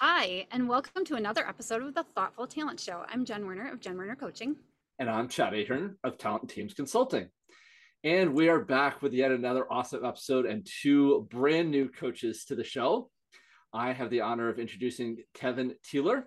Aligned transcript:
Hi, 0.00 0.46
and 0.52 0.68
welcome 0.68 1.04
to 1.06 1.16
another 1.16 1.44
episode 1.44 1.82
of 1.82 1.92
the 1.92 2.04
Thoughtful 2.04 2.46
Talent 2.46 2.78
Show. 2.78 3.04
I'm 3.08 3.24
Jen 3.24 3.44
Werner 3.44 3.72
of 3.72 3.80
Jen 3.80 3.98
Werner 3.98 4.14
Coaching. 4.14 4.54
And 5.00 5.10
I'm 5.10 5.26
Chad 5.28 5.54
Ahern 5.54 5.96
of 6.04 6.16
Talent 6.16 6.48
Teams 6.48 6.72
Consulting. 6.72 7.26
And 8.04 8.32
we 8.32 8.48
are 8.48 8.64
back 8.64 9.02
with 9.02 9.12
yet 9.12 9.32
another 9.32 9.66
awesome 9.68 10.04
episode 10.04 10.46
and 10.46 10.64
two 10.64 11.26
brand 11.32 11.72
new 11.72 11.88
coaches 11.88 12.44
to 12.44 12.54
the 12.54 12.62
show. 12.62 13.10
I 13.72 13.92
have 13.92 14.08
the 14.08 14.20
honor 14.20 14.48
of 14.48 14.60
introducing 14.60 15.16
Kevin 15.34 15.74
Thiele. 15.84 16.22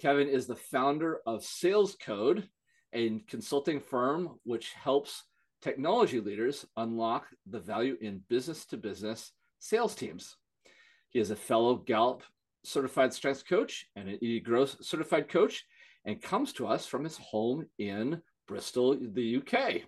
Kevin 0.00 0.28
is 0.28 0.48
the 0.48 0.56
founder 0.56 1.20
of 1.26 1.44
Sales 1.44 1.96
Code, 2.04 2.48
a 2.92 3.20
consulting 3.28 3.78
firm 3.78 4.40
which 4.42 4.72
helps 4.72 5.22
technology 5.62 6.18
leaders 6.18 6.66
unlock 6.76 7.28
the 7.46 7.60
value 7.60 7.96
in 8.00 8.24
business 8.28 8.66
to 8.66 8.76
business 8.76 9.30
sales 9.60 9.94
teams. 9.94 10.34
He 11.10 11.20
is 11.20 11.30
a 11.30 11.36
fellow 11.36 11.76
Gallup 11.76 12.24
certified 12.64 13.12
strength 13.12 13.46
coach 13.48 13.86
and 13.96 14.08
an 14.08 14.18
e2grow 14.22 14.82
certified 14.82 15.28
coach 15.28 15.64
and 16.04 16.20
comes 16.20 16.52
to 16.54 16.66
us 16.66 16.86
from 16.86 17.04
his 17.04 17.18
home 17.18 17.66
in 17.78 18.20
Bristol, 18.46 18.96
the 19.00 19.36
UK. 19.36 19.82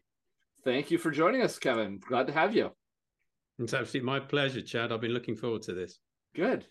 Thank 0.64 0.90
you 0.90 0.98
for 0.98 1.10
joining 1.10 1.42
us, 1.42 1.58
Kevin. 1.58 1.98
Glad 1.98 2.28
to 2.28 2.32
have 2.32 2.54
you. 2.54 2.70
It's 3.58 3.74
absolutely 3.74 4.06
my 4.06 4.20
pleasure, 4.20 4.62
Chad. 4.62 4.92
I've 4.92 5.00
been 5.00 5.12
looking 5.12 5.36
forward 5.36 5.62
to 5.62 5.72
this. 5.72 5.98
Good. 6.34 6.66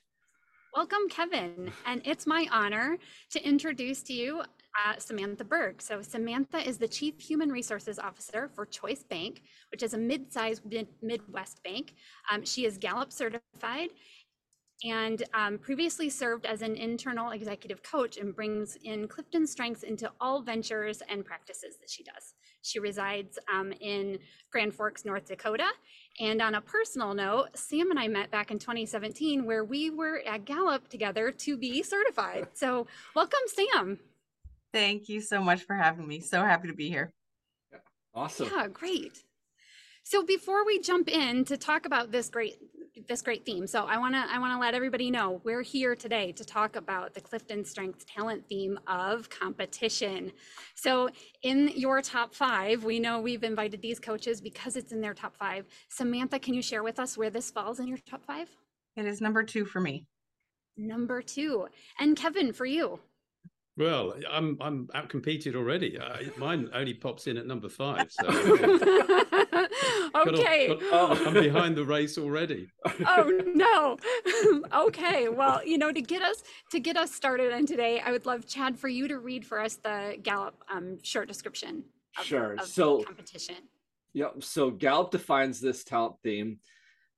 Welcome, 0.76 1.10
Kevin. 1.10 1.72
And 1.86 2.02
it's 2.06 2.26
my 2.26 2.48
honor 2.50 2.98
to 3.32 3.46
introduce 3.46 4.02
to 4.04 4.14
you 4.14 4.42
uh, 4.42 4.98
Samantha 4.98 5.44
Berg. 5.44 5.82
So, 5.82 6.02
Samantha 6.02 6.66
is 6.66 6.78
the 6.78 6.88
Chief 6.88 7.20
Human 7.20 7.50
Resources 7.50 8.00
Officer 8.00 8.50
for 8.56 8.66
Choice 8.66 9.04
Bank, 9.04 9.42
which 9.72 9.84
is 9.84 9.94
a 9.94 9.98
mid 9.98 10.32
sized 10.32 10.64
Midwest 11.02 11.62
bank. 11.64 11.96
Um, 12.32 12.46
she 12.46 12.66
is 12.66 12.78
Gallup 12.78 13.12
certified 13.12 13.90
and 14.84 15.24
um, 15.34 15.58
previously 15.58 16.10
served 16.10 16.46
as 16.46 16.62
an 16.62 16.76
internal 16.76 17.32
executive 17.32 17.84
coach 17.84 18.18
and 18.18 18.36
brings 18.36 18.78
in 18.84 19.08
Clifton 19.08 19.46
strengths 19.46 19.84
into 19.84 20.12
all 20.20 20.42
ventures 20.42 21.02
and 21.10 21.24
practices 21.24 21.78
that 21.80 21.90
she 21.90 22.04
does. 22.04 22.34
She 22.64 22.80
resides 22.80 23.38
um, 23.52 23.74
in 23.80 24.20
Grand 24.52 24.74
Forks, 24.74 25.06
North 25.06 25.26
Dakota. 25.26 25.68
And 26.20 26.42
on 26.42 26.56
a 26.56 26.62
personal 26.62 27.14
note, 27.14 27.50
Sam 27.56 27.92
and 27.92 28.00
I 28.00 28.08
met 28.08 28.32
back 28.32 28.52
in 28.52 28.60
2017 28.60 29.46
where 29.46 29.64
we 29.64 29.90
were 29.90 30.22
at 30.28 30.46
Gallup 30.46 30.90
together 30.90 31.32
to 31.32 31.58
be 31.58 31.84
certified. 31.84 32.48
So, 32.54 32.88
welcome, 33.16 33.40
Sam. 33.48 34.00
Thank 34.74 35.10
you 35.10 35.22
so 35.22 35.42
much 35.42 35.64
for 35.64 35.76
having 35.76 36.08
me. 36.08 36.22
So 36.22 36.42
happy 36.42 36.68
to 36.70 36.74
be 36.74 36.90
here. 36.90 37.12
Awesome. 38.14 38.50
Yeah, 38.54 38.68
great. 38.68 39.24
So 40.04 40.24
before 40.24 40.66
we 40.66 40.80
jump 40.80 41.08
in 41.08 41.46
to 41.46 41.58
talk 41.58 41.86
about 41.86 42.12
this 42.12 42.30
great 42.30 42.58
this 43.08 43.22
great 43.22 43.46
theme. 43.46 43.68
So 43.68 43.86
I 43.86 43.98
want 43.98 44.16
to 44.16 44.26
I 44.30 44.40
want 44.40 44.54
to 44.54 44.60
let 44.60 44.74
everybody 44.74 45.12
know 45.12 45.42
we're 45.44 45.62
here 45.62 45.96
today 45.96 46.32
to 46.34 46.46
talk 46.46 46.76
about 46.76 47.14
the 47.14 47.22
Clifton 47.22 47.64
Strengths 47.66 48.06
Talent 48.06 48.44
theme 48.48 48.80
of 48.88 49.30
competition. 49.30 50.32
So 50.76 51.10
in 51.44 51.70
your 51.76 52.02
top 52.02 52.34
5, 52.34 52.84
we 52.84 53.00
know 53.00 53.20
we've 53.20 53.44
invited 53.44 53.82
these 53.82 54.00
coaches 54.00 54.42
because 54.42 54.76
it's 54.76 54.92
in 54.92 55.02
their 55.02 55.14
top 55.14 55.36
5. 55.38 55.66
Samantha, 55.90 56.40
can 56.40 56.54
you 56.54 56.62
share 56.62 56.84
with 56.84 57.00
us 57.00 57.18
where 57.18 57.30
this 57.30 57.52
falls 57.52 57.80
in 57.80 57.88
your 57.88 57.98
top 58.10 58.26
5? 58.26 58.50
It 58.98 59.06
is 59.06 59.22
number 59.22 59.44
2 59.44 59.66
for 59.66 59.80
me. 59.80 60.06
Number 60.78 61.22
2. 61.22 61.68
And 62.00 62.18
Kevin, 62.18 62.54
for 62.54 62.66
you? 62.66 63.00
Well, 63.82 64.14
I'm 64.30 64.58
I'm 64.62 64.88
outcompeted 64.94 65.56
already. 65.56 65.98
Uh, 65.98 66.18
mine 66.38 66.70
only 66.72 66.94
pops 66.94 67.26
in 67.26 67.36
at 67.36 67.48
number 67.48 67.68
five. 67.68 68.12
So 68.12 68.28
okay, 70.16 70.68
got 70.68 70.80
got, 70.92 71.26
I'm 71.26 71.34
behind 71.34 71.76
the 71.76 71.84
race 71.84 72.20
already. 72.20 72.68
oh 73.08 73.42
no. 73.56 73.98
okay, 74.86 75.30
well, 75.30 75.66
you 75.66 75.80
know, 75.80 75.92
to 75.92 76.00
get 76.00 76.22
us 76.22 76.44
to 76.70 76.80
get 76.80 76.96
us 76.96 77.12
started 77.12 77.52
on 77.52 77.66
today, 77.66 78.00
I 78.06 78.12
would 78.12 78.28
love 78.28 78.46
Chad 78.46 78.78
for 78.78 78.88
you 78.88 79.08
to 79.08 79.18
read 79.18 79.44
for 79.44 79.60
us 79.60 79.78
the 79.78 80.16
Gallup 80.22 80.64
um, 80.72 81.00
short 81.02 81.28
description. 81.28 81.84
Of, 82.20 82.26
sure. 82.26 82.54
Of 82.54 82.68
so 82.68 83.02
competition. 83.02 83.56
Yep. 84.14 84.44
So 84.44 84.70
Gallup 84.70 85.10
defines 85.10 85.60
this 85.60 85.84
talent 85.84 86.18
theme 86.24 86.60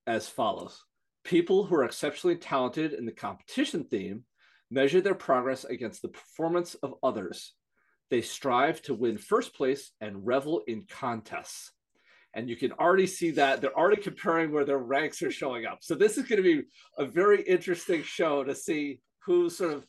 as 0.07 0.30
follows: 0.30 0.81
people 1.25 1.66
who 1.66 1.75
are 1.75 1.84
exceptionally 1.84 2.38
talented 2.38 2.94
in 2.94 3.06
the 3.06 3.12
competition 3.12 3.84
theme 3.84 4.24
measure 4.73 5.01
their 5.01 5.16
progress 5.16 5.63
against 5.63 6.01
the 6.01 6.09
performance 6.09 6.75
of 6.75 6.95
others. 7.03 7.53
They 8.09 8.22
strive 8.22 8.81
to 8.84 8.94
win 8.94 9.17
first 9.17 9.56
place 9.56 9.91
and 10.01 10.25
revel 10.25 10.61
in 10.67 10.85
contests. 10.89 11.72
And 12.34 12.50
you 12.50 12.56
can 12.56 12.72
already 12.73 13.07
see 13.07 13.31
that 13.31 13.62
they're 13.62 13.78
already 13.78 14.01
comparing 14.01 14.51
where 14.51 14.66
their 14.66 14.79
ranks 14.79 15.22
are 15.22 15.31
showing 15.31 15.66
up. 15.66 15.79
So 15.81 15.94
this 15.94 16.17
is 16.17 16.25
going 16.25 16.41
to 16.41 16.44
be 16.44 16.63
a 16.97 17.06
very 17.06 17.44
interesting 17.44 18.01
show 18.01 18.44
to 18.44 18.56
see 18.56 19.00
who 19.19 19.50
sort 19.50 19.73
of 19.73 19.85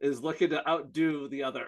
is 0.00 0.22
looking 0.22 0.50
to 0.50 0.68
outdo 0.68 1.28
the 1.28 1.42
other. 1.42 1.66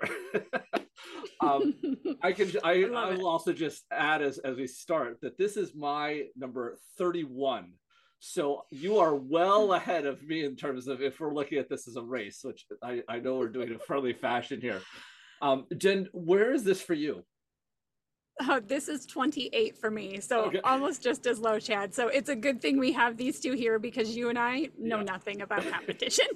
um, 1.40 1.74
I 2.22 2.32
can 2.32 2.52
I, 2.62 2.84
I, 2.84 3.10
I 3.10 3.16
will 3.16 3.26
also 3.26 3.52
just 3.52 3.84
add 3.90 4.22
as 4.22 4.38
as 4.38 4.56
we 4.56 4.66
start 4.66 5.20
that 5.22 5.36
this 5.36 5.56
is 5.56 5.74
my 5.74 6.26
number 6.36 6.78
31 6.96 7.72
so 8.20 8.64
you 8.70 8.98
are 8.98 9.14
well 9.14 9.72
ahead 9.72 10.04
of 10.04 10.22
me 10.22 10.44
in 10.44 10.54
terms 10.54 10.88
of 10.88 11.00
if 11.00 11.18
we're 11.20 11.34
looking 11.34 11.58
at 11.58 11.70
this 11.70 11.88
as 11.88 11.96
a 11.96 12.02
race, 12.02 12.40
which 12.42 12.66
I, 12.82 13.02
I 13.08 13.18
know 13.18 13.38
we're 13.38 13.48
doing 13.48 13.74
a 13.74 13.78
friendly 13.78 14.12
fashion 14.12 14.60
here. 14.60 14.82
Um, 15.40 15.66
Jen, 15.76 16.06
where 16.12 16.52
is 16.52 16.62
this 16.62 16.82
for 16.82 16.92
you? 16.92 17.24
Uh, 18.38 18.60
this 18.64 18.88
is 18.88 19.06
28 19.06 19.78
for 19.78 19.90
me. 19.90 20.20
So 20.20 20.44
okay. 20.44 20.60
almost 20.64 21.02
just 21.02 21.26
as 21.26 21.38
low, 21.38 21.58
Chad. 21.58 21.94
So 21.94 22.08
it's 22.08 22.28
a 22.28 22.36
good 22.36 22.60
thing 22.60 22.78
we 22.78 22.92
have 22.92 23.16
these 23.16 23.40
two 23.40 23.54
here 23.54 23.78
because 23.78 24.14
you 24.14 24.28
and 24.28 24.38
I 24.38 24.68
know 24.78 24.98
yeah. 24.98 25.04
nothing 25.04 25.40
about 25.40 25.64
competition. 25.70 26.26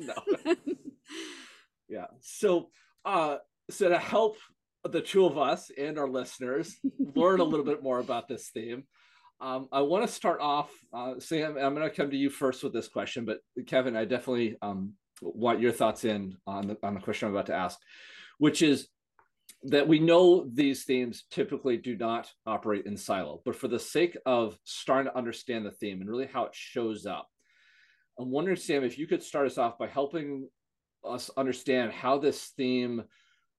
yeah. 1.88 2.06
So, 2.20 2.70
uh, 3.04 3.36
so 3.70 3.90
to 3.90 3.98
help 3.98 4.38
the 4.84 5.02
two 5.02 5.26
of 5.26 5.36
us 5.36 5.70
and 5.76 5.98
our 5.98 6.08
listeners 6.08 6.76
learn 7.14 7.40
a 7.40 7.44
little 7.44 7.64
bit 7.64 7.82
more 7.82 8.00
about 8.00 8.26
this 8.26 8.48
theme, 8.48 8.84
um, 9.40 9.68
I 9.72 9.82
want 9.82 10.06
to 10.06 10.12
start 10.12 10.40
off, 10.40 10.70
uh, 10.92 11.14
Sam. 11.18 11.56
I'm 11.56 11.74
going 11.74 11.88
to 11.88 11.94
come 11.94 12.10
to 12.10 12.16
you 12.16 12.30
first 12.30 12.62
with 12.62 12.72
this 12.72 12.88
question, 12.88 13.24
but 13.24 13.38
Kevin, 13.66 13.96
I 13.96 14.04
definitely 14.04 14.56
um, 14.62 14.94
want 15.20 15.60
your 15.60 15.72
thoughts 15.72 16.04
in 16.04 16.36
on 16.46 16.68
the 16.68 16.76
on 16.82 16.94
the 16.94 17.00
question 17.00 17.28
I'm 17.28 17.34
about 17.34 17.46
to 17.46 17.54
ask, 17.54 17.78
which 18.38 18.62
is 18.62 18.88
that 19.64 19.88
we 19.88 19.98
know 19.98 20.48
these 20.52 20.84
themes 20.84 21.24
typically 21.30 21.76
do 21.76 21.96
not 21.96 22.30
operate 22.46 22.86
in 22.86 22.96
silo, 22.96 23.40
but 23.44 23.56
for 23.56 23.68
the 23.68 23.78
sake 23.78 24.16
of 24.26 24.58
starting 24.64 25.10
to 25.10 25.18
understand 25.18 25.64
the 25.64 25.70
theme 25.70 26.00
and 26.00 26.10
really 26.10 26.28
how 26.30 26.44
it 26.44 26.54
shows 26.54 27.06
up, 27.06 27.28
I'm 28.18 28.30
wondering, 28.30 28.56
Sam, 28.56 28.84
if 28.84 28.98
you 28.98 29.06
could 29.06 29.22
start 29.22 29.46
us 29.46 29.58
off 29.58 29.78
by 29.78 29.88
helping 29.88 30.48
us 31.04 31.30
understand 31.36 31.92
how 31.92 32.18
this 32.18 32.52
theme 32.56 33.04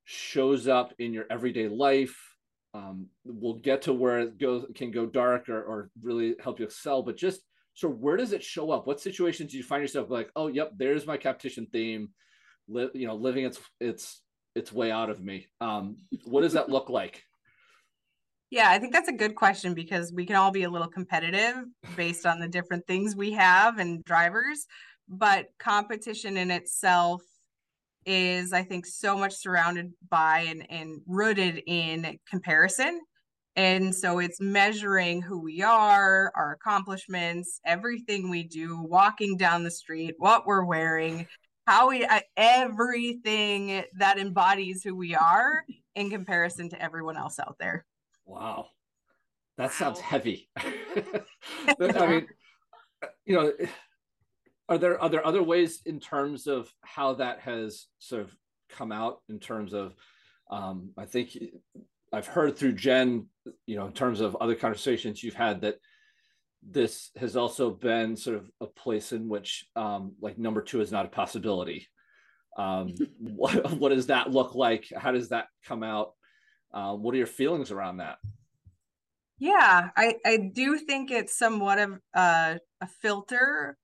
shows 0.06 0.68
up 0.68 0.94
in 1.00 1.14
your 1.14 1.26
everyday 1.30 1.68
life 1.68 2.35
um, 2.76 3.08
we'll 3.24 3.60
get 3.60 3.84
to 3.84 3.94
where 3.94 4.20
it 4.20 4.38
goes 4.38 4.66
can 4.76 4.92
go 4.92 5.06
dark 5.06 5.48
or, 5.48 5.62
or 5.62 5.90
really 6.02 6.36
help 6.44 6.60
you 6.60 6.66
excel. 6.66 7.02
But 7.02 7.16
just 7.16 7.42
so 7.74 7.88
where 7.88 8.18
does 8.18 8.34
it 8.34 8.44
show 8.44 8.72
up? 8.72 8.86
What 8.86 9.00
situations 9.00 9.52
do 9.52 9.58
you 9.58 9.64
find 9.64 9.82
yourself 9.82 10.10
like 10.10 10.30
oh 10.36 10.48
yep 10.48 10.72
there's 10.78 11.08
my 11.08 11.18
competition 11.18 11.68
theme 11.72 12.10
Li- 12.68 12.90
you 12.94 13.08
know 13.08 13.16
living 13.16 13.46
its 13.46 13.60
its 13.80 14.22
its 14.56 14.74
way 14.74 14.92
out 14.92 15.10
of 15.10 15.24
me. 15.24 15.48
Um, 15.62 15.98
what 16.26 16.42
does 16.42 16.54
that 16.54 16.70
look 16.70 16.90
like? 16.90 17.24
Yeah 18.52 18.70
i 18.70 18.78
think 18.80 18.94
that's 18.94 19.10
a 19.10 19.14
good 19.14 19.36
question 19.36 19.74
because 19.74 20.14
we 20.14 20.26
can 20.26 20.36
all 20.36 20.52
be 20.52 20.64
a 20.64 20.70
little 20.70 20.88
competitive 20.88 21.56
based 21.96 22.26
on 22.26 22.40
the 22.40 22.48
different 22.48 22.86
things 22.88 23.16
we 23.16 23.32
have 23.32 23.80
and 23.80 24.04
drivers 24.06 24.68
but 25.10 25.48
competition 25.60 26.38
in 26.38 26.52
itself 26.52 27.22
is 28.06 28.54
I 28.54 28.64
think 28.64 28.86
so 28.86 29.18
much 29.18 29.34
surrounded 29.34 29.92
by 30.10 30.42
and, 30.42 30.70
and 30.70 31.02
rooted 31.08 31.62
in 31.66 32.18
comparison. 32.30 33.02
And 33.56 33.96
so 33.96 34.20
it's 34.20 34.42
measuring 34.42 35.22
who 35.22 35.42
we 35.42 35.62
are, 35.62 36.32
our 36.36 36.52
accomplishments, 36.52 37.62
everything 37.66 38.30
we 38.30 38.44
do, 38.44 38.82
walking 38.82 39.38
down 39.38 39.64
the 39.64 39.72
street, 39.72 40.16
what 40.18 40.46
we're 40.46 40.66
wearing, 40.66 41.26
how 41.66 41.90
we, 41.90 42.04
uh, 42.04 42.20
everything 42.36 43.84
that 43.98 44.18
embodies 44.20 44.84
who 44.84 44.94
we 44.94 45.16
are 45.16 45.64
in 45.96 46.10
comparison 46.10 46.70
to 46.70 46.82
everyone 46.82 47.16
else 47.16 47.40
out 47.40 47.56
there. 47.58 47.86
Wow. 48.26 48.68
That 49.58 49.72
sounds 49.72 50.02
heavy. 50.02 50.50
I 50.58 52.08
mean, 52.08 52.28
you 53.26 53.36
know, 53.36 53.52
are 54.68 54.78
there 54.78 55.00
are 55.00 55.10
there 55.10 55.26
other 55.26 55.44
ways 55.44 55.82
in 55.86 56.00
terms 56.00 56.48
of 56.48 56.72
how 56.82 57.14
that 57.16 57.40
has 57.42 57.88
sort 58.00 58.24
of 58.24 58.36
come 58.70 58.92
out 58.92 59.22
in 59.30 59.40
terms 59.40 59.74
of 59.74 59.94
um, 60.50 60.92
I 60.98 61.06
think 61.06 61.38
I've 62.14 62.28
heard 62.28 62.58
through 62.58 62.74
Jen, 62.74 63.28
you 63.66 63.76
know, 63.76 63.88
in 63.88 63.94
terms 63.94 64.22
of 64.22 64.36
other 64.38 64.56
conversations 64.56 65.24
you've 65.24 65.34
had 65.34 65.62
that 65.62 65.76
this 66.68 67.12
has 67.18 67.36
also 67.36 67.70
been 67.70 68.16
sort 68.16 68.38
of 68.38 68.50
a 68.62 68.68
place 68.68 69.12
in 69.12 69.28
which 69.28 69.66
um, 69.76 70.14
like 70.22 70.38
number 70.38 70.62
two 70.62 70.82
is 70.82 70.92
not 70.92 71.06
a 71.06 71.10
possibility. 71.10 71.88
Um, 72.58 72.94
what, 73.20 73.72
what 73.74 73.90
does 73.90 74.08
that 74.08 74.32
look 74.32 74.56
like? 74.56 74.88
How 74.96 75.12
does 75.12 75.30
that 75.30 75.48
come 75.66 75.84
out? 75.84 76.14
Uh, 76.74 76.94
what 76.94 77.14
are 77.14 77.18
your 77.18 77.28
feelings 77.28 77.72
around 77.72 77.98
that? 77.98 78.18
Yeah, 79.38 79.90
I, 79.96 80.16
I 80.26 80.38
do 80.54 80.78
think 80.78 81.12
it's 81.12 81.38
somewhat 81.38 81.78
of 81.80 82.00
uh, 82.14 82.56
a 82.82 82.88
filter 83.02 83.78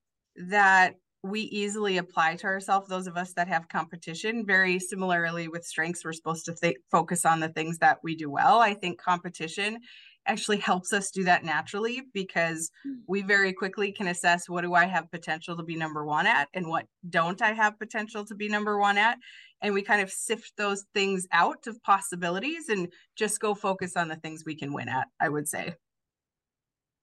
that 0.50 0.96
we 1.24 1.42
easily 1.42 1.98
apply 1.98 2.36
to 2.36 2.48
ourselves 2.48 2.88
those 2.88 3.06
of 3.06 3.16
us 3.16 3.34
that 3.34 3.48
have 3.48 3.70
competition 3.70 4.44
very 4.46 4.80
similarly 4.80 5.48
with 5.48 5.64
strengths 5.64 6.04
we're 6.04 6.14
supposed 6.14 6.46
to 6.46 6.56
th- 6.56 6.78
focus 6.90 7.26
on 7.26 7.40
the 7.40 7.50
things 7.50 7.78
that 7.78 8.00
we 8.04 8.16
do 8.16 8.28
well 8.30 8.60
i 8.60 8.74
think 8.74 9.00
competition 9.00 9.78
actually 10.26 10.58
helps 10.58 10.94
us 10.94 11.12
do 11.12 11.24
that 11.24 11.44
naturally 11.44 12.02
because 12.14 12.72
Hmm. 12.84 12.94
we 13.08 13.22
very 13.22 13.54
quickly 13.54 13.92
can 13.92 14.08
assess 14.08 14.50
what 14.50 14.62
do 14.62 14.74
i 14.74 14.86
have 14.86 15.12
potential 15.12 15.56
to 15.58 15.64
be 15.64 15.76
number 15.76 16.04
one 16.06 16.26
at 16.26 16.48
and 16.56 16.68
what 16.68 16.88
don't 17.08 17.40
i 17.44 17.54
have 17.54 17.78
potential 17.78 18.26
to 18.26 18.34
be 18.34 18.50
number 18.50 18.80
one 18.80 18.98
at 18.98 19.20
and 19.62 19.76
we 19.76 19.84
kind 19.84 20.02
of 20.02 20.12
sift 20.12 20.54
those 20.58 20.86
things 20.96 21.28
out 21.32 21.68
of 21.68 21.80
possibilities 21.84 22.70
and 22.70 22.92
just 23.16 23.40
go 23.40 23.54
focus 23.54 23.96
on 23.96 24.08
the 24.08 24.16
things 24.16 24.42
we 24.44 24.56
can 24.56 24.74
win 24.74 24.90
at 24.90 25.08
i 25.20 25.30
would 25.30 25.48
say 25.48 25.76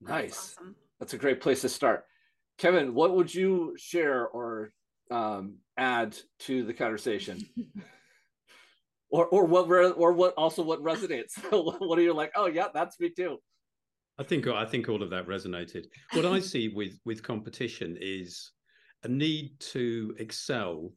That's 0.01 0.11
Nice. 0.11 0.57
awesome. 0.59 0.75
That's 0.99 1.15
a 1.15 1.19
great 1.19 1.41
place 1.41 1.61
to 1.61 1.69
start. 1.69 2.05
Kevin, 2.59 2.93
what 2.93 3.15
would 3.15 3.33
you 3.33 3.75
share 3.79 4.27
or 4.29 4.73
um, 5.11 5.59
add 5.77 6.17
to 6.41 6.65
the 6.65 6.75
conversation? 6.75 7.41
or 9.11 9.27
or 9.27 9.45
what 9.45 9.69
re- 9.69 9.91
or 9.91 10.13
what 10.13 10.35
also 10.37 10.63
what 10.63 10.83
resonates? 10.83 11.33
what 11.79 11.99
are 11.99 12.03
you 12.03 12.13
like? 12.13 12.33
Oh 12.37 12.47
yeah, 12.47 12.67
that's 12.75 12.99
me 13.01 13.11
too. 13.11 13.39
I 14.19 14.25
think 14.25 14.47
I 14.49 14.65
think 14.65 14.89
all 14.89 15.03
of 15.03 15.11
that 15.11 15.29
resonated. 15.29 15.85
What 16.13 16.27
I 16.27 16.41
see 16.41 16.69
with 16.69 16.99
with 17.05 17.23
competition 17.23 17.97
is 18.01 18.51
a 19.05 19.09
need 19.09 19.59
to 19.61 20.15
excel 20.19 20.93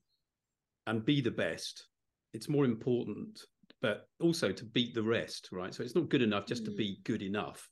and 0.88 1.06
be 1.06 1.22
the 1.22 1.32
best. 1.32 1.86
It's 2.34 2.50
more 2.50 2.66
important, 2.66 3.40
but 3.82 4.08
also 4.20 4.52
to 4.52 4.66
beat 4.66 4.96
the 4.96 5.04
rest, 5.04 5.50
right? 5.52 5.74
So 5.74 5.84
it's 5.84 5.94
not 5.94 6.10
good 6.10 6.24
enough 6.24 6.48
just 6.48 6.66
to 6.66 6.72
Mm. 6.72 6.78
be 6.78 7.00
good 7.04 7.22
enough. 7.22 7.70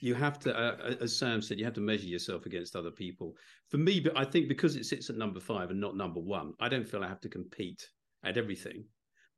You 0.00 0.14
have 0.14 0.38
to, 0.40 0.56
uh, 0.58 0.94
as 1.00 1.16
Sam 1.16 1.42
said, 1.42 1.58
you 1.58 1.64
have 1.64 1.74
to 1.74 1.80
measure 1.80 2.06
yourself 2.06 2.46
against 2.46 2.74
other 2.74 2.90
people. 2.90 3.36
For 3.68 3.76
me, 3.76 4.00
but 4.00 4.16
I 4.16 4.24
think 4.24 4.48
because 4.48 4.76
it 4.76 4.86
sits 4.86 5.10
at 5.10 5.16
number 5.16 5.40
five 5.40 5.70
and 5.70 5.80
not 5.80 5.96
number 5.96 6.20
one, 6.20 6.54
I 6.58 6.68
don't 6.68 6.88
feel 6.88 7.04
I 7.04 7.08
have 7.08 7.20
to 7.20 7.28
compete 7.28 7.86
at 8.24 8.38
everything. 8.38 8.84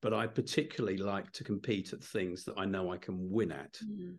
But 0.01 0.15
I 0.15 0.27
particularly 0.27 0.99
like 0.99 1.31
to 1.33 1.45
compete 1.45 1.93
at 1.93 2.03
things 2.03 2.45
that 2.45 2.55
I 2.57 2.65
know 2.65 2.93
I 2.93 2.97
can 2.97 3.31
win 3.31 3.53
at 3.53 3.77
Mm. 3.85 4.17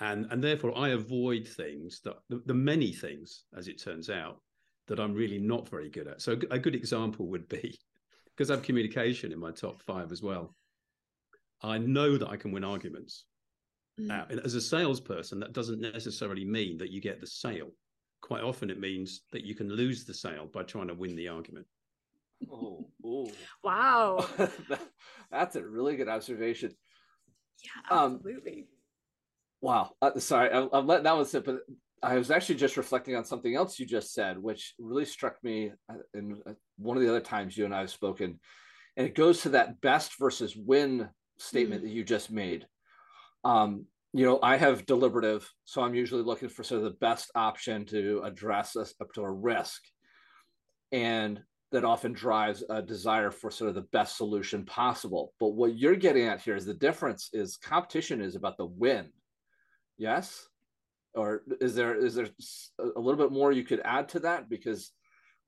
and 0.00 0.26
and 0.30 0.42
therefore 0.42 0.76
I 0.76 0.90
avoid 0.90 1.46
things 1.46 2.00
that 2.04 2.16
the, 2.28 2.40
the 2.46 2.54
many 2.54 2.92
things, 2.92 3.44
as 3.56 3.68
it 3.68 3.80
turns 3.82 4.10
out, 4.10 4.40
that 4.86 5.00
I'm 5.00 5.14
really 5.14 5.38
not 5.38 5.68
very 5.68 5.88
good 5.90 6.06
at. 6.08 6.20
So 6.20 6.32
a 6.50 6.58
good 6.58 6.74
example 6.74 7.26
would 7.28 7.48
be 7.48 7.78
because 8.36 8.50
I 8.50 8.54
have 8.54 8.62
communication 8.62 9.32
in 9.32 9.38
my 9.38 9.50
top 9.52 9.82
five 9.82 10.12
as 10.12 10.22
well. 10.22 10.54
I 11.62 11.78
know 11.78 12.16
that 12.18 12.28
I 12.28 12.36
can 12.36 12.52
win 12.52 12.64
arguments. 12.64 13.24
Mm. 14.00 14.06
Now, 14.06 14.26
and 14.30 14.40
as 14.40 14.54
a 14.54 14.60
salesperson, 14.60 15.40
that 15.40 15.52
doesn't 15.52 15.80
necessarily 15.80 16.44
mean 16.44 16.78
that 16.78 16.90
you 16.90 17.00
get 17.00 17.20
the 17.20 17.26
sale. 17.26 17.70
Quite 18.20 18.42
often, 18.42 18.70
it 18.70 18.80
means 18.80 19.22
that 19.32 19.44
you 19.44 19.54
can 19.54 19.68
lose 19.68 20.04
the 20.04 20.14
sale 20.14 20.46
by 20.52 20.62
trying 20.62 20.88
to 20.88 20.94
win 20.94 21.14
the 21.14 21.28
argument. 21.28 21.66
Oh, 22.50 22.88
oh. 23.04 23.30
Wow. 23.62 24.26
that's 25.30 25.56
a 25.56 25.64
really 25.64 25.96
good 25.96 26.08
observation. 26.08 26.72
Yeah, 27.62 27.96
Um, 27.96 28.14
absolutely. 28.16 28.66
Wow. 29.60 29.92
Uh, 30.02 30.18
sorry, 30.18 30.50
I'm, 30.50 30.68
I'm 30.72 30.86
letting 30.86 31.04
that 31.04 31.16
one 31.16 31.24
sit, 31.24 31.44
but 31.44 31.60
I 32.02 32.18
was 32.18 32.30
actually 32.30 32.56
just 32.56 32.76
reflecting 32.76 33.16
on 33.16 33.24
something 33.24 33.54
else 33.54 33.78
you 33.78 33.86
just 33.86 34.12
said, 34.12 34.38
which 34.38 34.74
really 34.78 35.06
struck 35.06 35.36
me 35.42 35.72
uh, 35.88 35.94
in 36.12 36.42
uh, 36.46 36.52
one 36.76 36.96
of 36.96 37.02
the 37.02 37.08
other 37.08 37.20
times 37.20 37.56
you 37.56 37.64
and 37.64 37.74
I 37.74 37.80
have 37.80 37.90
spoken. 37.90 38.40
And 38.96 39.06
it 39.06 39.14
goes 39.14 39.42
to 39.42 39.50
that 39.50 39.80
best 39.80 40.18
versus 40.18 40.54
win 40.56 41.08
statement 41.38 41.82
that 41.82 41.90
you 41.90 42.04
just 42.04 42.30
made. 42.30 42.66
Um, 43.44 43.86
you 44.12 44.24
know, 44.24 44.38
I 44.42 44.56
have 44.56 44.86
deliberative, 44.86 45.50
so 45.64 45.82
I'm 45.82 45.94
usually 45.94 46.22
looking 46.22 46.48
for 46.48 46.62
sort 46.62 46.78
of 46.78 46.84
the 46.84 46.98
best 46.98 47.30
option 47.34 47.84
to 47.86 48.22
address 48.24 48.76
us 48.76 48.94
up 49.00 49.12
to 49.14 49.22
a 49.22 49.30
risk. 49.30 49.82
And 50.92 51.40
that 51.72 51.84
often 51.84 52.12
drives 52.12 52.62
a 52.70 52.80
desire 52.80 53.32
for 53.32 53.50
sort 53.50 53.68
of 53.68 53.74
the 53.74 53.88
best 53.92 54.16
solution 54.16 54.64
possible. 54.64 55.34
But 55.40 55.54
what 55.54 55.76
you're 55.76 55.96
getting 55.96 56.28
at 56.28 56.40
here 56.40 56.54
is 56.54 56.64
the 56.64 56.74
difference 56.74 57.30
is 57.32 57.56
competition 57.56 58.20
is 58.20 58.36
about 58.36 58.56
the 58.56 58.66
win 58.66 59.10
yes 59.96 60.48
or 61.14 61.42
is 61.60 61.74
there 61.74 61.94
is 61.94 62.14
there 62.14 62.28
a 62.80 63.00
little 63.00 63.16
bit 63.16 63.32
more 63.32 63.52
you 63.52 63.64
could 63.64 63.80
add 63.84 64.08
to 64.08 64.20
that 64.20 64.48
because 64.48 64.92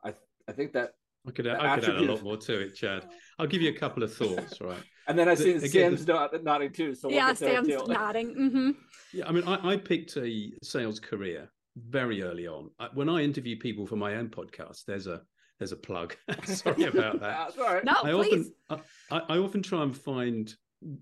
i 0.05 0.13
i 0.49 0.53
think 0.53 0.73
that 0.73 0.93
I 1.27 1.33
could, 1.33 1.49
I 1.49 1.75
could 1.75 1.89
add 1.89 1.97
a 1.97 2.03
lot 2.03 2.23
more 2.23 2.37
to 2.37 2.61
it, 2.61 2.77
Chad. 2.77 3.05
I'll 3.37 3.49
give 3.49 3.61
you 3.61 3.71
a 3.71 3.77
couple 3.77 4.05
of 4.05 4.15
thoughts, 4.15 4.61
right? 4.61 4.79
And 5.09 5.19
then 5.19 5.29
i 5.29 5.35
see 5.35 5.53
again, 5.55 5.69
sam's 5.97 6.05
the- 6.05 6.13
nod, 6.13 6.43
nodding 6.45 6.73
too 6.73 6.95
so 6.95 7.09
we'll 7.09 7.17
yeah, 7.17 7.29
get 7.31 7.39
there 7.39 7.55
Sam's 7.65 7.69
too. 7.69 7.85
nodding. 7.93 8.29
hmm 8.53 8.71
Yeah, 9.13 9.29
I 9.29 9.33
mean, 9.33 9.45
I, 9.47 9.73
I 9.73 9.77
picked 9.77 10.17
a 10.17 10.53
sales 10.63 10.99
career 11.01 11.49
very 11.77 12.23
early 12.23 12.47
on. 12.47 12.71
I, 12.79 12.89
when 12.95 13.09
I 13.09 13.23
interview 13.23 13.57
people 13.59 13.87
for 13.87 13.97
my 13.97 14.15
own 14.17 14.29
podcast, 14.29 14.85
there's 14.87 15.07
a 15.07 15.23
there's 15.59 15.73
a 15.73 15.77
plug. 15.77 16.17
Sorry 16.45 16.85
about 16.95 17.21
that. 17.21 17.37
That's 17.39 17.59
all 17.59 17.65
right 17.75 17.85
No, 17.85 17.93
I 18.03 18.13
please. 18.13 18.51
often 18.71 18.85
I, 19.11 19.19
I 19.35 19.39
often 19.39 19.63
try 19.63 19.83
and 19.83 19.97
find 19.97 20.55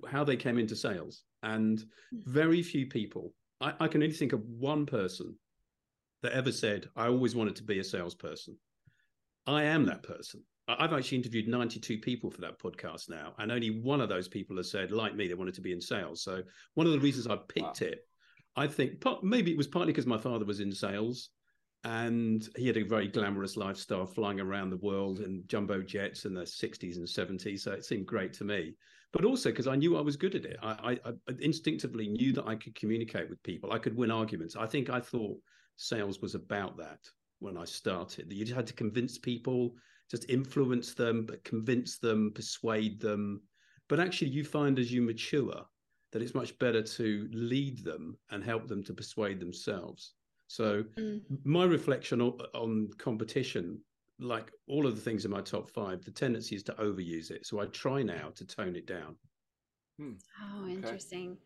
how 0.09 0.23
they 0.25 0.37
came 0.37 0.59
into 0.59 0.77
sales, 0.77 1.25
and 1.43 1.83
very 2.13 2.63
few 2.63 2.87
people. 2.87 3.33
I, 3.61 3.73
I 3.81 3.89
can 3.89 4.03
only 4.03 4.15
think 4.15 4.33
of 4.33 4.43
one 4.47 4.85
person 4.87 5.37
that 6.23 6.33
ever 6.33 6.53
said, 6.53 6.89
"I 6.97 7.07
always 7.09 7.35
wanted 7.35 7.57
to 7.57 7.63
be 7.65 7.79
a 7.79 7.85
salesperson." 7.85 8.57
I 9.47 9.65
am 9.65 9.87
that 9.87 10.03
person. 10.03 10.43
I've 10.67 10.93
actually 10.93 11.19
interviewed 11.19 11.49
92 11.49 11.99
people 11.99 12.31
for 12.31 12.41
that 12.41 12.59
podcast 12.59 13.11
now, 13.11 13.35
and 13.39 13.53
only 13.53 13.81
one 13.83 14.01
of 14.01 14.09
those 14.09 14.29
people 14.29 14.57
has 14.57 14.71
said, 14.71 14.93
like 14.93 15.15
me, 15.15 15.29
they 15.29 15.35
wanted 15.35 15.55
to 15.55 15.61
be 15.61 15.73
in 15.73 15.81
sales. 15.81 16.23
So 16.23 16.43
one 16.75 16.87
of 16.87 16.93
the 16.93 17.01
reasons 17.01 17.27
I 17.27 17.37
picked 17.37 17.83
Wow. 17.83 17.89
it, 17.89 18.09
I 18.57 18.67
think 18.67 19.01
part, 19.01 19.23
maybe 19.23 19.51
it 19.51 19.57
was 19.57 19.67
partly 19.67 19.93
because 19.93 20.07
my 20.07 20.19
father 20.19 20.45
was 20.45 20.61
in 20.61 20.73
sales, 20.73 21.31
and 21.85 22.49
he 22.57 22.67
had 22.67 22.79
a 22.79 22.83
very 22.83 23.09
glamorous 23.09 23.59
lifestyle, 23.59 24.07
flying 24.07 24.41
around 24.41 24.71
the 24.71 24.79
world 24.79 25.21
in 25.21 25.45
jumbo 25.47 25.83
jets 25.83 26.25
in 26.25 26.33
the 26.33 26.47
60s 26.47 26.97
and 26.97 27.07
70s. 27.07 27.61
So 27.61 27.73
it 27.73 27.85
seemed 27.85 28.07
great 28.07 28.33
to 28.35 28.45
me. 28.45 28.75
But 29.13 29.27
also 29.27 29.51
because 29.51 29.67
I 29.67 29.77
knew 29.77 29.97
I 29.97 30.01
was 30.01 30.17
good 30.17 30.35
at 30.35 30.47
it. 30.47 30.57
I, 30.63 30.99
I, 31.05 31.11
I 31.11 31.33
instinctively 31.41 32.09
knew 32.09 32.33
that 32.33 32.47
I 32.47 32.57
could 32.57 32.75
communicate 32.75 33.29
with 33.29 33.43
people. 33.43 33.71
I 33.71 33.79
could 33.79 33.97
win 33.97 34.11
arguments. 34.11 34.57
I 34.57 34.67
think 34.67 34.89
I 34.89 34.99
thought 34.99 35.39
sales 35.77 36.21
was 36.21 36.35
about 36.35 36.79
that 36.79 37.01
when 37.39 37.59
I 37.59 37.65
started. 37.65 38.31
That 38.31 38.35
you 38.35 38.45
just 38.47 38.57
had 38.57 38.67
to 38.69 38.73
convince 38.73 39.19
people, 39.19 39.75
just 40.15 40.31
influence 40.31 40.95
them, 40.95 41.27
but 41.27 41.43
convince 41.43 41.99
them, 41.99 42.31
persuade 42.33 43.01
them. 43.01 43.43
But 43.89 43.99
actually, 43.99 44.31
you 44.31 44.45
find 44.45 44.79
as 44.79 44.93
you 44.93 45.03
mature 45.03 45.65
that 46.13 46.23
it's 46.23 46.37
much 46.37 46.57
better 46.61 46.83
to 46.83 47.29
lead 47.33 47.85
them 47.85 48.17
and 48.31 48.45
help 48.45 48.69
them 48.69 48.85
to 48.85 48.95
persuade 48.95 49.41
themselves. 49.41 50.15
So, 50.47 50.85
Mm. 50.97 51.21
my 51.43 51.65
reflection 51.65 52.21
on, 52.21 52.39
on 52.55 52.89
competition, 52.99 53.81
like 54.21 54.53
all 54.69 54.87
of 54.87 54.95
the 54.95 55.01
things 55.01 55.25
in 55.25 55.33
my 55.33 55.41
top 55.41 55.69
five, 55.69 56.05
the 56.05 56.13
tendency 56.13 56.55
is 56.55 56.63
to 56.65 56.73
overuse 56.75 57.33
it. 57.33 57.45
So, 57.45 57.59
I 57.59 57.67
try 57.67 58.05
now 58.05 58.31
to 58.37 58.45
tone 58.47 58.77
it 58.77 58.87
down. 58.87 59.17
Oh, 60.01 60.69
interesting. 60.69 61.37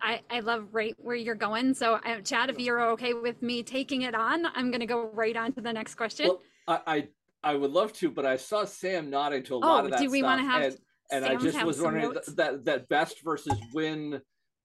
I, 0.00 0.20
I 0.30 0.40
love 0.40 0.68
right 0.72 0.94
where 0.98 1.16
you're 1.16 1.34
going. 1.34 1.74
So, 1.74 1.94
uh, 1.94 2.20
Chad, 2.20 2.48
if 2.48 2.60
you're 2.60 2.90
okay 2.92 3.12
with 3.12 3.42
me 3.42 3.64
taking 3.64 4.02
it 4.02 4.14
on, 4.14 4.46
I'm 4.46 4.70
going 4.70 4.80
to 4.80 4.86
go 4.86 5.10
right 5.12 5.36
on 5.36 5.52
to 5.54 5.60
the 5.60 5.72
next 5.72 5.96
question. 5.96 6.28
well 6.28 6.42
I, 6.68 6.80
I 6.86 7.08
i 7.44 7.54
would 7.54 7.70
love 7.70 7.92
to 7.92 8.10
but 8.10 8.26
i 8.26 8.36
saw 8.36 8.64
sam 8.64 9.10
nodding 9.10 9.42
to 9.42 9.54
a 9.54 9.56
lot 9.56 9.82
oh, 9.82 9.84
of 9.84 9.90
that 9.90 10.00
do 10.00 10.10
we 10.10 10.22
want 10.22 10.40
to 10.40 10.46
have 10.46 10.62
and, 10.62 10.78
and 11.10 11.24
i 11.24 11.36
just 11.36 11.62
was 11.64 11.80
wondering 11.80 12.12
th- 12.12 12.36
that 12.36 12.64
that 12.64 12.88
best 12.88 13.22
versus 13.22 13.56
win 13.72 14.20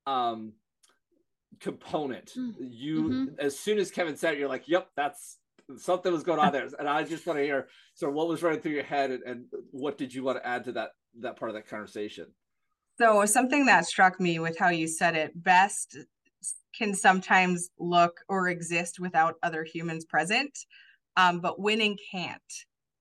um 0.08 0.54
component. 1.60 2.32
Mm, 2.38 2.54
you 2.60 3.04
mhm. 3.04 3.40
as 3.40 3.60
soon 3.60 3.80
as 3.80 3.92
kevin 3.92 4.16
said 4.16 4.34
it 4.34 4.40
you're 4.40 4.48
like 4.48 4.68
yep 4.68 4.90
that's 4.96 5.40
something 5.78 6.12
was 6.12 6.24
going 6.24 6.40
on 6.40 6.52
there. 6.52 6.68
And 6.80 6.88
i 6.88 7.04
just 7.04 7.26
want 7.28 7.38
to 7.38 7.44
hear 7.44 7.68
so 7.94 8.10
what 8.10 8.28
was 8.28 8.42
running 8.42 8.62
through 8.62 8.72
your 8.72 8.84
head 8.84 9.12
and, 9.12 9.24
and 9.24 9.46
what 9.72 9.98
did 9.98 10.14
you 10.14 10.24
want 10.24 10.38
to 10.38 10.48
add 10.48 10.64
to 10.66 10.72
that 10.74 10.92
that 11.20 11.38
part 11.38 11.50
of 11.50 11.56
that 11.56 11.68
conversation? 11.68 12.28
So 13.00 13.26
something 13.26 13.66
that 13.66 13.86
struck 13.86 14.20
me 14.20 14.40
with 14.40 14.58
how 14.58 14.70
you 14.70 14.88
said 14.88 15.16
it, 15.16 15.32
best 15.44 15.98
can 16.78 16.94
sometimes 16.94 17.70
look 17.80 18.20
or 18.28 18.50
exist 18.50 19.00
without 19.00 19.36
other 19.42 19.64
humans 19.64 20.06
present, 20.06 20.58
um, 21.18 21.40
but 21.40 21.60
winning 21.60 21.98
can't. 22.12 22.42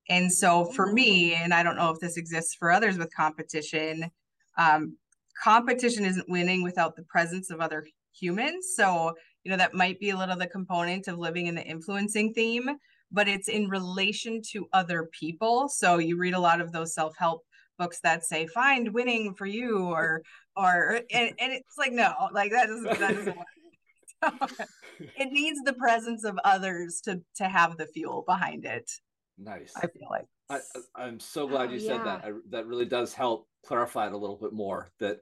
And 0.08 0.32
so 0.32 0.64
for 0.66 0.92
me, 0.92 1.34
and 1.34 1.52
I 1.52 1.62
don't 1.62 1.76
know 1.76 1.90
if 1.90 2.00
this 2.00 2.16
exists 2.16 2.54
for 2.54 2.70
others 2.70 2.96
with 2.96 3.14
competition, 3.14 4.10
um, 4.56 4.96
competition 5.42 6.04
isn't 6.04 6.28
winning 6.28 6.62
without 6.62 6.96
the 6.96 7.02
presence 7.02 7.50
of 7.50 7.60
other 7.60 7.86
humans. 8.18 8.72
So, 8.74 9.14
you 9.44 9.50
know, 9.50 9.56
that 9.56 9.74
might 9.74 10.00
be 10.00 10.10
a 10.10 10.16
little 10.16 10.36
the 10.36 10.46
component 10.46 11.08
of 11.08 11.18
living 11.18 11.46
in 11.46 11.54
the 11.54 11.62
influencing 11.62 12.32
theme, 12.32 12.68
but 13.12 13.28
it's 13.28 13.48
in 13.48 13.68
relation 13.68 14.40
to 14.52 14.66
other 14.72 15.08
people. 15.18 15.68
So 15.68 15.98
you 15.98 16.16
read 16.16 16.34
a 16.34 16.40
lot 16.40 16.60
of 16.60 16.72
those 16.72 16.94
self-help 16.94 17.42
books 17.78 18.00
that 18.00 18.24
say 18.24 18.46
find 18.48 18.92
winning 18.92 19.34
for 19.34 19.46
you 19.46 19.86
or 19.86 20.22
or 20.56 21.00
and, 21.12 21.32
and 21.38 21.52
it's 21.52 21.78
like 21.78 21.92
no 21.92 22.12
like 22.32 22.50
that 22.50 22.66
doesn't 22.66 22.98
that 22.98 23.14
doesn't 23.14 23.36
work 23.36 24.50
it 24.98 25.30
needs 25.30 25.60
the 25.64 25.72
presence 25.74 26.24
of 26.24 26.36
others 26.44 27.00
to 27.00 27.22
to 27.36 27.44
have 27.44 27.76
the 27.76 27.86
fuel 27.86 28.24
behind 28.26 28.64
it 28.64 28.90
nice 29.38 29.72
i 29.76 29.86
feel 29.86 30.08
like 30.10 30.26
I, 30.50 30.60
I'm 30.96 31.20
so 31.20 31.46
glad 31.46 31.68
Oh, 31.68 31.72
you 31.74 31.78
said 31.78 32.04
that. 32.04 32.24
I, 32.24 32.32
that 32.48 32.66
really 32.66 32.86
does 32.86 33.12
help 33.12 33.46
clarify 33.66 34.06
it 34.06 34.14
a 34.14 34.16
little 34.16 34.38
bit 34.38 34.54
more. 34.54 34.88
That 34.98 35.20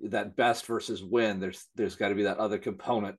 that 0.00 0.34
best 0.34 0.64
versus 0.64 1.04
win. 1.04 1.40
There's 1.40 1.66
there's 1.74 1.94
got 1.94 2.08
to 2.08 2.14
be 2.14 2.22
that 2.22 2.38
other 2.38 2.56
component. 2.56 3.18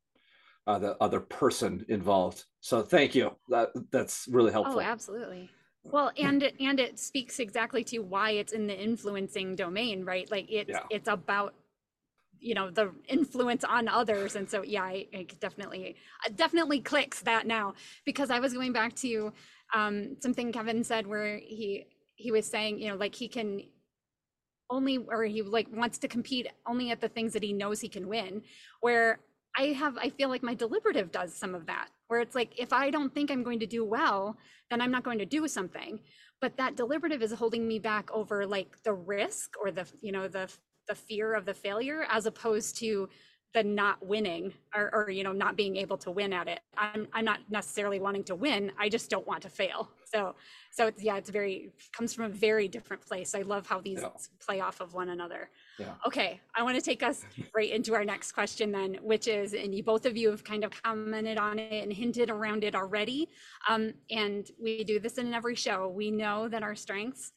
uh, 0.65 0.79
the 0.79 0.97
other 1.01 1.19
person 1.19 1.85
involved. 1.89 2.45
So 2.61 2.81
thank 2.81 3.15
you. 3.15 3.35
That 3.49 3.69
that's 3.91 4.27
really 4.31 4.51
helpful. 4.51 4.79
Oh, 4.79 4.83
absolutely. 4.83 5.51
Well, 5.83 6.11
and 6.17 6.41
it, 6.41 6.55
and 6.59 6.79
it 6.79 6.97
speaks 6.99 7.39
exactly 7.39 7.83
to 7.85 7.99
why 7.99 8.31
it's 8.31 8.53
in 8.53 8.67
the 8.67 8.79
influencing 8.81 9.55
domain, 9.55 10.05
right? 10.05 10.29
Like 10.31 10.47
it's 10.49 10.69
Yeah. 10.69 10.83
it's 10.89 11.07
about 11.07 11.53
you 12.39 12.53
know 12.53 12.69
the 12.69 12.91
influence 13.07 13.63
on 13.63 13.87
others 13.87 14.35
and 14.35 14.49
so 14.49 14.63
yeah 14.63 14.83
i, 14.83 15.07
I 15.13 15.25
definitely 15.39 15.95
definitely 16.35 16.81
clicks 16.81 17.21
that 17.21 17.47
now 17.47 17.73
because 18.05 18.29
i 18.29 18.39
was 18.39 18.53
going 18.53 18.73
back 18.73 18.95
to 18.97 19.31
um 19.73 20.15
something 20.21 20.51
kevin 20.51 20.83
said 20.83 21.07
where 21.07 21.37
he 21.37 21.85
he 22.15 22.31
was 22.31 22.45
saying 22.45 22.79
you 22.79 22.89
know 22.89 22.95
like 22.95 23.15
he 23.15 23.27
can 23.27 23.61
only 24.69 24.97
or 24.97 25.23
he 25.23 25.41
like 25.41 25.67
wants 25.71 25.97
to 25.99 26.07
compete 26.07 26.47
only 26.65 26.91
at 26.91 27.01
the 27.01 27.09
things 27.09 27.33
that 27.33 27.43
he 27.43 27.53
knows 27.53 27.79
he 27.79 27.89
can 27.89 28.07
win. 28.07 28.41
Where 28.81 29.19
i 29.57 29.65
have 29.67 29.97
i 29.97 30.09
feel 30.09 30.29
like 30.29 30.41
my 30.41 30.55
deliberative 30.55 31.11
does 31.11 31.31
some 31.35 31.53
of 31.53 31.67
that 31.67 31.89
where 32.07 32.21
it's 32.21 32.33
like 32.33 32.57
if 32.57 32.73
i 32.73 32.89
don't 32.89 33.13
think 33.13 33.29
i'm 33.29 33.43
going 33.43 33.59
to 33.59 33.67
do 33.67 33.85
well 33.85 34.35
then 34.71 34.81
i'm 34.81 34.89
not 34.89 35.03
going 35.03 35.19
to 35.19 35.25
do 35.25 35.47
something. 35.47 35.99
But 36.41 36.57
that 36.57 36.75
deliberative 36.75 37.21
is 37.21 37.31
holding 37.31 37.65
me 37.67 37.79
back 37.79 38.11
over 38.11 38.45
like 38.45 38.81
the 38.83 38.93
risk 38.93 39.51
or 39.61 39.71
the 39.71 39.85
you 40.01 40.11
know 40.11 40.27
the 40.27 40.49
the 40.87 40.95
fear 40.95 41.35
of 41.35 41.45
the 41.45 41.53
failure 41.53 42.05
as 42.09 42.25
opposed 42.25 42.77
to 42.79 43.07
the 43.53 43.63
not 43.63 44.05
winning 44.05 44.51
or, 44.75 44.89
or 44.93 45.09
you 45.09 45.23
know 45.23 45.31
not 45.31 45.55
being 45.55 45.75
able 45.77 45.97
to 45.97 46.09
win 46.11 46.33
at 46.33 46.47
it 46.47 46.59
i'm 46.77 47.07
i'm 47.13 47.23
not 47.25 47.39
necessarily 47.49 47.99
wanting 47.99 48.23
to 48.23 48.35
win 48.35 48.71
i 48.79 48.89
just 48.89 49.09
don't 49.09 49.27
want 49.27 49.41
to 49.41 49.49
fail 49.49 49.89
so 50.05 50.35
so 50.71 50.87
it's 50.87 51.03
yeah 51.03 51.17
it's 51.17 51.29
very 51.29 51.71
comes 51.91 52.13
from 52.13 52.25
a 52.25 52.29
very 52.29 52.67
different 52.67 53.01
place 53.05 53.35
i 53.35 53.41
love 53.41 53.67
how 53.67 53.79
these 53.79 54.01
Yeah. 54.01 54.09
play 54.39 54.59
off 54.59 54.81
of 54.81 54.93
one 54.93 55.09
another 55.09 55.49
Yeah. 55.77 55.93
okay 56.05 56.39
i 56.55 56.63
want 56.63 56.75
to 56.75 56.81
take 56.81 57.03
us 57.03 57.25
right 57.55 57.69
into 57.71 57.93
our 57.93 58.03
next 58.03 58.31
question 58.31 58.71
then 58.71 58.97
which 59.01 59.27
is 59.27 59.53
and 59.53 59.73
you 59.73 59.83
both 59.83 60.05
of 60.05 60.17
you 60.17 60.29
have 60.31 60.43
kind 60.43 60.63
of 60.63 60.71
commented 60.83 61.37
on 61.37 61.59
it 61.59 61.83
and 61.83 61.93
hinted 61.93 62.29
around 62.29 62.63
it 62.63 62.75
already 62.75 63.29
um, 63.69 63.93
and 64.09 64.49
we 64.61 64.83
do 64.83 64.99
this 64.99 65.17
in 65.17 65.33
every 65.33 65.55
show 65.55 65.87
we 65.87 66.09
know 66.11 66.47
that 66.49 66.63
our 66.63 66.75
strengths 66.75 67.33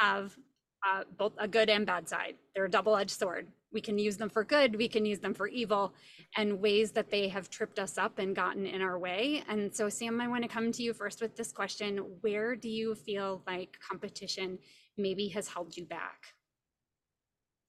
have 0.00 0.36
uh, 0.84 1.04
both 1.16 1.32
a 1.38 1.46
good 1.46 1.70
and 1.70 1.86
bad 1.86 2.08
side. 2.08 2.34
They're 2.54 2.64
a 2.64 2.70
double 2.70 2.96
edged 2.96 3.12
sword. 3.12 3.46
We 3.72 3.80
can 3.80 3.98
use 3.98 4.16
them 4.16 4.28
for 4.28 4.44
good, 4.44 4.76
we 4.76 4.88
can 4.88 5.04
use 5.04 5.20
them 5.20 5.34
for 5.34 5.48
evil, 5.48 5.94
and 6.36 6.60
ways 6.60 6.92
that 6.92 7.10
they 7.10 7.28
have 7.28 7.50
tripped 7.50 7.78
us 7.78 7.98
up 7.98 8.18
and 8.18 8.36
gotten 8.36 8.66
in 8.66 8.82
our 8.82 8.98
way. 8.98 9.42
And 9.48 9.74
so, 9.74 9.88
Sam, 9.88 10.20
I 10.20 10.28
want 10.28 10.42
to 10.42 10.48
come 10.48 10.72
to 10.72 10.82
you 10.82 10.92
first 10.92 11.20
with 11.20 11.36
this 11.36 11.52
question 11.52 11.98
Where 12.20 12.54
do 12.56 12.68
you 12.68 12.94
feel 12.94 13.42
like 13.46 13.78
competition 13.86 14.58
maybe 14.96 15.28
has 15.28 15.48
held 15.48 15.76
you 15.76 15.84
back? 15.84 16.34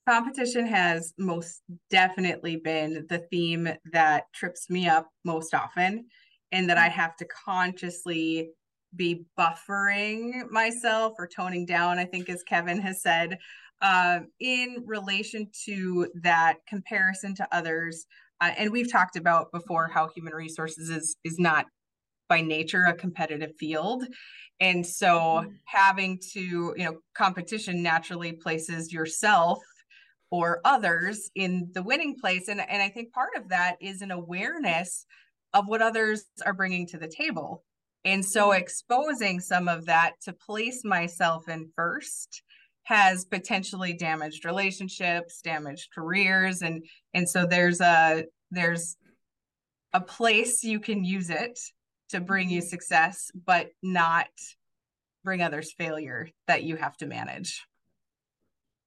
competition 0.07 0.65
has 0.65 1.13
most 1.17 1.61
definitely 1.89 2.57
been 2.57 3.05
the 3.09 3.19
theme 3.31 3.69
that 3.91 4.25
trips 4.33 4.69
me 4.69 4.87
up 4.87 5.09
most 5.23 5.53
often 5.53 6.05
and 6.51 6.69
that 6.69 6.77
I 6.77 6.89
mm-hmm. 6.89 6.99
have 6.99 7.15
to 7.17 7.25
consciously 7.25 8.51
be 8.95 9.25
buffering 9.39 10.49
myself 10.51 11.13
or 11.17 11.27
toning 11.27 11.65
down, 11.65 11.97
I 11.97 12.05
think, 12.05 12.29
as 12.29 12.43
Kevin 12.43 12.79
has 12.81 13.01
said, 13.01 13.39
uh, 13.83 14.21
in 14.39 14.83
relation 14.87 15.49
to 15.65 16.07
that 16.23 16.55
comparison 16.67 17.35
to 17.35 17.47
others. 17.55 18.05
Uh, 18.41 18.51
and 18.57 18.71
we've 18.71 18.91
talked 18.91 19.17
about 19.17 19.51
before 19.51 19.87
how 19.87 20.09
human 20.15 20.33
resources 20.33 20.89
is 20.89 21.17
is 21.23 21.37
not 21.37 21.67
by 22.29 22.41
nature 22.41 22.85
a 22.85 22.93
competitive 22.93 23.51
field. 23.59 24.05
And 24.59 24.85
so 24.85 25.43
Mhm. 25.43 25.59
having 25.65 26.19
to, 26.31 26.73
you 26.77 26.85
know, 26.85 26.99
competition 27.13 27.83
naturally 27.83 28.31
places 28.31 28.93
yourself 28.93 29.59
or 30.31 30.61
others 30.65 31.29
in 31.35 31.69
the 31.73 31.83
winning 31.83 32.15
place. 32.19 32.47
And, 32.47 32.61
and 32.61 32.81
I 32.81 32.89
think 32.89 33.13
part 33.13 33.35
of 33.35 33.49
that 33.49 33.77
is 33.81 34.01
an 34.01 34.11
awareness 34.11 35.05
of 35.53 35.67
what 35.67 35.81
others 35.81 36.25
are 36.45 36.53
bringing 36.53 36.87
to 36.87 36.97
the 36.97 37.07
table. 37.07 37.63
And 38.05 38.25
so 38.25 38.51
exposing 38.51 39.39
some 39.39 39.67
of 39.67 39.85
that 39.85 40.13
to 40.23 40.33
place 40.33 40.83
myself 40.83 41.47
in 41.49 41.71
first 41.75 42.41
has 42.83 43.25
potentially 43.25 43.93
damaged 43.93 44.45
relationships, 44.45 45.41
damaged 45.41 45.89
careers. 45.93 46.61
And, 46.61 46.85
and 47.13 47.27
so 47.27 47.45
there's 47.45 47.81
a, 47.81 48.25
there's 48.51 48.97
a 49.93 50.01
place 50.01 50.63
you 50.63 50.79
can 50.79 51.03
use 51.03 51.29
it 51.29 51.59
to 52.09 52.19
bring 52.19 52.49
you 52.49 52.59
mm-hmm. 52.59 52.67
success, 52.67 53.31
but 53.45 53.69
not 53.81 54.27
bring 55.23 55.41
others 55.41 55.73
failure 55.77 56.27
that 56.47 56.63
you 56.63 56.75
have 56.75 56.97
to 56.97 57.05
manage. 57.05 57.65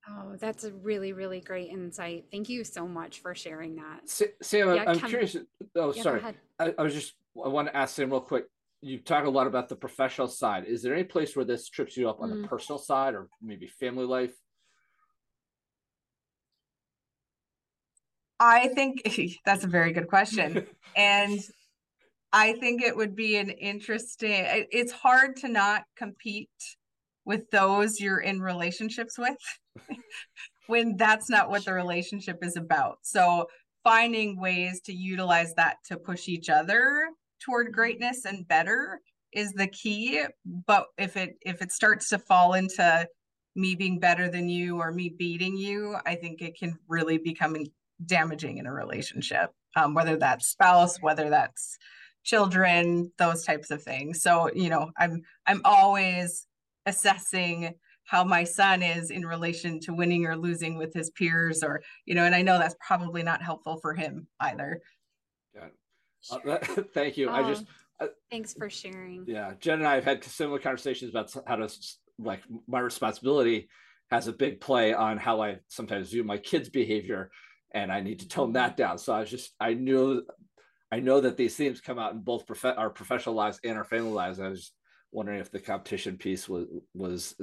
Oh, 0.08 0.36
that's 0.38 0.64
a 0.64 0.72
really, 0.72 1.12
really 1.12 1.40
great 1.40 1.68
insight. 1.68 2.26
Thank 2.30 2.48
you 2.48 2.62
so 2.62 2.86
much 2.86 3.20
for 3.20 3.34
sharing 3.34 3.76
that. 3.76 4.08
Sa- 4.08 4.26
Sam, 4.40 4.74
Yeah, 4.74 4.82
I'm, 4.82 4.88
I'm 4.90 5.00
curious. 5.00 5.36
Oh, 5.74 5.92
Yeah, 5.92 6.02
sorry. 6.02 6.22
I, 6.60 6.74
I 6.78 6.82
was 6.82 6.94
just 6.94 7.14
I 7.44 7.48
want 7.48 7.68
to 7.68 7.76
ask 7.76 7.96
Sam 7.96 8.10
real 8.10 8.20
quick. 8.20 8.44
You 8.86 9.00
talk 9.00 9.24
a 9.24 9.30
lot 9.30 9.48
about 9.48 9.68
the 9.68 9.74
professional 9.74 10.28
side. 10.28 10.64
Is 10.64 10.80
there 10.80 10.94
any 10.94 11.02
place 11.02 11.34
where 11.34 11.44
this 11.44 11.68
trips 11.68 11.96
you 11.96 12.08
up 12.08 12.20
on 12.20 12.30
the 12.30 12.36
Mm. 12.36 12.48
personal 12.48 12.78
side, 12.78 13.14
or 13.14 13.28
maybe 13.42 13.66
family 13.66 14.04
life? 14.04 14.32
I 18.38 18.68
think 18.68 19.02
that's 19.44 19.64
a 19.64 19.68
very 19.68 19.92
good 19.92 20.06
question. 20.06 20.68
and 20.96 21.40
I 22.32 22.52
think 22.52 22.80
it 22.80 22.96
would 22.96 23.16
be 23.16 23.36
an 23.38 23.50
interesting, 23.50 24.30
it's 24.70 24.92
hard 24.92 25.34
to 25.38 25.48
not 25.48 25.82
compete 25.96 26.48
with 27.24 27.50
those 27.50 27.98
you're 27.98 28.20
in 28.20 28.40
relationships 28.40 29.18
with 29.18 29.36
when 30.68 30.96
that's 30.96 31.28
not 31.28 31.50
what 31.50 31.64
the 31.64 31.72
relationship 31.72 32.38
is 32.44 32.56
about. 32.56 32.98
So 33.02 33.48
finding 33.82 34.38
ways 34.38 34.80
to 34.82 34.92
utilize 34.92 35.54
that 35.54 35.78
to 35.86 35.96
push 35.96 36.28
each 36.28 36.48
other 36.48 37.08
toward 37.40 37.72
greatness 37.72 38.24
and 38.24 38.46
better 38.48 39.00
is 39.32 39.52
the 39.52 39.66
key. 39.68 40.22
But 40.66 40.86
if 40.98 41.16
it 41.16 41.36
if 41.42 41.62
it 41.62 41.72
starts 41.72 42.08
to 42.10 42.18
fall 42.18 42.54
into 42.54 43.08
me 43.54 43.74
being 43.74 43.98
better 43.98 44.28
than 44.28 44.48
you 44.48 44.78
or 44.78 44.92
me 44.92 45.08
beating 45.08 45.56
you, 45.56 45.96
I 46.04 46.14
think 46.14 46.42
it 46.42 46.58
can 46.58 46.78
really 46.88 47.18
become 47.18 47.56
damaging 48.04 48.58
in 48.58 48.66
a 48.66 48.72
relationship, 48.72 49.50
um, 49.76 49.94
whether 49.94 50.16
that's 50.16 50.48
spouse, 50.48 51.00
whether 51.00 51.30
that's 51.30 51.78
children, 52.22 53.10
those 53.18 53.44
types 53.44 53.70
of 53.70 53.82
things. 53.82 54.22
So, 54.22 54.50
you 54.54 54.68
know, 54.68 54.90
I'm 54.98 55.22
I'm 55.46 55.60
always 55.64 56.46
assessing 56.86 57.74
how 58.04 58.22
my 58.22 58.44
son 58.44 58.82
is 58.82 59.10
in 59.10 59.26
relation 59.26 59.80
to 59.80 59.92
winning 59.92 60.26
or 60.26 60.36
losing 60.36 60.76
with 60.76 60.94
his 60.94 61.10
peers 61.10 61.62
or 61.62 61.82
you 62.04 62.14
know 62.14 62.22
and 62.22 62.34
i 62.34 62.42
know 62.42 62.56
that's 62.56 62.76
probably 62.80 63.22
not 63.22 63.42
helpful 63.42 63.78
for 63.80 63.94
him 63.94 64.26
either 64.40 64.80
Yeah. 66.30 66.36
Uh, 66.36 66.40
that- 66.44 66.92
thank 66.94 67.16
you. 67.16 67.30
I 67.30 67.42
just 67.48 67.66
Oh, 67.98 68.08
thanks 68.30 68.52
for 68.52 68.68
sharing. 68.68 69.24
yeah, 69.26 69.54
Jen 69.58 69.78
and 69.78 69.88
I 69.88 69.94
have 69.94 70.04
had 70.04 70.22
similar 70.22 70.58
conversations 70.58 71.10
about 71.10 71.32
how 71.46 71.56
to 71.56 71.68
like 72.18 72.42
my 72.68 72.80
responsibility 72.80 73.70
has 74.10 74.28
a 74.28 74.32
big 74.34 74.60
play 74.60 74.92
on 74.92 75.16
how 75.16 75.40
I 75.40 75.60
sometimes 75.68 76.10
view 76.10 76.22
my 76.22 76.36
kids' 76.36 76.68
behavior, 76.68 77.30
and 77.72 77.90
I 77.90 78.02
need 78.02 78.18
to 78.20 78.28
tone 78.28 78.52
that 78.52 78.76
down. 78.76 78.98
So 78.98 79.14
I 79.14 79.20
was 79.20 79.30
just 79.30 79.54
I 79.58 79.72
knew 79.72 80.22
I 80.92 81.00
know 81.00 81.20
that 81.22 81.38
these 81.38 81.56
themes 81.56 81.80
come 81.80 81.98
out 81.98 82.12
in 82.12 82.20
both 82.20 82.46
prof- 82.46 82.76
our 82.76 82.90
professional 82.90 83.34
lives 83.34 83.58
and 83.64 83.78
our 83.78 83.84
family 83.84 84.12
lives. 84.12 84.40
I 84.40 84.48
was 84.48 84.72
wondering 85.10 85.40
if 85.40 85.50
the 85.50 85.60
competition 85.60 86.18
piece 86.18 86.50
was 86.50 86.66
was 86.92 87.34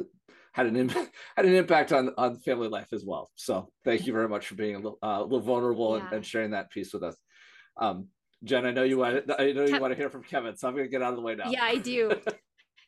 had 0.52 0.68
an 0.68 0.76
impact 0.76 1.16
had 1.36 1.48
an 1.48 1.56
impact 1.56 1.92
on 1.92 2.12
on 2.18 2.38
family 2.42 2.68
life 2.68 2.94
as 2.94 3.04
well. 3.04 3.32
So 3.34 3.72
thank 3.84 4.06
you 4.06 4.14
very 4.20 4.30
much 4.30 4.46
for 4.48 4.54
being 4.56 4.76
a 4.76 4.80
little, 4.80 5.00
uh, 5.02 5.18
a 5.20 5.24
little 5.24 5.40
vulnerable 5.40 5.96
and, 5.96 6.04
and 6.14 6.26
sharing 6.26 6.52
that 6.52 6.70
piece 6.70 6.94
with 6.94 7.02
us. 7.02 7.18
Um, 7.76 8.10
Jen, 8.44 8.66
I 8.66 8.72
know 8.72 8.84
you 8.84 8.98
want 8.98 9.24
I 9.40 9.52
know 9.52 9.64
you 9.64 9.76
Kev- 9.76 9.82
want 9.82 9.92
to 9.92 9.98
hear 9.98 10.10
from 10.10 10.24
Kevin, 10.24 10.56
so 10.58 10.68
I'm 10.68 10.76
going 10.76 10.86
to 10.86 10.92
get 10.92 11.02
out 11.02 11.12
of 11.12 11.16
the 11.16 11.22
way 11.22 11.36
now. 11.36 11.50
Yeah, 11.50 11.64
I 11.64 11.78
do. 11.78 12.14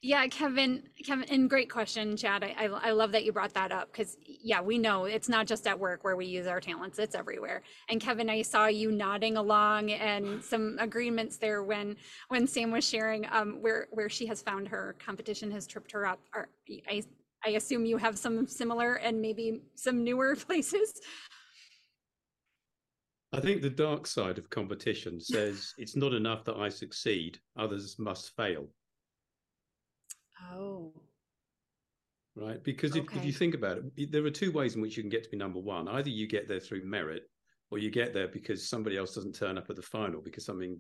Yeah, 0.01 0.27
Kevin, 0.27 0.83
Kevin, 1.03 1.25
and 1.31 1.49
great 1.49 1.67
question, 1.67 2.15
Chad. 2.15 2.43
I, 2.43 2.53
I, 2.59 2.65
I 2.65 2.91
love 2.91 3.11
that 3.13 3.25
you 3.25 3.31
brought 3.31 3.55
that 3.55 3.71
up 3.71 3.91
because, 3.91 4.17
yeah, 4.23 4.61
we 4.61 4.77
know 4.77 5.05
it's 5.05 5.27
not 5.27 5.47
just 5.47 5.65
at 5.65 5.79
work 5.79 6.03
where 6.03 6.15
we 6.15 6.27
use 6.27 6.45
our 6.45 6.59
talents, 6.61 6.99
it's 6.99 7.15
everywhere. 7.15 7.63
And 7.89 7.99
Kevin, 7.99 8.29
I 8.29 8.43
saw 8.43 8.67
you 8.67 8.91
nodding 8.91 9.35
along 9.35 9.89
and 9.89 10.43
some 10.43 10.77
agreements 10.79 11.37
there 11.37 11.63
when 11.63 11.95
when 12.27 12.45
Sam 12.45 12.69
was 12.69 12.87
sharing 12.87 13.25
um, 13.31 13.63
where 13.63 13.87
where 13.89 14.07
she 14.07 14.27
has 14.27 14.43
found 14.43 14.67
her 14.67 14.95
competition 15.03 15.49
has 15.49 15.65
tripped 15.65 15.91
her 15.93 16.05
up. 16.05 16.19
Are, 16.35 16.49
I, 16.87 17.01
I 17.43 17.49
assume 17.51 17.83
you 17.87 17.97
have 17.97 18.19
some 18.19 18.45
similar 18.45 18.95
and 18.95 19.19
maybe 19.19 19.63
some 19.73 20.03
newer 20.03 20.35
places. 20.47 21.01
I 23.33 23.39
think 23.39 23.61
the 23.61 23.69
dark 23.69 24.07
side 24.07 24.37
of 24.37 24.49
competition 24.49 25.19
says 25.19 25.73
it's 25.77 25.95
not 25.95 26.13
enough 26.13 26.45
that 26.45 26.55
I 26.55 26.69
succeed, 26.69 27.39
others 27.57 27.97
must 27.99 28.35
fail, 28.35 28.67
Oh, 30.51 30.93
right? 32.35 32.63
Because 32.63 32.95
if, 32.95 33.05
if 33.15 33.25
you 33.25 33.31
think 33.31 33.55
about 33.55 33.79
it, 33.95 34.11
there 34.11 34.25
are 34.25 34.31
two 34.31 34.51
ways 34.51 34.75
in 34.75 34.81
which 34.81 34.97
you 34.97 35.03
can 35.03 35.09
get 35.09 35.23
to 35.23 35.29
be 35.29 35.37
number 35.37 35.59
one. 35.59 35.87
Either 35.87 36.09
you 36.09 36.27
get 36.27 36.47
there 36.47 36.59
through 36.59 36.85
merit, 36.85 37.23
or 37.71 37.77
you 37.77 37.89
get 37.89 38.13
there 38.13 38.27
because 38.27 38.69
somebody 38.69 38.97
else 38.97 39.15
doesn't 39.15 39.35
turn 39.35 39.57
up 39.57 39.69
at 39.69 39.75
the 39.75 39.81
final 39.81 40.21
because 40.21 40.45
something 40.45 40.79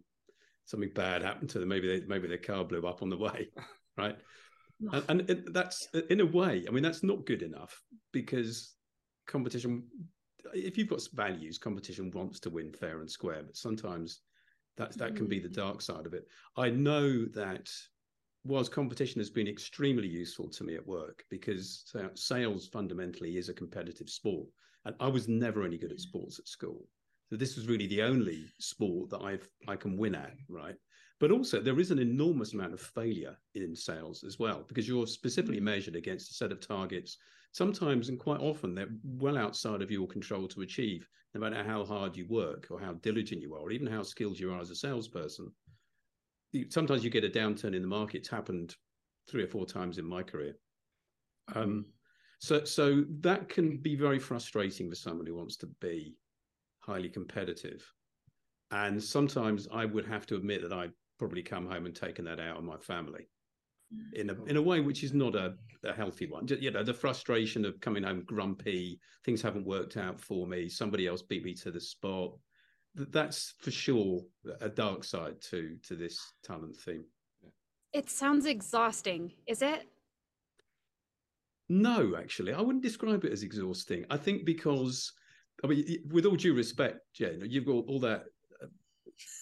something 0.65 0.91
bad 0.93 1.21
happened 1.21 1.49
to 1.51 1.59
them. 1.59 1.69
Maybe 1.69 1.87
they, 1.87 2.05
maybe 2.05 2.27
their 2.27 2.37
car 2.37 2.63
blew 2.63 2.85
up 2.85 3.01
on 3.01 3.09
the 3.09 3.17
way, 3.17 3.49
right? 3.97 4.17
And, 4.91 5.29
and 5.29 5.47
that's 5.53 5.87
in 6.09 6.19
a 6.19 6.25
way. 6.25 6.65
I 6.67 6.71
mean, 6.71 6.83
that's 6.83 7.03
not 7.03 7.25
good 7.25 7.41
enough 7.41 7.81
because 8.11 8.73
competition. 9.27 9.83
If 10.53 10.77
you've 10.77 10.89
got 10.89 11.07
values, 11.13 11.57
competition 11.57 12.11
wants 12.11 12.39
to 12.41 12.49
win 12.49 12.71
fair 12.71 12.99
and 12.99 13.09
square, 13.09 13.43
but 13.43 13.57
sometimes 13.57 14.21
That 14.77 14.97
that 14.97 15.15
can 15.15 15.27
be 15.27 15.39
the 15.39 15.49
mm. 15.49 15.53
dark 15.63 15.81
side 15.81 16.05
of 16.05 16.13
it. 16.13 16.27
I 16.57 16.69
know 16.69 17.25
that 17.33 17.69
whilst 18.43 18.71
competition 18.71 19.21
has 19.21 19.31
been 19.31 19.47
extremely 19.47 20.07
useful 20.07 20.49
to 20.49 20.63
me 20.63 20.75
at 20.75 20.85
work 20.85 21.23
because 21.29 21.85
sales 22.15 22.67
fundamentally 22.67 23.37
is 23.37 23.49
a 23.49 23.53
competitive 23.53 24.09
sport, 24.09 24.47
and 24.83 24.95
I 24.99 25.07
was 25.07 25.27
never 25.27 25.63
any 25.63 25.77
good 25.77 25.91
at 25.91 25.97
mm. 25.97 26.07
sports 26.09 26.39
at 26.39 26.47
school. 26.47 26.87
So 27.29 27.37
this 27.37 27.55
was 27.55 27.67
really 27.67 27.87
the 27.87 28.03
only 28.03 28.45
sport 28.59 29.09
that 29.09 29.23
I've 29.23 29.47
I 29.67 29.75
can 29.77 29.97
win 29.97 30.15
at, 30.15 30.35
right? 30.49 30.75
But 31.19 31.31
also 31.31 31.61
there 31.61 31.79
is 31.79 31.91
an 31.91 31.99
enormous 31.99 32.53
amount 32.53 32.73
of 32.73 32.81
failure 32.81 33.37
in 33.53 33.75
sales 33.75 34.23
as 34.23 34.37
well 34.37 34.65
because 34.67 34.87
you're 34.87 35.07
specifically 35.07 35.61
mm. 35.61 35.71
measured 35.71 35.95
against 35.95 36.31
a 36.31 36.33
set 36.33 36.51
of 36.51 36.59
targets. 36.59 37.17
Sometimes 37.55 38.09
and 38.09 38.19
quite 38.19 38.41
often 38.41 38.75
they're 38.75 38.89
well 39.05 39.37
outside 39.37 39.81
of 39.81 39.89
your 39.89 40.07
control 40.07 40.45
to 40.45 40.59
achieve, 40.59 41.07
no 41.33 41.39
matter 41.39 41.63
how 41.63 41.85
hard 41.85 42.17
you 42.17 42.27
work 42.27 42.67
or 42.69 42.81
how 42.81 42.91
diligent 42.95 43.41
you 43.41 43.55
are, 43.55 43.61
or 43.61 43.71
even 43.71 43.87
how 43.87 44.03
skilled 44.03 44.37
you 44.37 44.51
are 44.51 44.59
as 44.59 44.71
a 44.71 44.75
salesperson. 44.75 45.49
Sometimes 46.67 47.01
you 47.01 47.09
get 47.09 47.23
a 47.23 47.29
downturn 47.29 47.73
in 47.73 47.81
the 47.81 47.87
market. 47.87 48.17
It's 48.17 48.27
happened 48.27 48.75
three 49.29 49.41
or 49.41 49.47
four 49.47 49.65
times 49.65 49.99
in 49.99 50.05
my 50.05 50.21
career. 50.21 50.57
Um, 51.55 51.85
so, 52.39 52.65
so 52.65 53.05
that 53.21 53.47
can 53.47 53.77
be 53.77 53.95
very 53.95 54.19
frustrating 54.19 54.89
for 54.89 54.95
someone 54.97 55.25
who 55.25 55.37
wants 55.37 55.55
to 55.59 55.67
be 55.79 56.17
highly 56.79 57.07
competitive. 57.07 57.89
And 58.71 59.01
sometimes 59.01 59.69
I 59.71 59.85
would 59.85 60.07
have 60.07 60.25
to 60.25 60.35
admit 60.35 60.61
that 60.61 60.73
I'd 60.73 60.91
probably 61.19 61.41
come 61.41 61.69
home 61.69 61.85
and 61.85 61.95
taken 61.95 62.25
that 62.25 62.41
out 62.41 62.57
on 62.57 62.65
my 62.65 62.75
family 62.79 63.29
in 64.13 64.29
a 64.29 64.43
in 64.45 64.57
a 64.57 64.61
way 64.61 64.79
which 64.79 65.03
is 65.03 65.13
not 65.13 65.35
a, 65.35 65.53
a 65.83 65.93
healthy 65.93 66.27
one. 66.27 66.47
You 66.47 66.71
know, 66.71 66.83
the 66.83 66.93
frustration 66.93 67.65
of 67.65 67.79
coming 67.81 68.03
home 68.03 68.23
grumpy, 68.25 68.99
things 69.23 69.41
haven't 69.41 69.65
worked 69.65 69.97
out 69.97 70.19
for 70.19 70.47
me, 70.47 70.69
somebody 70.69 71.07
else 71.07 71.21
beat 71.21 71.43
me 71.43 71.53
to 71.55 71.71
the 71.71 71.81
spot. 71.81 72.33
That's 72.95 73.53
for 73.59 73.71
sure 73.71 74.21
a 74.61 74.69
dark 74.69 75.03
side 75.03 75.41
to 75.49 75.77
to 75.87 75.95
this 75.95 76.19
talent 76.43 76.77
theme. 76.77 77.05
It 77.93 78.09
sounds 78.09 78.45
exhausting, 78.45 79.31
is 79.47 79.61
it? 79.61 79.87
No, 81.67 82.15
actually, 82.17 82.53
I 82.53 82.61
wouldn't 82.61 82.83
describe 82.83 83.25
it 83.25 83.31
as 83.31 83.43
exhausting. 83.43 84.05
I 84.09 84.17
think 84.17 84.45
because 84.45 85.11
I 85.63 85.67
mean, 85.67 85.85
with 86.11 86.25
all 86.25 86.35
due 86.35 86.53
respect, 86.53 86.99
Jen, 87.13 87.41
you've 87.47 87.65
got 87.65 87.85
all 87.87 87.99
that 88.01 88.25
uh, 88.61 88.67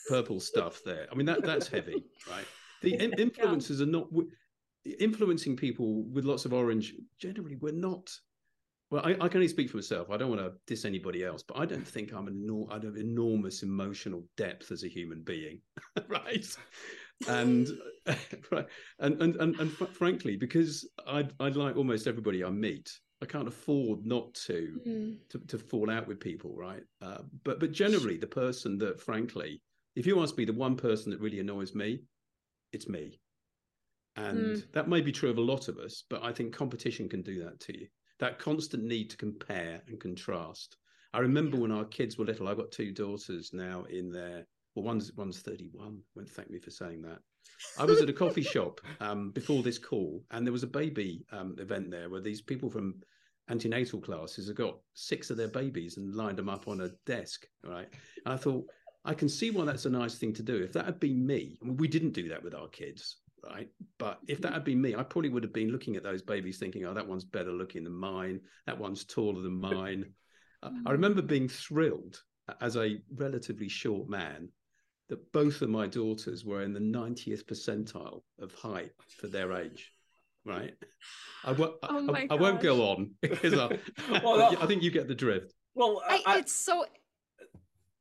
purple 0.07 0.39
stuff 0.39 0.81
there. 0.85 1.07
I 1.11 1.15
mean, 1.15 1.25
that 1.25 1.43
that's 1.43 1.67
heavy, 1.67 2.05
right? 2.29 2.45
The 2.81 2.93
in- 3.03 3.11
influencers 3.11 3.81
are 3.81 3.87
not 3.87 4.07
influencing 4.99 5.55
people 5.55 6.03
with 6.03 6.25
lots 6.25 6.45
of 6.45 6.53
orange. 6.53 6.93
Generally, 7.19 7.57
we're 7.57 7.73
not. 7.73 8.11
Well, 8.91 9.01
I, 9.03 9.11
I, 9.13 9.27
can 9.27 9.37
only 9.37 9.47
speak 9.47 9.71
for 9.71 9.77
myself. 9.77 10.11
I 10.11 10.17
don't 10.17 10.29
want 10.29 10.41
to 10.41 10.53
diss 10.67 10.85
anybody 10.85 11.23
else, 11.23 11.41
but 11.41 11.57
I 11.57 11.65
don't 11.65 11.87
think 11.87 12.13
I'm 12.13 12.27
an 12.27 12.67
I 12.69 12.75
have 12.75 12.95
enormous 12.95 13.63
emotional 13.63 14.23
depth 14.37 14.71
as 14.71 14.83
a 14.83 14.87
human 14.87 15.23
being, 15.23 15.61
right? 16.07 16.45
and 17.27 17.67
right, 18.51 18.67
and 18.99 19.21
and 19.21 19.35
and, 19.37 19.59
and 19.59 19.71
frankly, 19.71 20.35
because 20.35 20.87
I 21.07 21.27
I 21.39 21.49
like 21.49 21.75
almost 21.75 22.05
everybody 22.05 22.43
I 22.43 22.51
meet, 22.51 22.91
I 23.23 23.25
can't 23.25 23.47
afford 23.47 24.05
not 24.05 24.33
to 24.45 24.79
mm. 24.85 25.17
to, 25.29 25.39
to, 25.39 25.57
fall 25.57 25.89
out 25.89 26.07
with 26.07 26.19
people, 26.19 26.53
right? 26.55 26.83
Uh, 27.01 27.19
but 27.43 27.59
but 27.59 27.71
generally, 27.71 28.17
the 28.17 28.27
person 28.27 28.77
that, 28.79 29.01
frankly, 29.01 29.61
if 29.95 30.05
you 30.05 30.21
ask 30.21 30.37
me, 30.37 30.45
the 30.45 30.53
one 30.53 30.75
person 30.75 31.09
that 31.11 31.21
really 31.21 31.39
annoys 31.39 31.73
me, 31.73 32.01
it's 32.73 32.89
me, 32.89 33.19
and 34.15 34.57
mm. 34.57 34.71
that 34.73 34.87
may 34.87 35.01
be 35.01 35.11
true 35.11 35.29
of 35.29 35.37
a 35.37 35.41
lot 35.41 35.67
of 35.67 35.77
us. 35.77 36.03
But 36.09 36.23
I 36.23 36.31
think 36.31 36.53
competition 36.53 37.09
can 37.09 37.21
do 37.21 37.43
that 37.43 37.59
to 37.61 37.79
you. 37.79 37.87
That 38.19 38.39
constant 38.39 38.83
need 38.83 39.09
to 39.09 39.17
compare 39.17 39.81
and 39.87 39.99
contrast. 39.99 40.77
I 41.13 41.19
remember 41.19 41.57
when 41.57 41.71
our 41.71 41.85
kids 41.85 42.17
were 42.17 42.25
little. 42.25 42.47
I've 42.47 42.57
got 42.57 42.71
two 42.71 42.91
daughters 42.91 43.51
now 43.53 43.83
in 43.89 44.11
their 44.11 44.45
well, 44.75 44.85
one's 44.85 45.11
one's 45.13 45.41
thirty 45.41 45.69
one. 45.71 45.99
Won't 46.15 46.29
thank 46.29 46.49
me 46.49 46.59
for 46.59 46.71
saying 46.71 47.01
that. 47.03 47.19
I 47.77 47.85
was 47.85 48.01
at 48.01 48.09
a 48.09 48.13
coffee 48.13 48.41
shop 48.53 48.81
um, 48.99 49.31
before 49.31 49.61
this 49.61 49.77
call, 49.77 50.23
and 50.31 50.45
there 50.45 50.53
was 50.53 50.63
a 50.63 50.67
baby 50.67 51.25
um, 51.31 51.55
event 51.59 51.91
there 51.91 52.09
where 52.09 52.21
these 52.21 52.41
people 52.41 52.69
from 52.69 52.95
antenatal 53.49 53.99
classes 53.99 54.47
have 54.47 54.57
got 54.57 54.79
six 54.93 55.29
of 55.29 55.37
their 55.37 55.49
babies 55.49 55.97
and 55.97 56.15
lined 56.15 56.37
them 56.37 56.49
up 56.49 56.67
on 56.67 56.81
a 56.81 56.89
desk, 57.05 57.45
right? 57.63 57.87
And 58.25 58.33
I 58.33 58.37
thought, 58.37 58.65
I 59.05 59.13
can 59.13 59.27
see 59.27 59.51
why 59.51 59.65
that's 59.65 59.85
a 59.85 59.89
nice 59.89 60.15
thing 60.15 60.33
to 60.33 60.43
do. 60.43 60.63
If 60.63 60.73
that 60.73 60.85
had 60.85 60.99
been 60.99 61.25
me, 61.25 61.57
I 61.61 61.65
mean, 61.65 61.77
we 61.77 61.87
didn't 61.87 62.13
do 62.13 62.29
that 62.29 62.43
with 62.43 62.55
our 62.55 62.69
kids, 62.69 63.17
right? 63.43 63.69
But 63.97 64.19
if 64.27 64.41
that 64.41 64.53
had 64.53 64.63
been 64.63 64.81
me, 64.81 64.95
I 64.95 65.03
probably 65.03 65.29
would 65.29 65.43
have 65.43 65.53
been 65.53 65.71
looking 65.71 65.95
at 65.95 66.03
those 66.03 66.21
babies 66.21 66.57
thinking, 66.57 66.85
oh, 66.85 66.93
that 66.93 67.07
one's 67.07 67.25
better 67.25 67.51
looking 67.51 67.83
than 67.83 67.93
mine. 67.93 68.41
That 68.65 68.79
one's 68.79 69.03
taller 69.03 69.41
than 69.41 69.59
mine. 69.59 70.05
I 70.85 70.91
remember 70.91 71.21
being 71.21 71.49
thrilled 71.49 72.21
as 72.61 72.77
a 72.77 73.01
relatively 73.13 73.67
short 73.67 74.07
man 74.07 74.47
that 75.09 75.31
both 75.33 75.61
of 75.61 75.69
my 75.69 75.87
daughters 75.87 76.45
were 76.45 76.61
in 76.61 76.71
the 76.71 76.79
90th 76.79 77.43
percentile 77.43 78.21
of 78.39 78.53
height 78.53 78.91
for 79.19 79.27
their 79.27 79.51
age 79.51 79.91
right? 80.45 80.73
I, 81.43 81.49
w- 81.49 81.73
oh 81.83 82.13
I, 82.13 82.27
I 82.29 82.35
won't 82.35 82.61
go 82.61 82.89
on 82.89 83.11
because 83.21 83.53
I, 83.53 83.79
well, 84.23 84.55
I 84.59 84.65
think 84.65 84.83
you 84.83 84.91
get 84.91 85.07
the 85.07 85.15
drift. 85.15 85.53
Well, 85.75 86.01
I, 86.07 86.39
it's 86.39 86.53
so 86.53 86.85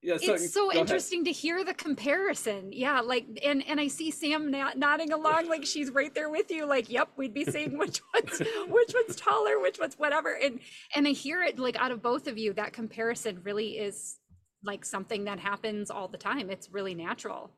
yeah, 0.02 0.16
so, 0.16 0.34
it's 0.34 0.52
so 0.52 0.72
interesting 0.72 1.20
ahead. 1.20 1.26
to 1.26 1.40
hear 1.40 1.64
the 1.64 1.74
comparison. 1.74 2.72
Yeah, 2.72 3.00
like 3.00 3.26
and 3.44 3.62
and 3.68 3.78
I 3.78 3.86
see 3.86 4.10
Sam 4.10 4.50
nodding 4.50 5.12
along 5.12 5.48
like 5.48 5.64
she's 5.64 5.90
right 5.90 6.12
there 6.12 6.28
with 6.28 6.50
you. 6.50 6.66
Like, 6.66 6.90
yep, 6.90 7.10
we'd 7.16 7.32
be 7.32 7.44
saying 7.44 7.78
which 7.78 8.00
one's 8.14 8.38
which 8.68 8.94
one's 8.94 9.16
taller, 9.16 9.60
which 9.60 9.78
one's 9.78 9.94
whatever. 9.94 10.36
And 10.42 10.58
and 10.94 11.06
I 11.06 11.12
hear 11.12 11.42
it 11.42 11.58
like 11.58 11.76
out 11.76 11.92
of 11.92 12.02
both 12.02 12.26
of 12.26 12.36
you. 12.36 12.52
That 12.52 12.72
comparison 12.72 13.40
really 13.44 13.78
is 13.78 14.18
like 14.64 14.84
something 14.84 15.24
that 15.24 15.38
happens 15.38 15.90
all 15.90 16.08
the 16.08 16.18
time. 16.18 16.50
It's 16.50 16.70
really 16.70 16.94
natural. 16.94 17.50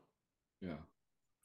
Yeah 0.61 0.75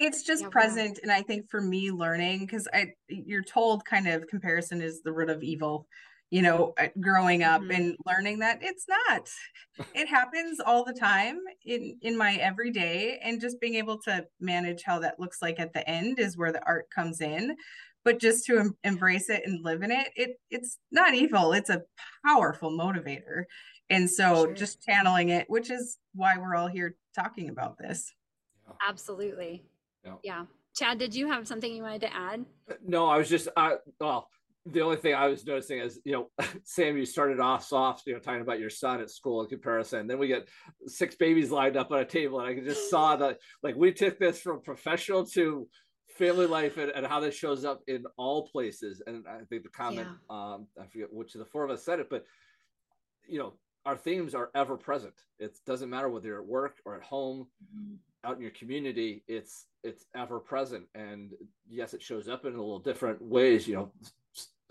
it's 0.01 0.23
just 0.23 0.43
yeah, 0.43 0.49
present 0.49 0.99
and 1.03 1.13
i 1.13 1.23
think 1.23 1.49
for 1.49 1.61
me 1.61 1.91
learning 1.91 2.41
because 2.41 2.67
i 2.73 2.87
you're 3.09 3.45
told 3.45 3.85
kind 3.85 4.09
of 4.09 4.27
comparison 4.27 4.81
is 4.81 5.03
the 5.03 5.13
root 5.13 5.31
of 5.31 5.43
evil 5.43 5.87
you 6.31 6.43
know 6.43 6.73
uh, 6.79 6.89
growing 7.01 7.43
up 7.43 7.61
mm-hmm. 7.63 7.73
and 7.73 7.97
learning 8.07 8.39
that 8.39 8.59
it's 8.63 8.87
not 8.89 9.29
it 9.95 10.09
happens 10.09 10.61
all 10.61 10.85
the 10.85 10.93
time 10.93 11.39
in 11.65 11.99
in 12.03 12.17
my 12.17 12.35
everyday 12.37 13.19
and 13.23 13.41
just 13.41 13.61
being 13.61 13.75
able 13.75 13.99
to 13.99 14.25
manage 14.41 14.83
how 14.85 14.99
that 14.99 15.19
looks 15.21 15.43
like 15.43 15.59
at 15.59 15.73
the 15.73 15.89
end 15.89 16.19
is 16.19 16.37
where 16.37 16.53
the 16.53 16.65
art 16.67 16.87
comes 16.95 17.21
in 17.21 17.57
but 18.05 18.19
just 18.19 18.47
to 18.47 18.59
em- 18.59 18.77
embrace 18.85 19.29
it 19.29 19.43
and 19.45 19.65
live 19.65 19.83
in 19.83 19.91
it 19.91 20.09
it 20.17 20.41
it's 20.51 20.79
not 20.91 21.15
evil 21.15 21.53
it's 21.53 21.71
a 21.71 21.83
powerful 22.25 22.71
motivator 22.71 23.45
and 23.91 24.09
so 24.09 24.45
sure. 24.45 24.55
just 24.55 24.83
channeling 24.83 25.31
it 25.31 25.49
which 25.49 25.71
is 25.71 25.99
why 26.15 26.37
we're 26.39 26.55
all 26.55 26.69
here 26.69 26.97
talking 27.15 27.49
about 27.49 27.77
this 27.79 28.13
absolutely 28.89 29.65
yeah. 30.05 30.15
yeah. 30.23 30.45
Chad, 30.75 30.99
did 30.99 31.15
you 31.15 31.29
have 31.29 31.47
something 31.47 31.73
you 31.73 31.83
wanted 31.83 32.03
to 32.03 32.15
add? 32.15 32.45
No, 32.87 33.07
I 33.07 33.19
was 33.19 33.29
just, 33.29 33.49
I, 33.57 33.77
well, 33.99 34.29
the 34.67 34.81
only 34.81 34.97
thing 34.97 35.15
I 35.15 35.27
was 35.27 35.47
noticing 35.47 35.79
is, 35.79 36.01
you 36.05 36.13
know, 36.13 36.31
Sam, 36.65 36.97
you 36.97 37.07
started 37.07 37.41
off 37.41 37.65
soft, 37.65 38.07
you 38.07 38.13
know, 38.13 38.19
talking 38.19 38.43
about 38.43 38.61
your 38.61 38.71
son 38.71 39.01
at 39.01 39.11
school 39.11 39.43
in 39.43 39.49
comparison. 39.49 40.07
Then 40.07 40.19
we 40.19 40.29
get 40.29 40.49
six 40.87 41.15
babies 41.15 41.51
lined 41.51 41.77
up 41.77 41.91
on 41.91 42.01
a 42.01 42.05
table, 42.05 42.41
and 42.41 42.49
I 42.49 42.63
just 42.63 42.91
saw 42.91 43.17
that, 43.17 43.39
like, 43.63 43.77
we 43.77 43.93
took 43.93 44.19
this 44.19 44.41
from 44.41 44.61
professional 44.63 45.25
to 45.29 45.67
family 46.19 46.47
life 46.47 46.77
and, 46.77 46.91
and 46.91 47.07
how 47.07 47.21
this 47.21 47.35
shows 47.35 47.65
up 47.65 47.81
in 47.87 48.05
all 48.19 48.47
places. 48.49 49.03
And 49.07 49.25
I 49.27 49.45
think 49.49 49.63
the 49.63 49.71
comment, 49.71 50.09
yeah. 50.09 50.37
um, 50.37 50.67
I 50.79 50.87
forget 50.87 51.13
which 51.13 51.35
of 51.35 51.39
the 51.39 51.47
four 51.47 51.65
of 51.65 51.71
us 51.71 51.85
said 51.85 52.01
it, 52.01 52.09
but, 52.11 52.25
you 53.27 53.39
know, 53.39 53.55
our 53.87 53.97
themes 53.97 54.35
are 54.35 54.51
ever 54.55 54.77
present. 54.77 55.15
It 55.39 55.57
doesn't 55.67 55.89
matter 55.89 56.11
whether 56.11 56.27
you're 56.27 56.43
at 56.43 56.47
work 56.47 56.77
or 56.85 56.97
at 56.97 57.03
home. 57.03 57.47
Mm-hmm 57.65 57.95
out 58.25 58.37
in 58.37 58.43
your 58.43 58.51
community 58.51 59.23
it's 59.29 59.67
it's 59.83 60.05
ever 60.15 60.39
present 60.39 60.85
and 60.95 61.33
yes 61.69 61.95
it 61.95 62.03
shows 62.03 62.29
up 62.29 62.45
in 62.45 62.53
a 62.53 62.57
little 62.57 62.79
different 62.79 63.21
ways 63.23 63.67
you 63.67 63.75
know 63.75 63.91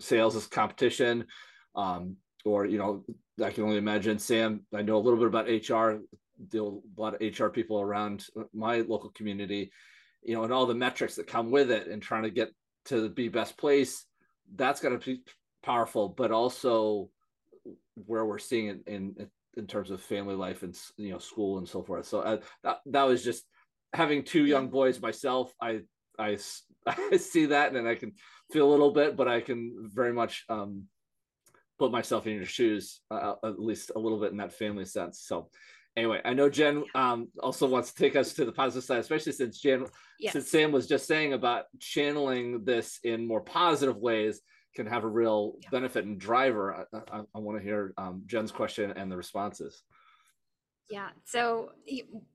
sales 0.00 0.36
is 0.36 0.46
competition 0.46 1.24
um, 1.74 2.16
or 2.44 2.66
you 2.66 2.78
know 2.78 3.04
i 3.44 3.50
can 3.50 3.64
only 3.64 3.76
imagine 3.76 4.18
sam 4.18 4.60
i 4.74 4.82
know 4.82 4.96
a 4.96 5.04
little 5.04 5.18
bit 5.18 5.28
about 5.28 5.46
hr 5.46 6.02
deal 6.48 6.82
a 6.96 7.00
lot 7.00 7.20
of 7.20 7.38
hr 7.38 7.48
people 7.48 7.80
around 7.80 8.26
my 8.54 8.80
local 8.80 9.10
community 9.10 9.70
you 10.22 10.34
know 10.34 10.44
and 10.44 10.52
all 10.52 10.66
the 10.66 10.74
metrics 10.74 11.16
that 11.16 11.26
come 11.26 11.50
with 11.50 11.70
it 11.70 11.88
and 11.88 12.02
trying 12.02 12.22
to 12.22 12.30
get 12.30 12.50
to 12.86 13.08
be 13.10 13.28
best 13.28 13.56
place 13.58 14.06
that's 14.56 14.80
going 14.80 14.98
to 14.98 15.04
be 15.04 15.22
powerful 15.62 16.08
but 16.08 16.30
also 16.30 17.10
where 18.06 18.24
we're 18.24 18.38
seeing 18.38 18.68
it 18.68 18.80
in, 18.86 19.14
in 19.56 19.66
terms 19.66 19.90
of 19.90 20.00
family 20.00 20.34
life 20.34 20.62
and 20.62 20.76
you 20.96 21.10
know 21.10 21.18
school 21.18 21.58
and 21.58 21.68
so 21.68 21.82
forth. 21.82 22.06
So 22.06 22.20
uh, 22.20 22.38
that 22.62 22.80
that 22.86 23.02
was 23.04 23.24
just 23.24 23.44
having 23.92 24.22
two 24.22 24.46
young 24.46 24.68
boys 24.68 25.00
myself. 25.00 25.52
I 25.60 25.80
I 26.18 26.38
I 26.86 27.16
see 27.16 27.46
that 27.46 27.74
and 27.74 27.88
I 27.88 27.94
can 27.94 28.12
feel 28.52 28.68
a 28.68 28.70
little 28.70 28.92
bit, 28.92 29.16
but 29.16 29.28
I 29.28 29.40
can 29.40 29.90
very 29.92 30.12
much 30.12 30.44
um, 30.48 30.84
put 31.78 31.90
myself 31.90 32.26
in 32.26 32.34
your 32.34 32.46
shoes 32.46 33.00
uh, 33.10 33.34
uh, 33.42 33.48
at 33.48 33.60
least 33.60 33.92
a 33.94 33.98
little 33.98 34.20
bit 34.20 34.32
in 34.32 34.38
that 34.38 34.52
family 34.52 34.84
sense. 34.84 35.20
So 35.20 35.48
anyway, 35.96 36.20
I 36.24 36.34
know 36.34 36.48
Jen 36.48 36.84
um, 36.94 37.28
also 37.42 37.66
wants 37.66 37.92
to 37.92 38.02
take 38.02 38.16
us 38.16 38.34
to 38.34 38.44
the 38.44 38.52
positive 38.52 38.84
side, 38.84 38.98
especially 38.98 39.32
since 39.32 39.60
Jen, 39.60 39.86
yes. 40.18 40.32
since 40.32 40.48
Sam 40.48 40.72
was 40.72 40.86
just 40.86 41.06
saying 41.06 41.32
about 41.32 41.64
channeling 41.78 42.64
this 42.64 43.00
in 43.02 43.26
more 43.26 43.40
positive 43.40 43.96
ways 43.96 44.40
can 44.74 44.86
have 44.86 45.04
a 45.04 45.08
real 45.08 45.54
yeah. 45.62 45.68
benefit 45.70 46.04
and 46.04 46.18
driver. 46.18 46.86
I, 46.92 46.98
I, 47.12 47.22
I 47.34 47.38
want 47.38 47.58
to 47.58 47.64
hear 47.64 47.92
um, 47.98 48.22
Jen's 48.26 48.52
question 48.52 48.92
and 48.92 49.10
the 49.10 49.16
responses. 49.16 49.82
Yeah. 50.90 51.10
So 51.24 51.70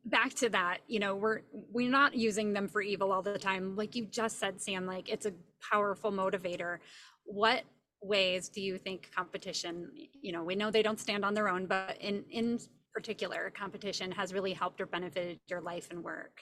back 0.05 0.33
to 0.35 0.49
that, 0.49 0.77
you 0.87 0.99
know, 0.99 1.15
we're 1.15 1.41
we're 1.51 1.89
not 1.89 2.15
using 2.15 2.53
them 2.53 2.69
for 2.69 2.81
evil 2.81 3.11
all 3.11 3.21
the 3.21 3.37
time. 3.37 3.75
Like 3.75 3.95
you 3.95 4.05
just 4.05 4.39
said, 4.39 4.61
Sam, 4.61 4.85
like 4.85 5.09
it's 5.09 5.25
a 5.25 5.33
powerful 5.71 6.11
motivator. 6.11 6.77
What 7.25 7.63
ways 8.01 8.47
do 8.47 8.61
you 8.61 8.77
think 8.77 9.11
competition, 9.13 9.91
you 10.21 10.31
know, 10.31 10.43
we 10.43 10.55
know 10.55 10.71
they 10.71 10.83
don't 10.83 10.99
stand 10.99 11.25
on 11.25 11.33
their 11.33 11.49
own, 11.49 11.65
but 11.65 11.97
in 11.99 12.23
in 12.31 12.59
particular, 12.93 13.51
competition 13.53 14.09
has 14.13 14.33
really 14.33 14.53
helped 14.53 14.79
or 14.79 14.85
benefited 14.85 15.37
your 15.49 15.59
life 15.59 15.89
and 15.91 16.01
work? 16.01 16.41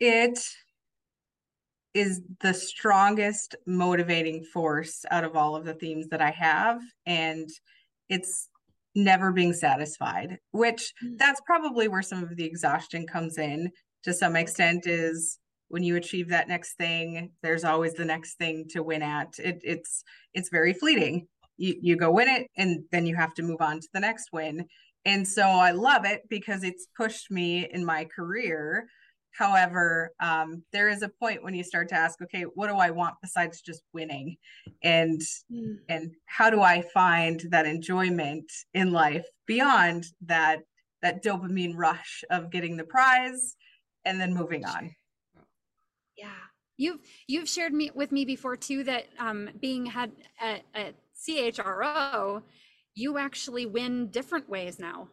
It 0.00 0.40
is 1.94 2.22
the 2.40 2.54
strongest 2.54 3.54
motivating 3.66 4.42
force 4.42 5.04
out 5.12 5.22
of 5.22 5.36
all 5.36 5.54
of 5.54 5.64
the 5.64 5.74
themes 5.74 6.08
that 6.08 6.20
I 6.20 6.30
have. 6.30 6.80
And 7.06 7.48
it's 8.08 8.48
never 8.94 9.32
being 9.32 9.52
satisfied, 9.52 10.38
which 10.52 10.92
mm. 11.04 11.16
that's 11.16 11.40
probably 11.46 11.88
where 11.88 12.02
some 12.02 12.22
of 12.22 12.36
the 12.36 12.44
exhaustion 12.44 13.06
comes 13.06 13.38
in 13.38 13.70
to 14.04 14.12
some 14.12 14.36
extent 14.36 14.86
is 14.86 15.38
when 15.68 15.82
you 15.82 15.96
achieve 15.96 16.28
that 16.28 16.48
next 16.48 16.74
thing, 16.76 17.30
there's 17.42 17.64
always 17.64 17.94
the 17.94 18.04
next 18.04 18.36
thing 18.36 18.66
to 18.70 18.82
win 18.82 19.02
at. 19.02 19.38
It, 19.38 19.60
it's 19.62 20.04
it's 20.34 20.50
very 20.50 20.74
fleeting. 20.74 21.26
You 21.56 21.76
you 21.80 21.96
go 21.96 22.10
win 22.10 22.28
it 22.28 22.46
and 22.56 22.84
then 22.90 23.06
you 23.06 23.16
have 23.16 23.34
to 23.34 23.42
move 23.42 23.60
on 23.60 23.80
to 23.80 23.88
the 23.94 24.00
next 24.00 24.28
win. 24.32 24.66
And 25.04 25.26
so 25.26 25.42
I 25.42 25.72
love 25.72 26.04
it 26.04 26.22
because 26.28 26.62
it's 26.62 26.86
pushed 26.96 27.30
me 27.30 27.66
in 27.72 27.84
my 27.84 28.04
career 28.04 28.86
However, 29.32 30.12
um, 30.20 30.62
there 30.72 30.88
is 30.88 31.02
a 31.02 31.08
point 31.08 31.42
when 31.42 31.54
you 31.54 31.64
start 31.64 31.88
to 31.88 31.94
ask, 31.94 32.20
okay, 32.22 32.42
what 32.42 32.68
do 32.68 32.74
I 32.74 32.90
want 32.90 33.14
besides 33.22 33.60
just 33.62 33.82
winning, 33.92 34.36
and 34.82 35.20
mm. 35.50 35.76
and 35.88 36.12
how 36.26 36.50
do 36.50 36.60
I 36.60 36.82
find 36.94 37.40
that 37.50 37.66
enjoyment 37.66 38.50
in 38.74 38.92
life 38.92 39.26
beyond 39.46 40.04
that 40.26 40.60
that 41.02 41.22
dopamine 41.22 41.76
rush 41.76 42.24
of 42.30 42.50
getting 42.50 42.76
the 42.76 42.84
prize 42.84 43.56
and 44.04 44.20
then 44.20 44.32
moving 44.32 44.64
on. 44.64 44.94
Yeah, 46.16 46.28
you've 46.76 47.00
you've 47.26 47.48
shared 47.48 47.72
me 47.72 47.90
with 47.94 48.12
me 48.12 48.24
before 48.24 48.56
too 48.56 48.84
that 48.84 49.06
um, 49.18 49.50
being 49.60 49.86
had 49.86 50.12
at, 50.40 50.62
at 50.74 50.94
CHRO, 51.16 52.42
you 52.94 53.18
actually 53.18 53.66
win 53.66 54.08
different 54.08 54.48
ways 54.48 54.78
now 54.78 55.08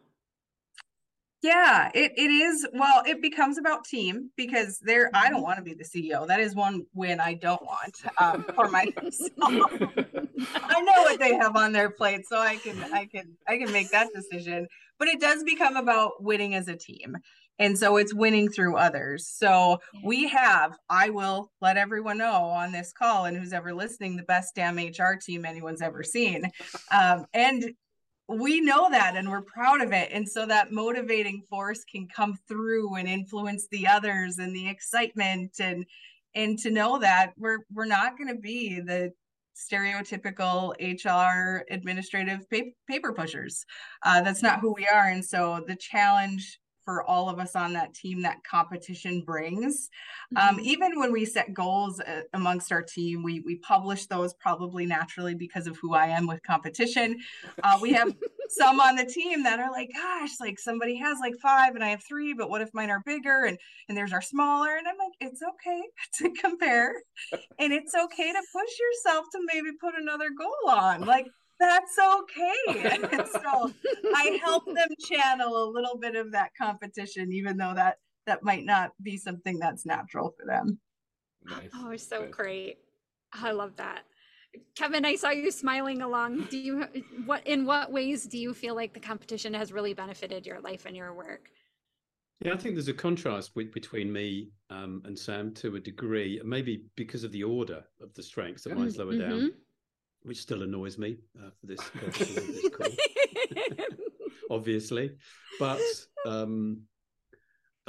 yeah, 1.42 1.90
it, 1.94 2.12
it 2.16 2.30
is. 2.30 2.66
Well, 2.74 3.02
it 3.06 3.22
becomes 3.22 3.56
about 3.56 3.84
team 3.84 4.30
because 4.36 4.78
there, 4.82 5.10
I 5.14 5.30
don't 5.30 5.38
mm-hmm. 5.38 5.44
want 5.44 5.58
to 5.58 5.62
be 5.62 5.74
the 5.74 5.84
CEO. 5.84 6.26
That 6.26 6.40
is 6.40 6.54
one 6.54 6.84
win 6.94 7.18
I 7.18 7.34
don't 7.34 7.62
want 7.62 8.02
um, 8.18 8.44
for 8.54 8.68
myself. 8.68 9.22
I 9.38 10.80
know 10.82 11.02
what 11.02 11.18
they 11.18 11.34
have 11.34 11.56
on 11.56 11.72
their 11.72 11.90
plate, 11.90 12.26
so 12.28 12.38
I 12.38 12.56
can, 12.56 12.82
I 12.92 13.06
can, 13.06 13.36
I 13.48 13.56
can 13.56 13.72
make 13.72 13.90
that 13.90 14.08
decision. 14.14 14.66
But 14.98 15.08
it 15.08 15.20
does 15.20 15.42
become 15.42 15.76
about 15.76 16.22
winning 16.22 16.54
as 16.54 16.68
a 16.68 16.76
team, 16.76 17.16
and 17.58 17.78
so 17.78 17.96
it's 17.96 18.12
winning 18.12 18.50
through 18.50 18.76
others. 18.76 19.26
So 19.26 19.78
we 20.04 20.28
have, 20.28 20.76
I 20.90 21.08
will 21.08 21.50
let 21.62 21.78
everyone 21.78 22.18
know 22.18 22.32
on 22.32 22.70
this 22.70 22.92
call, 22.92 23.24
and 23.24 23.34
who's 23.34 23.54
ever 23.54 23.72
listening, 23.72 24.16
the 24.16 24.24
best 24.24 24.54
damn 24.54 24.76
HR 24.76 25.16
team 25.16 25.46
anyone's 25.46 25.80
ever 25.80 26.02
seen, 26.02 26.50
um, 26.90 27.24
and 27.32 27.72
we 28.38 28.60
know 28.60 28.88
that 28.90 29.16
and 29.16 29.28
we're 29.28 29.42
proud 29.42 29.80
of 29.80 29.92
it. 29.92 30.10
And 30.12 30.28
so 30.28 30.46
that 30.46 30.72
motivating 30.72 31.42
force 31.48 31.84
can 31.84 32.06
come 32.14 32.38
through 32.46 32.94
and 32.94 33.08
influence 33.08 33.66
the 33.70 33.86
others 33.86 34.38
and 34.38 34.54
the 34.54 34.68
excitement 34.68 35.56
and 35.58 35.84
and 36.36 36.56
to 36.60 36.70
know 36.70 36.98
that 37.00 37.32
we're 37.36 37.58
we're 37.72 37.86
not 37.86 38.16
going 38.16 38.28
to 38.28 38.40
be 38.40 38.80
the 38.80 39.12
stereotypical 39.56 40.72
hr 41.04 41.64
administrative 41.70 42.48
paper 42.88 43.12
pushers. 43.12 43.64
Uh, 44.04 44.22
that's 44.22 44.42
not 44.42 44.60
who 44.60 44.72
we 44.72 44.86
are. 44.86 45.08
And 45.08 45.24
so 45.24 45.64
the 45.66 45.76
challenge 45.76 46.59
for 46.90 47.04
all 47.04 47.28
of 47.28 47.38
us 47.38 47.54
on 47.54 47.72
that 47.72 47.94
team 47.94 48.20
that 48.22 48.42
competition 48.42 49.20
brings. 49.20 49.90
Um, 50.36 50.42
mm-hmm. 50.42 50.58
Um, 50.58 50.60
even 50.64 50.98
when 50.98 51.12
we 51.12 51.24
set 51.24 51.54
goals 51.54 52.00
uh, 52.00 52.22
amongst 52.34 52.72
our 52.72 52.82
team, 52.82 53.22
we 53.22 53.40
we 53.40 53.56
publish 53.56 54.06
those 54.06 54.34
probably 54.34 54.86
naturally 54.86 55.36
because 55.36 55.68
of 55.68 55.76
who 55.76 55.94
I 55.94 56.06
am 56.06 56.26
with 56.26 56.42
competition. 56.42 57.18
Uh, 57.62 57.78
we 57.80 57.92
have 57.92 58.12
some 58.48 58.80
on 58.80 58.96
the 58.96 59.04
team 59.04 59.44
that 59.44 59.60
are 59.60 59.70
like, 59.70 59.90
gosh, 59.94 60.40
like 60.40 60.58
somebody 60.58 60.96
has 60.96 61.18
like 61.20 61.34
five 61.40 61.76
and 61.76 61.84
I 61.84 61.90
have 61.90 62.02
three, 62.02 62.34
but 62.34 62.50
what 62.50 62.60
if 62.60 62.74
mine 62.74 62.90
are 62.90 63.02
bigger 63.06 63.44
and 63.44 63.56
and 63.88 63.96
there's 63.96 64.12
our 64.12 64.22
smaller? 64.22 64.76
And 64.76 64.88
I'm 64.88 64.98
like, 64.98 65.14
it's 65.20 65.42
okay 65.42 65.82
to 66.18 66.30
compare, 66.42 66.94
and 67.60 67.72
it's 67.72 67.94
okay 67.94 68.32
to 68.32 68.42
push 68.52 68.70
yourself 68.80 69.26
to 69.32 69.38
maybe 69.52 69.70
put 69.80 69.94
another 69.96 70.30
goal 70.36 70.74
on. 70.74 71.02
Like 71.02 71.26
that's 71.60 71.96
okay. 71.98 72.98
so 73.32 73.72
I 74.16 74.40
help 74.42 74.64
them 74.66 74.88
channel 74.98 75.64
a 75.64 75.70
little 75.70 75.98
bit 75.98 76.16
of 76.16 76.32
that 76.32 76.50
competition, 76.60 77.32
even 77.32 77.56
though 77.56 77.74
that 77.74 77.98
that 78.26 78.42
might 78.42 78.64
not 78.64 78.92
be 79.02 79.16
something 79.16 79.58
that's 79.58 79.86
natural 79.86 80.34
for 80.38 80.46
them. 80.46 80.78
Nice. 81.44 81.70
Oh, 81.74 81.96
so 81.96 82.22
Good. 82.22 82.30
great. 82.32 82.78
I 83.32 83.52
love 83.52 83.76
that. 83.76 84.02
Kevin, 84.74 85.04
I 85.04 85.14
saw 85.14 85.30
you 85.30 85.50
smiling 85.50 86.02
along. 86.02 86.48
Do 86.50 86.58
you 86.58 86.86
what 87.24 87.46
in 87.46 87.64
what 87.64 87.92
ways 87.92 88.24
do 88.24 88.36
you 88.36 88.52
feel 88.52 88.74
like 88.74 88.92
the 88.92 89.00
competition 89.00 89.54
has 89.54 89.72
really 89.72 89.94
benefited 89.94 90.44
your 90.44 90.60
life 90.60 90.86
and 90.86 90.96
your 90.96 91.14
work? 91.14 91.50
Yeah, 92.44 92.54
I 92.54 92.56
think 92.56 92.74
there's 92.74 92.88
a 92.88 92.94
contrast 92.94 93.52
with, 93.54 93.70
between 93.70 94.10
me 94.10 94.50
um, 94.70 95.02
and 95.04 95.16
Sam 95.16 95.52
to 95.54 95.76
a 95.76 95.80
degree, 95.80 96.40
maybe 96.42 96.84
because 96.96 97.22
of 97.22 97.32
the 97.32 97.44
order 97.44 97.84
of 98.00 98.14
the 98.14 98.22
strengths 98.22 98.64
that 98.64 98.76
mine's 98.76 98.96
lower 98.96 99.12
mm-hmm. 99.12 99.30
down 99.30 99.52
which 100.22 100.38
still 100.38 100.62
annoys 100.62 100.98
me 100.98 101.18
uh, 101.38 101.50
for 101.60 101.66
this, 101.66 101.80
this 102.18 102.68
call, 102.76 102.88
obviously. 104.50 105.12
But 105.58 105.80
um, 106.26 106.82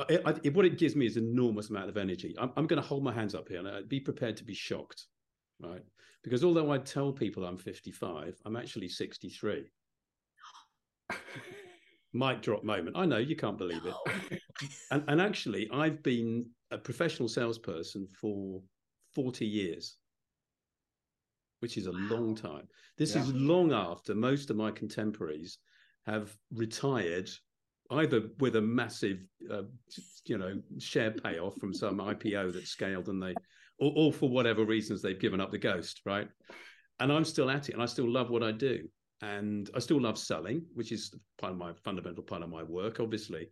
it, 0.10 0.22
I, 0.26 0.36
it, 0.44 0.54
what 0.54 0.65
it 0.65 0.78
gives 0.78 0.96
me 0.96 1.06
is 1.06 1.17
enormous 1.17 1.70
amount 1.70 1.89
of 1.89 1.98
energy. 1.98 2.36
I'm, 2.39 2.52
I'm 2.56 2.67
going 2.67 2.82
to 2.82 2.88
hold 2.88 3.04
my 3.04 3.13
hands 3.13 3.36
up 3.36 3.50
here 3.50 3.60
and 3.60 3.67
I'd 3.67 3.89
be 3.89 4.00
prepared 4.00 4.38
to 4.38 4.44
be 4.44 4.54
shocked, 4.54 5.06
right? 5.62 5.84
Because 6.24 6.44
although 6.44 6.72
I 6.72 6.78
tell 6.78 7.12
people 7.12 7.46
I'm 7.46 7.58
55, 7.58 8.38
I'm 8.46 8.56
actually 8.56 8.89
63. 8.89 9.65
Mic 12.13 12.41
drop 12.41 12.63
moment. 12.63 12.98
I 12.98 13.06
know 13.06 13.17
you 13.17 13.36
can't 13.36 13.58
believe 13.58 13.86
it. 13.86 14.39
and, 14.91 15.04
and 15.08 15.22
actually, 15.22 15.70
I've 15.72 16.04
been 16.04 16.46
a 16.70 16.78
professional 16.78 17.30
salesperson 17.30 18.08
for 18.20 18.62
40 19.15 19.46
years 19.46 19.98
which 21.62 21.78
is 21.78 21.88
a 21.88 21.91
wow. 21.91 22.08
long 22.10 22.36
time. 22.36 22.67
This 22.97 23.15
yeah. 23.15 23.21
is 23.21 23.34
long 23.34 23.71
after 23.71 24.13
most 24.13 24.50
of 24.50 24.58
my 24.58 24.71
contemporaries 24.71 25.60
have 26.06 26.36
retired, 26.54 27.30
either 27.91 28.30
with 28.39 28.56
a 28.56 28.62
massive, 28.62 29.19
uh, 29.50 29.63
you 30.26 30.38
know, 30.38 30.62
share 30.80 31.12
payoff 31.12 31.56
from 31.60 31.74
some 31.74 32.00
IPO 32.00 32.54
that 32.54 32.67
scaled, 32.67 33.10
and 33.10 33.21
they, 33.21 33.36
or, 33.80 33.93
or 33.95 34.13
for 34.13 34.30
whatever 34.30 34.65
reasons 34.65 35.02
they've 35.02 35.19
given 35.19 35.39
up 35.39 35.52
the 35.52 35.58
ghost, 35.60 36.02
right? 36.06 36.28
And 37.00 37.12
I'm 37.12 37.26
still 37.26 37.50
at 37.50 37.69
it, 37.69 37.74
and 37.74 37.82
I 37.82 37.86
still 37.86 38.10
love 38.10 38.32
what 38.32 38.43
I 38.43 38.52
do, 38.52 38.88
and 39.21 39.69
I 39.76 39.80
still 39.80 40.02
love 40.02 40.17
selling, 40.17 40.65
which 40.74 40.91
is 40.91 41.13
part 41.39 41.54
of 41.54 41.60
my 41.60 41.74
fundamental 41.84 42.24
part 42.24 42.41
of 42.41 42.50
my 42.50 42.63
work, 42.63 43.00
obviously. 43.00 43.50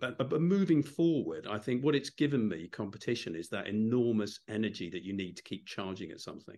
But, 0.00 0.18
but 0.18 0.40
moving 0.40 0.82
forward, 0.82 1.46
I 1.48 1.58
think 1.58 1.84
what 1.84 1.94
it's 1.94 2.10
given 2.10 2.48
me, 2.48 2.66
competition, 2.66 3.36
is 3.36 3.48
that 3.50 3.68
enormous 3.68 4.40
energy 4.48 4.90
that 4.90 5.04
you 5.04 5.12
need 5.12 5.36
to 5.36 5.44
keep 5.44 5.64
charging 5.66 6.10
at 6.10 6.20
something 6.20 6.56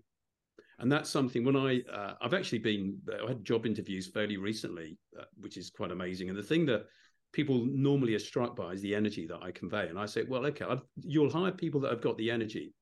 and 0.79 0.91
that's 0.91 1.11
something 1.11 1.45
when 1.45 1.57
I 1.57 1.81
uh, 1.93 2.15
I've 2.21 2.35
actually 2.35 2.59
been 2.59 2.99
I 3.23 3.29
had 3.29 3.45
job 3.45 3.67
interviews 3.67 4.09
fairly 4.09 4.37
recently, 4.37 4.97
uh, 5.19 5.25
which 5.41 5.57
is 5.57 5.71
quite 5.71 5.91
amazing. 5.91 6.29
And 6.29 6.39
the 6.39 6.43
thing 6.43 6.67
that 6.67 6.87
people 7.33 7.67
normally 7.71 8.15
are 8.15 8.21
struck 8.21 8.57
by 8.57 8.73
is 8.73 8.83
the 8.83 8.95
energy 8.95 9.27
that 9.27 9.43
I 9.43 9.51
convey. 9.51 9.89
And 9.89 9.99
I 9.99 10.07
say, 10.07 10.25
well, 10.29 10.47
okay, 10.47 10.65
I've, 10.65 10.83
you'll 11.03 11.31
hire 11.31 11.53
people 11.53 11.81
that 11.81 11.91
have 11.91 12.01
got 12.01 12.17
the 12.17 12.31
energy, 12.31 12.73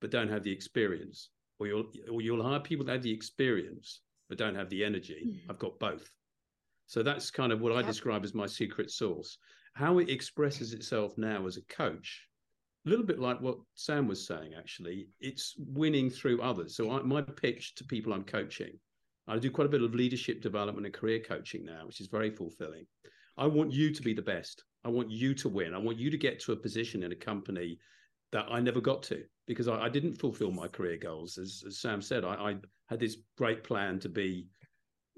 but 0.00 0.10
don't 0.10 0.28
have 0.30 0.42
the 0.42 0.52
experience, 0.52 1.30
or 1.58 1.66
you'll 1.66 1.90
or 2.10 2.20
you'll 2.20 2.42
hire 2.42 2.60
people 2.60 2.84
that 2.86 2.92
have 2.92 3.02
the 3.02 3.12
experience 3.12 4.00
but 4.28 4.38
don't 4.38 4.54
have 4.54 4.70
the 4.70 4.82
energy. 4.82 5.26
Mm. 5.26 5.50
I've 5.50 5.58
got 5.58 5.78
both. 5.78 6.08
So 6.86 7.02
that's 7.02 7.30
kind 7.30 7.52
of 7.52 7.60
what 7.60 7.74
yep. 7.74 7.84
I 7.84 7.86
describe 7.86 8.24
as 8.24 8.32
my 8.32 8.46
secret 8.46 8.90
sauce. 8.90 9.36
How 9.74 9.98
it 9.98 10.08
expresses 10.08 10.72
itself 10.72 11.12
now 11.18 11.46
as 11.46 11.58
a 11.58 11.62
coach 11.62 12.26
a 12.84 12.88
little 12.88 13.04
bit 13.04 13.20
like 13.20 13.40
what 13.40 13.58
Sam 13.74 14.08
was 14.08 14.26
saying, 14.26 14.52
actually, 14.58 15.08
it's 15.20 15.54
winning 15.58 16.10
through 16.10 16.42
others. 16.42 16.76
So 16.76 16.90
I, 16.90 17.02
my 17.02 17.22
pitch 17.22 17.74
to 17.76 17.84
people 17.84 18.12
I'm 18.12 18.24
coaching, 18.24 18.78
I 19.28 19.38
do 19.38 19.50
quite 19.50 19.66
a 19.66 19.70
bit 19.70 19.82
of 19.82 19.94
leadership 19.94 20.42
development 20.42 20.86
and 20.86 20.94
career 20.94 21.20
coaching 21.20 21.64
now, 21.64 21.86
which 21.86 22.00
is 22.00 22.08
very 22.08 22.30
fulfilling. 22.30 22.86
I 23.36 23.46
want 23.46 23.72
you 23.72 23.92
to 23.92 24.02
be 24.02 24.14
the 24.14 24.22
best. 24.22 24.64
I 24.84 24.88
want 24.88 25.10
you 25.10 25.34
to 25.34 25.48
win. 25.48 25.74
I 25.74 25.78
want 25.78 25.98
you 25.98 26.10
to 26.10 26.18
get 26.18 26.40
to 26.40 26.52
a 26.52 26.56
position 26.56 27.02
in 27.02 27.12
a 27.12 27.16
company 27.16 27.78
that 28.32 28.46
I 28.50 28.60
never 28.60 28.80
got 28.80 29.02
to 29.04 29.22
because 29.46 29.68
I, 29.68 29.82
I 29.82 29.88
didn't 29.88 30.18
fulfill 30.18 30.50
my 30.50 30.66
career 30.66 30.96
goals. 30.96 31.38
As, 31.38 31.62
as 31.66 31.80
Sam 31.80 32.02
said, 32.02 32.24
I, 32.24 32.34
I, 32.34 32.56
had 32.88 33.00
this 33.00 33.18
great 33.38 33.64
plan 33.64 33.98
to 34.00 34.08
be 34.08 34.46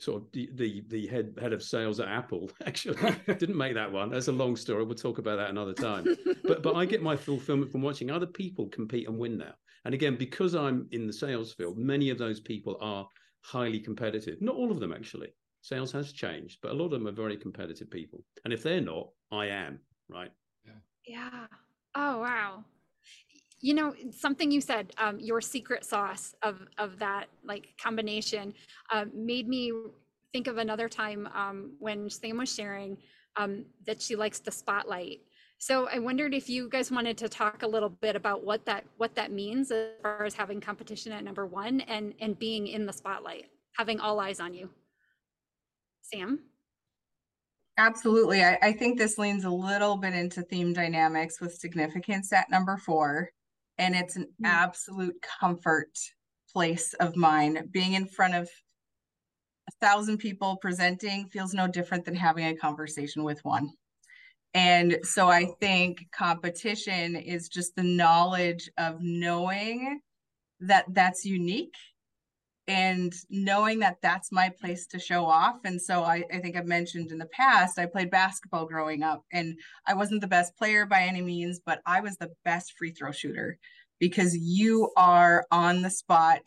sort 0.01 0.23
of 0.23 0.33
the, 0.33 0.51
the 0.55 0.85
the 0.89 1.07
head 1.07 1.37
head 1.41 1.53
of 1.53 1.63
sales 1.63 2.01
at 2.01 2.09
Apple. 2.09 2.51
Actually, 2.67 3.15
didn't 3.27 3.57
make 3.57 3.75
that 3.75 3.91
one. 3.91 4.11
That's 4.11 4.29
a 4.29 4.33
long 4.33 4.57
story. 4.57 4.85
We'll 4.85 4.95
talk 4.95 5.19
about 5.19 5.37
that 5.37 5.51
another 5.51 5.75
time. 5.75 6.07
but 6.45 6.63
but 6.63 6.75
I 6.75 6.85
get 6.85 7.03
my 7.03 7.17
fulfillment 7.17 7.71
from 7.71 7.83
watching 7.83 8.11
other 8.11 8.27
people 8.27 8.69
compete 8.69 9.09
and 9.09 9.19
win 9.19 9.39
now. 9.39 9.55
And 9.85 9.95
again, 9.95 10.17
because 10.17 10.55
I'm 10.55 10.89
in 10.93 11.07
the 11.07 11.13
sales 11.13 11.53
field, 11.53 11.77
many 11.77 12.11
of 12.11 12.19
those 12.19 12.41
people 12.41 12.79
are 12.81 13.07
highly 13.43 13.79
competitive. 13.79 14.41
Not 14.41 14.57
all 14.57 14.71
of 14.71 14.81
them 14.81 14.93
actually. 14.93 15.29
Sales 15.61 15.93
has 15.93 16.13
changed, 16.13 16.59
but 16.63 16.73
a 16.73 16.75
lot 16.75 16.87
of 16.87 16.91
them 16.91 17.07
are 17.07 17.13
very 17.13 17.37
competitive 17.37 17.91
people. 17.91 18.23
And 18.45 18.53
if 18.53 18.63
they're 18.63 18.81
not, 18.83 19.09
I 19.33 19.47
am, 19.47 19.81
right? 20.09 20.31
Yeah. 21.07 21.47
Oh 21.95 22.19
wow. 22.19 22.65
You 23.64 23.72
know 23.72 23.94
something 24.11 24.50
you 24.50 24.61
said, 24.61 24.92
um, 24.98 25.18
your 25.18 25.40
secret 25.40 25.87
sauce 25.87 26.35
of 26.42 26.68
of 26.77 26.98
that 26.98 27.29
like 27.42 27.68
combination, 27.83 28.53
uh, 28.92 29.07
made 29.14 29.48
me 29.48 29.72
think 30.35 30.48
of 30.48 30.59
another 30.59 30.87
time 30.87 31.27
um, 31.33 31.72
when 31.79 32.11
Sam 32.11 32.37
was 32.37 32.55
sharing 32.55 32.98
um, 33.37 33.64
that 33.87 34.03
she 34.03 34.16
likes 34.16 34.38
the 34.38 34.50
spotlight. 34.50 35.20
So 35.57 35.88
I 35.88 35.98
wondered 35.98 36.35
if 36.35 36.50
you 36.50 36.68
guys 36.68 36.90
wanted 36.90 37.16
to 37.16 37.27
talk 37.27 37.62
a 37.62 37.66
little 37.66 37.88
bit 37.88 38.16
about 38.16 38.44
what 38.44 38.66
that 38.66 38.85
what 38.98 39.14
that 39.14 39.33
means 39.33 39.70
as 39.70 39.92
far 40.03 40.27
as 40.27 40.35
having 40.35 40.61
competition 40.61 41.11
at 41.12 41.24
number 41.24 41.46
one 41.46 41.81
and 41.83 42.12
and 42.20 42.38
being 42.38 42.66
in 42.66 42.85
the 42.85 42.92
spotlight, 42.92 43.46
having 43.79 43.98
all 43.98 44.20
eyes 44.20 44.40
on 44.40 44.53
you. 44.53 44.68
Sam. 46.03 46.40
Absolutely. 47.79 48.44
I, 48.44 48.59
I 48.61 48.72
think 48.72 48.98
this 48.98 49.16
leans 49.16 49.44
a 49.44 49.50
little 49.50 49.96
bit 49.96 50.12
into 50.12 50.42
theme 50.42 50.74
dynamics 50.74 51.40
with 51.40 51.55
significance 51.55 52.31
at 52.31 52.50
number 52.50 52.77
four. 52.77 53.31
And 53.79 53.95
it's 53.95 54.17
an 54.17 54.27
Mm. 54.43 54.47
absolute 54.47 55.21
comfort 55.23 55.99
place 56.53 56.95
of 56.95 57.17
mine. 57.17 57.69
Being 57.73 57.95
in 57.95 58.07
front 58.07 58.35
of 58.35 58.49
a 59.69 59.87
thousand 59.87 60.19
people 60.19 60.57
presenting 60.59 61.29
feels 61.29 61.55
no 61.55 61.67
different 61.67 62.05
than 62.05 62.15
having 62.15 62.47
a 62.47 62.57
conversation 62.57 63.25
with 63.25 63.45
one. 63.45 63.71
And 64.53 64.99
so 65.03 65.29
I 65.29 65.47
think 65.61 66.07
competition 66.13 67.17
is 67.17 67.49
just 67.49 67.75
the 67.75 67.83
knowledge 67.83 68.71
of 68.79 68.99
knowing 69.01 70.01
that 70.61 70.85
that's 70.91 71.25
unique 71.25 71.75
and 72.66 73.14
knowing 73.29 73.79
that 73.81 73.98
that's 74.03 74.33
my 74.33 74.48
place 74.48 74.87
to 74.87 74.98
show 74.98 75.27
off. 75.27 75.57
And 75.64 75.81
so 75.81 76.03
I, 76.03 76.24
I 76.33 76.38
think 76.38 76.57
I've 76.57 76.66
mentioned 76.66 77.11
in 77.11 77.18
the 77.18 77.27
past, 77.27 77.79
I 77.79 77.87
played 77.87 78.11
basketball 78.11 78.66
growing 78.66 79.03
up 79.03 79.22
and 79.33 79.59
I 79.87 79.94
wasn't 79.94 80.22
the 80.22 80.27
best 80.27 80.57
player 80.57 80.87
by 80.87 81.03
any 81.03 81.20
means, 81.20 81.61
but 81.64 81.81
I 81.85 82.00
was 82.00 82.16
the 82.16 82.31
best 82.44 82.74
free 82.79 82.92
throw 82.92 83.12
shooter 83.12 83.59
because 84.00 84.37
you 84.37 84.90
are 84.96 85.46
on 85.50 85.83
the 85.83 85.90
spot 85.90 86.40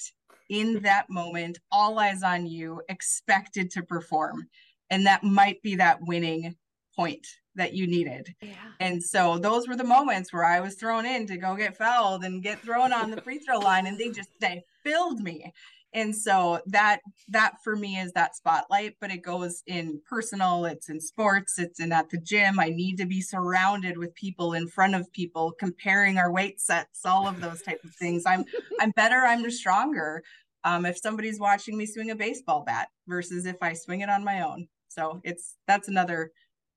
in 0.50 0.82
that 0.82 1.10
moment, 1.10 1.60
all 1.72 2.00
eyes 2.00 2.24
on 2.24 2.48
you, 2.48 2.82
expected 2.90 3.70
to 3.72 3.84
perform. 3.84 4.48
And 4.90 5.06
that 5.06 5.24
might 5.24 5.62
be 5.62 5.76
that 5.76 6.00
winning 6.02 6.56
point 6.96 7.28
that 7.56 7.74
you 7.74 7.88
needed. 7.88 8.34
Yeah. 8.42 8.54
And 8.80 9.04
so 9.04 9.38
those 9.38 9.68
were 9.68 9.76
the 9.76 9.84
moments 9.84 10.32
where 10.32 10.46
I 10.46 10.60
was 10.62 10.76
thrown 10.76 11.06
in 11.06 11.28
to 11.28 11.38
go 11.38 11.56
get 11.56 11.78
fouled 11.78 12.24
and 12.24 12.44
get 12.44 12.62
thrown 12.62 12.94
on 12.94 13.12
the 13.12 13.22
free 13.22 13.40
throw 13.40 13.58
line 13.60 13.88
and 13.88 13.98
they 13.98 14.10
just 14.10 14.30
they 14.40 14.64
filled 14.84 15.20
me. 15.20 15.52
And 15.94 16.16
so 16.16 16.62
that 16.68 17.00
that 17.30 17.56
for 17.64 17.76
me 17.76 17.98
is 17.98 18.12
that 18.12 18.36
spotlight, 18.36 18.96
but 19.00 19.10
it 19.10 19.22
goes 19.22 19.64
in 19.66 20.02
personal, 20.08 20.66
it's 20.66 20.90
in 20.90 21.00
sports, 21.00 21.58
it's 21.58 21.80
in 21.80 21.92
at 21.92 22.10
the 22.10 22.20
gym. 22.20 22.60
I 22.60 22.70
need 22.70 22.98
to 22.98 23.06
be 23.06 23.22
surrounded 23.22 23.98
with 23.98 24.14
people 24.14 24.54
in 24.54 24.68
front 24.68 24.96
of 24.96 25.12
people, 25.14 25.54
comparing 25.58 26.18
our 26.18 26.32
weight 26.32 26.60
sets, 26.60 27.06
all 27.06 27.28
of 27.28 27.40
those 27.40 27.62
type 27.62 27.80
of 27.84 27.96
things. 27.96 28.24
I'm 28.26 28.46
I'm 28.80 28.92
better, 28.92 29.24
I'm 29.26 29.50
stronger. 29.50 30.24
Um, 30.64 30.86
if 30.86 30.98
somebody's 30.98 31.40
watching 31.40 31.78
me 31.78 31.86
swing 31.86 32.12
a 32.12 32.16
baseball 32.16 32.64
bat 32.66 32.90
versus 33.08 33.46
if 33.46 33.56
I 33.62 33.74
swing 33.74 34.02
it 34.02 34.10
on 34.10 34.24
my 34.24 34.42
own. 34.42 34.68
So 34.90 35.22
it's 35.24 35.56
that's 35.68 35.88
another 35.88 36.32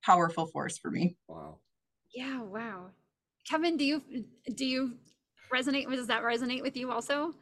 powerful 0.05 0.47
force 0.47 0.79
for 0.79 0.91
me. 0.91 1.17
Wow. 1.27 1.59
Yeah, 2.15 2.43
wow. 2.43 2.91
Kevin, 3.49 3.77
do 3.77 3.85
you 3.85 4.03
do 4.55 4.65
you 4.65 4.95
resonate? 5.53 5.91
Does 5.91 6.07
that 6.07 6.23
resonate 6.23 6.63
with 6.63 6.77
you 6.77 6.93
also? 6.93 7.35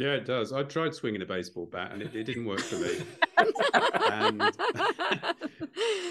Yeah, 0.00 0.14
it 0.14 0.24
does. 0.24 0.50
I 0.50 0.62
tried 0.62 0.94
swinging 0.94 1.20
a 1.20 1.26
baseball 1.26 1.66
bat 1.66 1.92
and 1.92 2.00
it, 2.00 2.14
it 2.14 2.24
didn't 2.24 2.46
work 2.46 2.60
for 2.60 2.76
me. 2.76 3.02
And- 4.10 4.40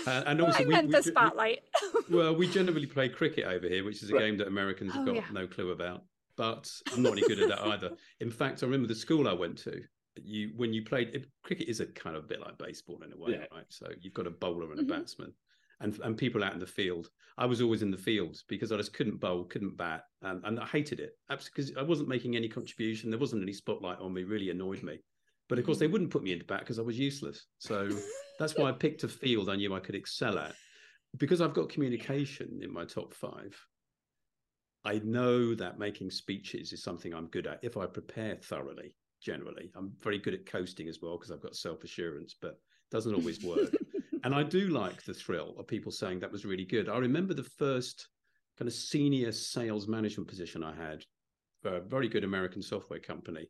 Uh, 0.07 0.23
and 0.27 0.41
also 0.41 0.63
I 0.63 0.65
we- 0.67 0.73
meant 0.73 0.87
we 0.87 0.93
the 0.93 1.01
ju- 1.01 1.09
we- 1.09 1.11
spotlight. 1.11 1.59
well, 2.09 2.35
we 2.35 2.47
generally 2.47 2.85
play 2.85 3.09
cricket 3.09 3.45
over 3.45 3.67
here, 3.67 3.83
which 3.83 4.01
is 4.03 4.09
a 4.09 4.13
Right. 4.13 4.21
game 4.21 4.37
that 4.37 4.47
Americans 4.47 4.93
have 4.93 5.03
Oh, 5.07 5.13
got 5.13 5.15
yeah. 5.15 5.25
no 5.31 5.47
clue 5.47 5.71
about. 5.71 6.03
But 6.37 6.71
I'm 6.93 7.01
not 7.03 7.13
any 7.13 7.21
good 7.27 7.39
at 7.39 7.49
that 7.49 7.61
either. 7.61 7.91
In 8.19 8.29
fact, 8.31 8.61
I 8.63 8.65
remember 8.67 8.87
the 8.87 8.95
school 8.95 9.27
I 9.27 9.33
went 9.33 9.57
to. 9.59 9.81
You 10.21 10.51
when 10.55 10.71
you 10.73 10.83
played 10.83 11.09
it, 11.15 11.25
cricket 11.43 11.67
is 11.67 11.79
a 11.81 11.85
kind 11.87 12.15
of 12.15 12.27
bit 12.29 12.39
like 12.41 12.57
baseball 12.57 13.01
in 13.03 13.11
a 13.11 13.17
way, 13.17 13.31
Yeah. 13.33 13.45
right? 13.51 13.65
So 13.69 13.87
you've 14.01 14.13
got 14.13 14.27
a 14.27 14.31
bowler 14.31 14.71
and 14.71 14.79
a 14.79 14.83
Mhm. 14.83 14.87
batsman, 14.89 15.33
and 15.81 15.99
and 15.99 16.17
people 16.17 16.43
out 16.43 16.53
in 16.53 16.59
the 16.59 16.65
field. 16.65 17.09
I 17.37 17.45
was 17.45 17.61
always 17.61 17.81
in 17.81 17.91
the 17.91 17.97
field 17.97 18.37
because 18.49 18.71
I 18.71 18.77
just 18.77 18.93
couldn't 18.93 19.19
bowl, 19.19 19.45
couldn't 19.45 19.77
bat, 19.77 20.03
and, 20.21 20.43
and 20.43 20.59
I 20.59 20.65
hated 20.65 20.99
it 20.99 21.11
because 21.29 21.71
I 21.77 21.83
wasn't 21.83 22.09
making 22.09 22.35
any 22.35 22.49
contribution. 22.49 23.09
There 23.09 23.19
wasn't 23.19 23.43
any 23.43 23.53
spotlight 23.53 23.99
on 23.99 24.13
me. 24.13 24.23
Really 24.23 24.49
annoyed 24.49 24.83
me. 24.83 24.99
But 25.47 25.57
of 25.57 25.65
course, 25.65 25.79
they 25.79 25.87
mm. 25.87 25.91
wouldn't 25.91 26.11
put 26.11 26.23
me 26.23 26.31
into 26.31 26.45
bat 26.45 26.59
because 26.59 26.79
I 26.79 26.83
was 26.83 26.99
useless. 26.99 27.47
So 27.57 27.89
that's 28.39 28.55
why 28.55 28.69
I 28.69 28.71
picked 28.71 29.03
a 29.03 29.07
field 29.07 29.49
I 29.49 29.55
knew 29.55 29.73
I 29.73 29.79
could 29.79 29.95
excel 29.95 30.37
at. 30.37 30.53
Because 31.17 31.41
I've 31.41 31.55
got 31.55 31.69
communication 31.69 32.59
in 32.61 32.71
my 32.71 32.85
top 32.85 33.15
five, 33.15 33.57
I 34.85 34.99
know 35.03 35.55
that 35.55 35.79
making 35.79 36.11
speeches 36.11 36.71
is 36.71 36.83
something 36.83 37.13
I'm 37.13 37.27
good 37.27 37.47
at 37.47 37.59
if 37.63 37.77
I 37.77 37.87
prepare 37.87 38.35
thoroughly, 38.35 38.95
generally. 39.21 39.71
I'm 39.75 39.91
very 40.01 40.19
good 40.19 40.35
at 40.35 40.45
coasting 40.45 40.87
as 40.87 40.99
well 41.01 41.17
because 41.17 41.31
I've 41.31 41.41
got 41.41 41.55
self 41.55 41.83
assurance, 41.83 42.35
but 42.39 42.51
it 42.51 42.91
doesn't 42.91 43.15
always 43.15 43.43
work. 43.43 43.73
And 44.23 44.33
I 44.33 44.43
do 44.43 44.69
like 44.69 45.03
the 45.03 45.13
thrill 45.13 45.55
of 45.57 45.67
people 45.67 45.91
saying 45.91 46.19
that 46.19 46.31
was 46.31 46.45
really 46.45 46.65
good. 46.65 46.89
I 46.89 46.97
remember 46.97 47.33
the 47.33 47.43
first 47.43 48.07
kind 48.57 48.67
of 48.67 48.73
senior 48.73 49.31
sales 49.31 49.87
management 49.87 50.27
position 50.27 50.63
I 50.63 50.75
had 50.75 51.03
for 51.61 51.77
a 51.77 51.81
very 51.81 52.07
good 52.07 52.23
American 52.23 52.61
software 52.61 52.99
company. 52.99 53.49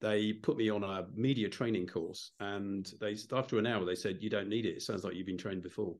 They 0.00 0.32
put 0.32 0.56
me 0.56 0.68
on 0.68 0.82
a 0.82 1.06
media 1.14 1.48
training 1.48 1.86
course 1.86 2.32
and 2.40 2.90
they 3.00 3.16
after 3.32 3.58
an 3.58 3.66
hour 3.66 3.84
they 3.84 3.94
said 3.94 4.18
you 4.20 4.30
don't 4.30 4.48
need 4.48 4.66
it. 4.66 4.76
It 4.76 4.82
sounds 4.82 5.04
like 5.04 5.14
you've 5.14 5.26
been 5.26 5.38
trained 5.38 5.62
before. 5.62 5.94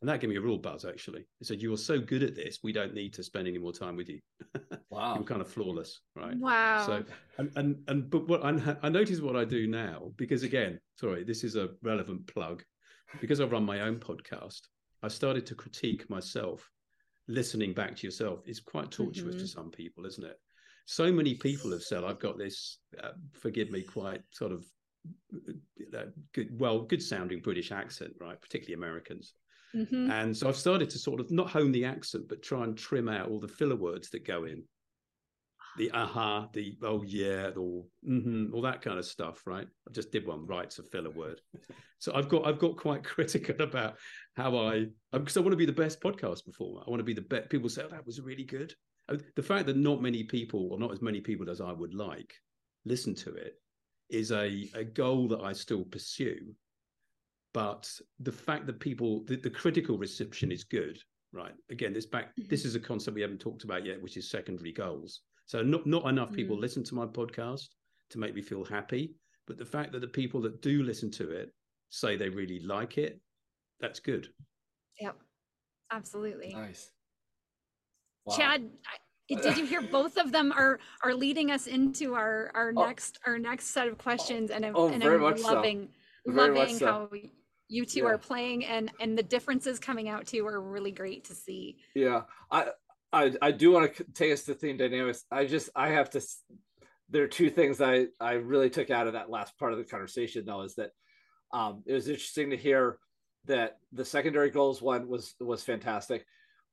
And 0.00 0.08
that 0.08 0.20
gave 0.20 0.30
me 0.30 0.36
a 0.36 0.40
real 0.40 0.58
buzz 0.58 0.84
actually. 0.84 1.26
They 1.40 1.44
said 1.44 1.62
you 1.62 1.72
are 1.72 1.78
so 1.78 1.98
good 1.98 2.22
at 2.22 2.36
this 2.36 2.60
we 2.62 2.72
don't 2.72 2.94
need 2.94 3.12
to 3.14 3.22
spend 3.24 3.48
any 3.48 3.58
more 3.58 3.72
time 3.72 3.96
with 3.96 4.08
you. 4.08 4.20
Wow. 4.90 5.16
you're 5.16 5.24
kind 5.24 5.40
of 5.40 5.48
flawless 5.48 6.02
right? 6.14 6.38
Wow. 6.38 6.86
so 6.86 7.04
and 7.38 7.50
and, 7.56 7.82
and 7.88 8.08
but 8.10 8.28
what 8.28 8.44
I, 8.44 8.76
I 8.80 8.88
notice 8.88 9.20
what 9.20 9.34
i 9.34 9.44
do 9.44 9.66
now 9.66 10.12
because 10.16 10.44
again 10.44 10.78
sorry 11.00 11.24
this 11.24 11.42
is 11.42 11.56
a 11.56 11.70
relevant 11.82 12.28
plug 12.28 12.62
because 13.20 13.40
i 13.40 13.44
run 13.44 13.64
my 13.64 13.80
own 13.80 13.96
podcast 13.98 14.62
i 15.02 15.08
started 15.08 15.44
to 15.46 15.54
critique 15.54 16.08
myself 16.10 16.70
listening 17.28 17.72
back 17.72 17.96
to 17.96 18.06
yourself 18.06 18.40
is 18.46 18.60
quite 18.60 18.90
torturous 18.90 19.36
to 19.36 19.42
Mhm. 19.44 19.48
some 19.48 19.70
people 19.70 20.04
isn't 20.06 20.24
it 20.24 20.38
so 20.86 21.10
many 21.10 21.34
people 21.34 21.70
have 21.72 21.82
said 21.82 22.04
I've 22.04 22.18
got 22.18 22.36
this, 22.36 22.80
uh, 23.02 23.12
forgive 23.32 23.70
me, 23.70 23.80
quite 23.80 24.20
sort 24.32 24.52
of 24.52 24.66
uh, 25.94 26.04
good, 26.34 26.60
well, 26.60 26.82
good 26.82 27.02
sounding 27.02 27.40
British 27.40 27.72
accent, 27.72 28.12
right? 28.20 28.38
Particularly 28.38 28.74
Americans. 28.74 29.32
Mhm. 29.74 30.10
And 30.10 30.36
so 30.36 30.46
I've 30.46 30.56
started 30.56 30.90
to 30.90 30.98
sort 30.98 31.20
of 31.20 31.30
not 31.30 31.48
hone 31.48 31.72
the 31.72 31.86
accent, 31.86 32.28
but 32.28 32.42
try 32.42 32.64
and 32.64 32.76
trim 32.76 33.08
out 33.08 33.30
all 33.30 33.40
the 33.40 33.48
filler 33.48 33.76
words 33.76 34.10
that 34.10 34.26
go 34.26 34.44
in. 34.44 34.62
The 35.76 35.90
aha, 35.90 36.48
the 36.52 36.76
oh 36.82 37.02
yeah, 37.02 37.50
or 37.56 37.84
mm-hmm, 38.08 38.54
all 38.54 38.62
that 38.62 38.80
kind 38.82 38.98
of 38.98 39.04
stuff, 39.04 39.42
right? 39.46 39.66
I 39.88 39.92
just 39.92 40.12
did 40.12 40.26
one 40.26 40.46
right, 40.46 40.66
it's 40.66 40.78
a 40.78 40.84
filler 40.84 41.10
word. 41.10 41.40
So 41.98 42.14
I've 42.14 42.28
got 42.28 42.46
I've 42.46 42.58
got 42.58 42.76
quite 42.76 43.02
critical 43.14 43.56
about 43.60 43.96
how 44.36 44.56
I 44.56 44.86
because 45.12 45.36
I 45.36 45.40
want 45.40 45.52
to 45.52 45.56
be 45.56 45.66
the 45.66 45.72
best 45.72 46.00
podcast 46.00 46.44
performer. 46.44 46.82
I 46.86 46.90
want 46.90 47.00
to 47.00 47.04
be 47.04 47.14
the 47.14 47.22
best. 47.22 47.50
People 47.50 47.68
say 47.68 47.82
oh, 47.84 47.88
that 47.88 48.06
was 48.06 48.20
really 48.20 48.44
good. 48.44 48.74
The 49.36 49.42
fact 49.42 49.66
that 49.66 49.76
not 49.76 50.00
many 50.00 50.24
people, 50.24 50.68
or 50.72 50.78
not 50.78 50.92
as 50.92 51.02
many 51.02 51.20
people 51.20 51.50
as 51.50 51.60
I 51.60 51.72
would 51.72 51.94
like, 51.94 52.34
listen 52.84 53.14
to 53.16 53.34
it 53.34 53.54
is 54.10 54.32
a, 54.32 54.68
a 54.74 54.84
goal 54.84 55.28
that 55.28 55.40
I 55.40 55.52
still 55.52 55.84
pursue. 55.84 56.54
But 57.52 57.88
the 58.18 58.32
fact 58.32 58.66
that 58.66 58.80
people, 58.80 59.24
the, 59.24 59.36
the 59.36 59.50
critical 59.50 59.96
reception 59.96 60.50
is 60.50 60.64
good, 60.64 60.98
right? 61.32 61.52
Again, 61.70 61.92
this 61.92 62.06
back, 62.06 62.32
this 62.36 62.64
is 62.64 62.74
a 62.74 62.80
concept 62.80 63.14
we 63.14 63.22
haven't 63.22 63.40
talked 63.40 63.64
about 63.64 63.84
yet, 63.84 64.02
which 64.02 64.16
is 64.16 64.30
secondary 64.30 64.72
goals. 64.72 65.20
So 65.46 65.62
not 65.62 65.86
not 65.86 66.06
enough 66.06 66.32
people 66.32 66.56
Mm. 66.56 66.60
listen 66.60 66.84
to 66.84 66.94
my 66.94 67.06
podcast 67.06 67.68
to 68.10 68.18
make 68.18 68.34
me 68.34 68.42
feel 68.42 68.64
happy, 68.64 69.14
but 69.46 69.58
the 69.58 69.64
fact 69.64 69.92
that 69.92 70.00
the 70.00 70.08
people 70.08 70.40
that 70.42 70.62
do 70.62 70.82
listen 70.82 71.10
to 71.12 71.30
it 71.30 71.52
say 71.90 72.16
they 72.16 72.28
really 72.28 72.60
like 72.60 72.98
it, 72.98 73.20
that's 73.80 74.00
good. 74.00 74.32
Yep. 75.00 75.16
Absolutely. 75.90 76.52
Nice. 76.54 76.90
Wow. 78.24 78.36
Chad, 78.36 78.70
I- 78.86 78.98
did 79.28 79.56
you 79.56 79.64
hear 79.64 79.80
both 79.80 80.18
of 80.18 80.32
them 80.32 80.52
are 80.52 80.78
are 81.02 81.14
leading 81.14 81.50
us 81.50 81.66
into 81.66 82.14
our 82.14 82.50
our 82.54 82.72
Oh. 82.76 82.86
next 82.86 83.18
our 83.26 83.38
next 83.38 83.66
set 83.68 83.88
of 83.88 83.96
questions 83.98 84.50
and 84.50 84.64
I'm, 84.66 84.76
Oh, 84.76 84.88
and 84.88 85.02
very 85.02 85.16
I'm 85.16 85.20
much 85.22 85.40
so. 85.40 85.54
loving 85.54 85.94
much 86.26 86.50
loving 86.52 86.76
so. 86.78 86.86
how 86.86 87.10
you 87.68 87.86
two 87.86 88.00
Yeah. 88.00 88.06
are 88.06 88.18
playing 88.18 88.64
and 88.66 88.90
and 89.00 89.16
the 89.16 89.22
differences 89.22 89.78
coming 89.78 90.08
out 90.08 90.26
too 90.26 90.46
are 90.46 90.60
really 90.60 90.92
great 90.92 91.24
to 91.24 91.34
see. 91.34 91.78
Yeah, 91.94 92.24
I 92.50 92.70
I 93.14 93.32
I 93.40 93.50
do 93.52 93.70
want 93.72 93.94
to 93.94 94.04
take 94.12 94.32
us 94.32 94.44
to 94.44 94.54
theme 94.54 94.76
dynamics. 94.76 95.24
I 95.30 95.46
just 95.46 95.70
I 95.74 95.90
have 95.90 96.10
to. 96.10 96.20
There 97.10 97.22
are 97.22 97.28
two 97.28 97.50
things 97.50 97.80
I 97.80 98.06
I 98.20 98.32
really 98.32 98.70
took 98.70 98.90
out 98.90 99.06
of 99.06 99.12
that 99.12 99.30
last 99.30 99.56
part 99.58 99.72
of 99.72 99.78
the 99.78 99.84
conversation 99.84 100.44
though 100.44 100.62
is 100.62 100.74
that 100.74 100.90
um, 101.52 101.82
it 101.86 101.92
was 101.92 102.08
interesting 102.08 102.50
to 102.50 102.56
hear 102.56 102.98
that 103.44 103.76
the 103.92 104.04
secondary 104.04 104.50
goals 104.50 104.82
one 104.82 105.08
was 105.08 105.34
was 105.40 105.62
fantastic. 105.62 106.24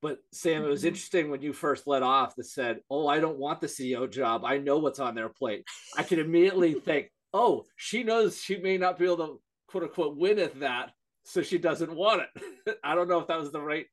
But 0.01 0.17
Sam, 0.34 0.63
it 0.63 0.67
was 0.67 0.82
Mhm. 0.82 0.88
interesting 0.88 1.30
when 1.30 1.43
you 1.43 1.54
first 1.54 1.86
let 1.86 2.01
off 2.01 2.36
that 2.36 2.45
said, 2.45 2.82
"Oh, 2.89 3.08
I 3.08 3.19
don't 3.19 3.38
want 3.38 3.62
the 3.62 3.67
CEO 3.67 4.08
job. 4.10 4.43
I 4.43 4.58
know 4.58 4.80
what's 4.80 4.99
on 4.99 5.13
their 5.13 5.30
plate." 5.30 5.63
I 5.95 6.01
could 6.04 6.17
immediately 6.17 6.73
think, 6.89 7.12
"Oh, 7.34 7.65
she 7.75 8.04
knows 8.04 8.41
she 8.41 8.58
may 8.58 8.77
not 8.80 8.97
be 8.97 9.06
able 9.06 9.17
to 9.17 9.41
quote 9.67 9.84
unquote 9.84 10.17
winneth 10.17 10.56
that, 10.56 10.91
so 11.23 11.43
she 11.43 11.60
doesn't 11.60 11.93
want 11.93 12.23
it. 12.23 12.77
I 12.84 12.95
don't 12.95 13.08
know 13.10 13.19
if 13.19 13.27
that 13.27 13.39
was 13.39 13.51
the 13.51 13.62
right 13.62 13.86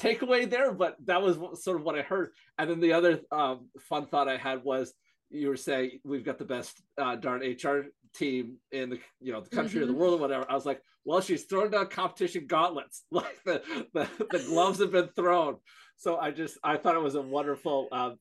takeaway 0.00 0.48
there, 0.48 0.72
but 0.72 0.96
that 1.04 1.22
was 1.22 1.36
sort 1.62 1.76
of 1.76 1.84
what 1.84 1.98
I 1.98 2.02
heard. 2.02 2.30
And 2.58 2.70
then 2.70 2.80
the 2.80 2.92
other 2.92 3.20
um, 3.30 3.68
fun 3.88 4.06
thought 4.06 4.28
I 4.28 4.36
had 4.36 4.64
was 4.64 4.92
you 5.30 5.48
were 5.48 5.56
saying 5.56 6.00
we've 6.04 6.24
got 6.24 6.38
the 6.38 6.44
best 6.44 6.80
uh, 6.98 7.16
darn 7.16 7.42
HR 7.42 7.86
team 8.14 8.56
in 8.72 8.90
the 8.90 8.98
you 9.20 9.32
know 9.32 9.40
the 9.40 9.50
country 9.50 9.76
mm-hmm. 9.76 9.84
or 9.84 9.86
the 9.86 9.92
mm-hmm. 9.92 10.00
world 10.00 10.14
or 10.14 10.22
whatever. 10.22 10.46
I 10.50 10.54
was 10.54 10.66
like, 10.66 10.82
well, 11.04 11.20
she's 11.20 11.44
thrown 11.44 11.70
down 11.70 11.86
competition 11.86 12.46
gauntlets, 12.46 13.04
like 13.10 13.38
the 13.44 13.62
the, 13.94 14.08
the 14.30 14.44
gloves 14.48 14.80
have 14.80 14.92
been 14.92 15.08
thrown. 15.08 15.56
So 15.96 16.16
I 16.16 16.30
just 16.30 16.58
I 16.64 16.76
thought 16.76 16.94
it 16.96 17.02
was 17.02 17.14
a 17.14 17.22
wonderful 17.22 17.88
uh, 17.92 18.12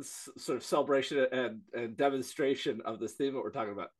s- 0.00 0.28
sort 0.38 0.56
of 0.56 0.64
celebration 0.64 1.26
and 1.30 1.60
and 1.74 1.96
demonstration 1.96 2.80
of 2.84 2.98
this 2.98 3.12
theme 3.12 3.34
that 3.34 3.40
we're 3.40 3.50
talking 3.50 3.72
about. 3.72 3.90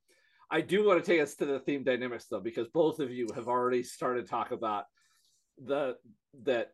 I 0.51 0.61
do 0.61 0.87
want 0.87 1.05
to 1.05 1.11
take 1.11 1.21
us 1.21 1.35
to 1.37 1.45
the 1.45 1.59
theme 1.59 1.83
dynamics 1.83 2.27
though, 2.31 2.41
because 2.41 2.69
both 2.69 3.01
of 3.01 3.11
you 3.11 3.29
have 3.35 3.49
already 3.49 3.83
started 3.83 4.25
to 4.25 4.31
talk 4.31 4.53
about 4.53 4.85
the 5.65 5.97
that 6.45 6.71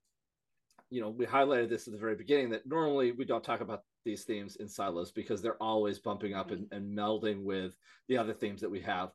you 0.93 1.01
know 1.01 1.09
we 1.09 1.25
highlighted 1.25 1.71
this 1.71 1.89
at 1.89 1.95
the 1.95 1.99
very 1.99 2.15
beginning 2.15 2.51
that 2.51 2.67
normally 2.67 3.13
we 3.13 3.25
don't 3.25 3.43
talk 3.43 3.63
about 3.63 3.83
these 4.05 4.25
themes 4.25 4.57
in 4.57 4.69
silos 4.69 5.11
because 5.11 5.41
they're 5.41 5.63
always 5.63 5.99
bumping 5.99 6.35
up 6.35 6.51
and, 6.51 6.67
and 6.71 6.97
melding 6.97 7.43
with 7.43 7.73
the 8.09 8.19
other 8.19 8.35
themes 8.35 8.61
that 8.61 8.71
we 8.71 8.81
have. 8.81 9.11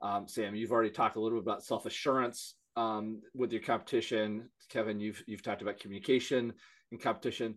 Um, 0.00 0.26
Sam, 0.26 0.54
you've 0.54 0.72
already 0.72 0.90
talked 0.90 1.16
a 1.16 1.20
little 1.20 1.38
bit 1.38 1.44
about 1.44 1.62
self 1.62 1.84
assurance 1.84 2.54
um, 2.76 3.20
with 3.34 3.52
your 3.52 3.60
competition. 3.60 4.48
Kevin, 4.70 5.00
you've 5.00 5.22
you've 5.26 5.42
talked 5.42 5.60
about 5.60 5.78
communication 5.78 6.54
in 6.92 6.98
competition. 6.98 7.56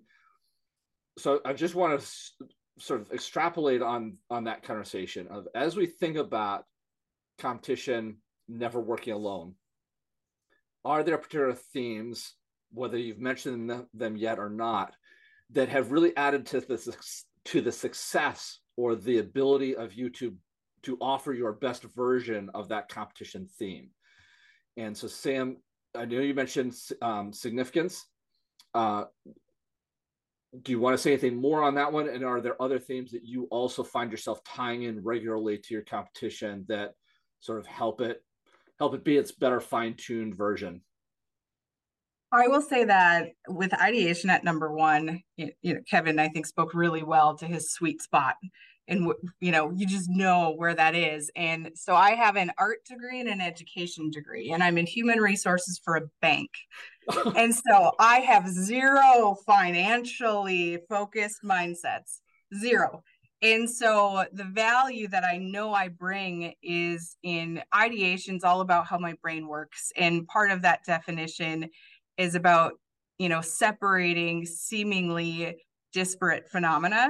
So 1.17 1.39
I 1.45 1.53
just 1.53 1.75
want 1.75 1.97
to 1.97 2.03
s- 2.03 2.33
sort 2.77 2.99
of 2.99 3.11
extrapolate 3.13 3.81
on 3.81 4.17
on 4.29 4.43
that 4.45 4.63
conversation 4.63 5.27
of 5.29 5.47
as 5.55 5.77
we 5.77 5.85
think 5.85 6.17
about 6.17 6.65
competition 7.39 8.17
never 8.49 8.81
working 8.81 9.13
alone. 9.13 9.53
Are 10.83 11.03
there 11.03 11.17
particular 11.17 11.53
themes, 11.53 12.33
whether 12.73 12.97
you've 12.97 13.19
mentioned 13.19 13.85
them 13.93 14.17
yet 14.17 14.39
or 14.39 14.49
not, 14.49 14.95
that 15.51 15.69
have 15.69 15.91
really 15.91 16.15
added 16.17 16.45
to 16.47 16.61
the 16.61 16.95
to 17.45 17.61
the 17.61 17.71
success 17.71 18.59
or 18.77 18.95
the 18.95 19.17
ability 19.17 19.75
of 19.75 19.93
you 19.93 20.09
to 20.09 20.35
to 20.83 20.97
offer 20.99 21.33
your 21.33 21.53
best 21.53 21.83
version 21.95 22.49
of 22.53 22.69
that 22.69 22.89
competition 22.89 23.47
theme. 23.59 23.89
And 24.77 24.97
so, 24.97 25.07
Sam, 25.07 25.57
I 25.95 26.05
know 26.05 26.21
you 26.21 26.33
mentioned 26.33 26.73
um, 27.01 27.33
significance. 27.33 28.05
Uh, 28.73 29.05
do 30.63 30.71
you 30.71 30.79
want 30.79 30.95
to 30.95 31.01
say 31.01 31.11
anything 31.11 31.39
more 31.39 31.63
on 31.63 31.75
that 31.75 31.91
one? 31.91 32.09
And 32.09 32.23
are 32.23 32.41
there 32.41 32.61
other 32.61 32.79
themes 32.79 33.11
that 33.11 33.23
you 33.23 33.45
also 33.51 33.83
find 33.83 34.11
yourself 34.11 34.43
tying 34.43 34.83
in 34.83 35.03
regularly 35.03 35.57
to 35.57 35.73
your 35.73 35.83
competition 35.83 36.65
that 36.67 36.93
sort 37.39 37.59
of 37.59 37.67
help 37.67 38.01
it 38.01 38.23
help 38.79 38.93
it 38.95 39.03
be 39.03 39.17
its 39.17 39.31
better 39.31 39.59
fine 39.59 39.93
tuned 39.95 40.35
version? 40.35 40.81
I 42.31 42.47
will 42.47 42.61
say 42.61 42.85
that 42.85 43.29
with 43.49 43.73
ideation 43.73 44.29
at 44.29 44.43
number 44.43 44.71
one, 44.71 45.21
you 45.35 45.53
know, 45.63 45.81
Kevin, 45.89 46.17
I 46.17 46.29
think 46.29 46.45
spoke 46.45 46.73
really 46.73 47.03
well 47.03 47.37
to 47.37 47.45
his 47.45 47.71
sweet 47.71 48.01
spot. 48.01 48.35
And, 48.87 49.11
you 49.39 49.51
know, 49.51 49.71
you 49.71 49.85
just 49.85 50.09
know 50.09 50.53
where 50.55 50.73
that 50.73 50.95
is. 50.95 51.29
And 51.35 51.71
so 51.75 51.95
I 51.95 52.15
have 52.15 52.35
an 52.35 52.51
art 52.57 52.79
degree 52.89 53.19
and 53.19 53.29
an 53.29 53.39
education 53.39 54.09
degree, 54.11 54.51
and 54.51 54.63
I'm 54.63 54.77
in 54.77 54.85
human 54.85 55.19
resources 55.19 55.79
for 55.83 55.97
a 55.97 56.07
bank. 56.21 56.49
and 57.35 57.53
so 57.53 57.91
I 57.99 58.19
have 58.19 58.47
zero 58.49 59.35
financially 59.45 60.79
focused 60.89 61.39
mindsets, 61.43 62.19
zero. 62.57 63.03
And 63.43 63.69
so 63.69 64.25
the 64.33 64.43
value 64.43 65.07
that 65.07 65.23
I 65.23 65.37
know 65.37 65.73
I 65.73 65.87
bring 65.87 66.53
is 66.61 67.17
in 67.23 67.63
ideations 67.73 68.43
all 68.43 68.61
about 68.61 68.85
how 68.85 68.99
my 68.99 69.13
brain 69.21 69.47
works. 69.47 69.91
And 69.95 70.27
part 70.27 70.51
of 70.51 70.61
that 70.61 70.83
definition 70.85 71.69
is 72.17 72.35
about 72.35 72.73
you 73.17 73.29
know 73.29 73.41
separating 73.41 74.45
seemingly 74.45 75.57
disparate 75.93 76.49
phenomena. 76.49 77.09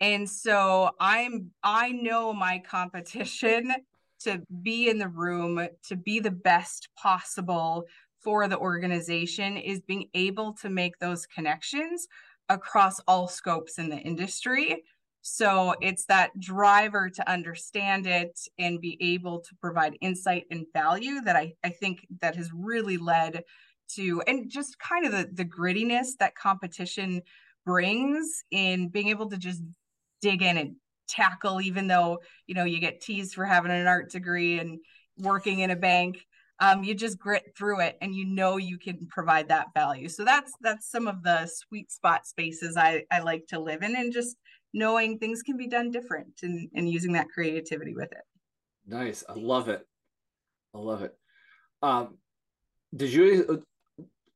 And 0.00 0.28
so 0.28 0.90
i'm 0.98 1.50
i 1.62 1.92
know 1.92 2.32
my 2.32 2.58
competition 2.58 3.74
to 4.20 4.42
be 4.62 4.88
in 4.88 4.98
the 4.98 5.08
room 5.08 5.66
to 5.88 5.96
be 5.96 6.20
the 6.20 6.30
best 6.30 6.88
possible 6.96 7.86
for 8.22 8.48
the 8.48 8.58
organization 8.58 9.56
is 9.56 9.80
being 9.80 10.06
able 10.14 10.52
to 10.52 10.68
make 10.68 10.98
those 10.98 11.26
connections 11.26 12.06
across 12.48 13.00
all 13.06 13.28
scopes 13.28 13.78
in 13.78 13.88
the 13.88 13.96
industry. 13.96 14.82
So 15.22 15.74
it's 15.80 16.06
that 16.06 16.38
driver 16.38 17.10
to 17.10 17.30
understand 17.30 18.06
it 18.06 18.38
and 18.58 18.80
be 18.80 18.96
able 19.00 19.40
to 19.40 19.54
provide 19.60 19.96
insight 20.00 20.44
and 20.50 20.66
value 20.72 21.20
that 21.22 21.36
I, 21.36 21.54
I 21.62 21.70
think 21.70 22.06
that 22.20 22.36
has 22.36 22.50
really 22.52 22.96
led 22.96 23.44
to 23.94 24.22
and 24.26 24.50
just 24.50 24.78
kind 24.78 25.06
of 25.06 25.12
the, 25.12 25.28
the 25.32 25.44
grittiness 25.44 26.08
that 26.18 26.34
competition 26.34 27.22
brings 27.64 28.42
in 28.50 28.88
being 28.88 29.08
able 29.08 29.28
to 29.28 29.36
just 29.36 29.62
dig 30.22 30.42
in 30.42 30.56
and 30.56 30.76
tackle 31.08 31.60
even 31.60 31.88
though 31.88 32.20
you 32.46 32.54
know 32.54 32.64
you 32.64 32.78
get 32.78 33.00
teased 33.00 33.34
for 33.34 33.44
having 33.44 33.72
an 33.72 33.86
art 33.86 34.10
degree 34.10 34.58
and 34.58 34.78
working 35.18 35.60
in 35.60 35.70
a 35.70 35.76
bank 35.76 36.24
um, 36.60 36.84
you 36.84 36.94
just 36.94 37.18
grit 37.18 37.54
through 37.56 37.80
it 37.80 37.96
and 38.02 38.14
you 38.14 38.26
know 38.26 38.58
you 38.58 38.78
can 38.78 39.06
provide 39.08 39.48
that 39.48 39.68
value. 39.74 40.08
So 40.08 40.24
that's 40.24 40.52
that's 40.60 40.90
some 40.90 41.08
of 41.08 41.22
the 41.22 41.46
sweet 41.46 41.90
spot 41.90 42.26
spaces 42.26 42.76
i 42.76 43.02
i 43.10 43.20
like 43.20 43.46
to 43.48 43.58
live 43.58 43.82
in 43.82 43.96
and 43.96 44.12
just 44.12 44.36
knowing 44.72 45.18
things 45.18 45.42
can 45.42 45.56
be 45.56 45.66
done 45.66 45.90
different 45.90 46.40
and 46.42 46.68
and 46.74 46.88
using 46.88 47.12
that 47.12 47.28
creativity 47.32 47.94
with 47.94 48.12
it. 48.12 48.22
Nice. 48.86 49.24
I 49.28 49.34
love 49.34 49.68
it. 49.68 49.86
I 50.74 50.78
love 50.78 51.02
it. 51.02 51.14
Um 51.82 52.18
did 52.94 53.12
you 53.12 53.64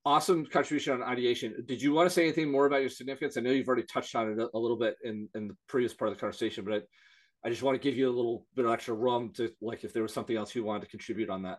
awesome 0.04 0.44
contribution 0.46 0.94
on 0.94 1.02
ideation. 1.02 1.64
Did 1.66 1.80
you 1.80 1.92
want 1.92 2.08
to 2.08 2.14
say 2.14 2.22
anything 2.22 2.50
more 2.50 2.66
about 2.66 2.80
your 2.80 2.90
significance? 2.90 3.36
I 3.36 3.40
know 3.40 3.50
you've 3.50 3.68
already 3.68 3.84
touched 3.84 4.14
on 4.14 4.30
it 4.30 4.48
a, 4.52 4.58
little 4.58 4.76
bit 4.76 4.96
in, 5.02 5.28
in 5.34 5.48
the 5.48 5.56
previous 5.66 5.94
part 5.94 6.10
of 6.10 6.16
the 6.16 6.20
conversation, 6.20 6.64
but 6.64 6.74
I, 6.74 7.46
I, 7.46 7.50
just 7.50 7.62
want 7.62 7.80
to 7.80 7.82
give 7.82 7.96
you 7.96 8.08
a 8.08 8.12
little 8.14 8.46
bit 8.54 8.66
of 8.66 8.70
extra 8.70 8.94
room 8.94 9.32
to 9.34 9.50
like 9.62 9.84
if 9.84 9.92
there 9.92 10.02
was 10.02 10.12
something 10.12 10.36
else 10.36 10.54
you 10.54 10.64
wanted 10.64 10.82
to 10.82 10.88
contribute 10.88 11.30
on 11.30 11.42
that. 11.42 11.58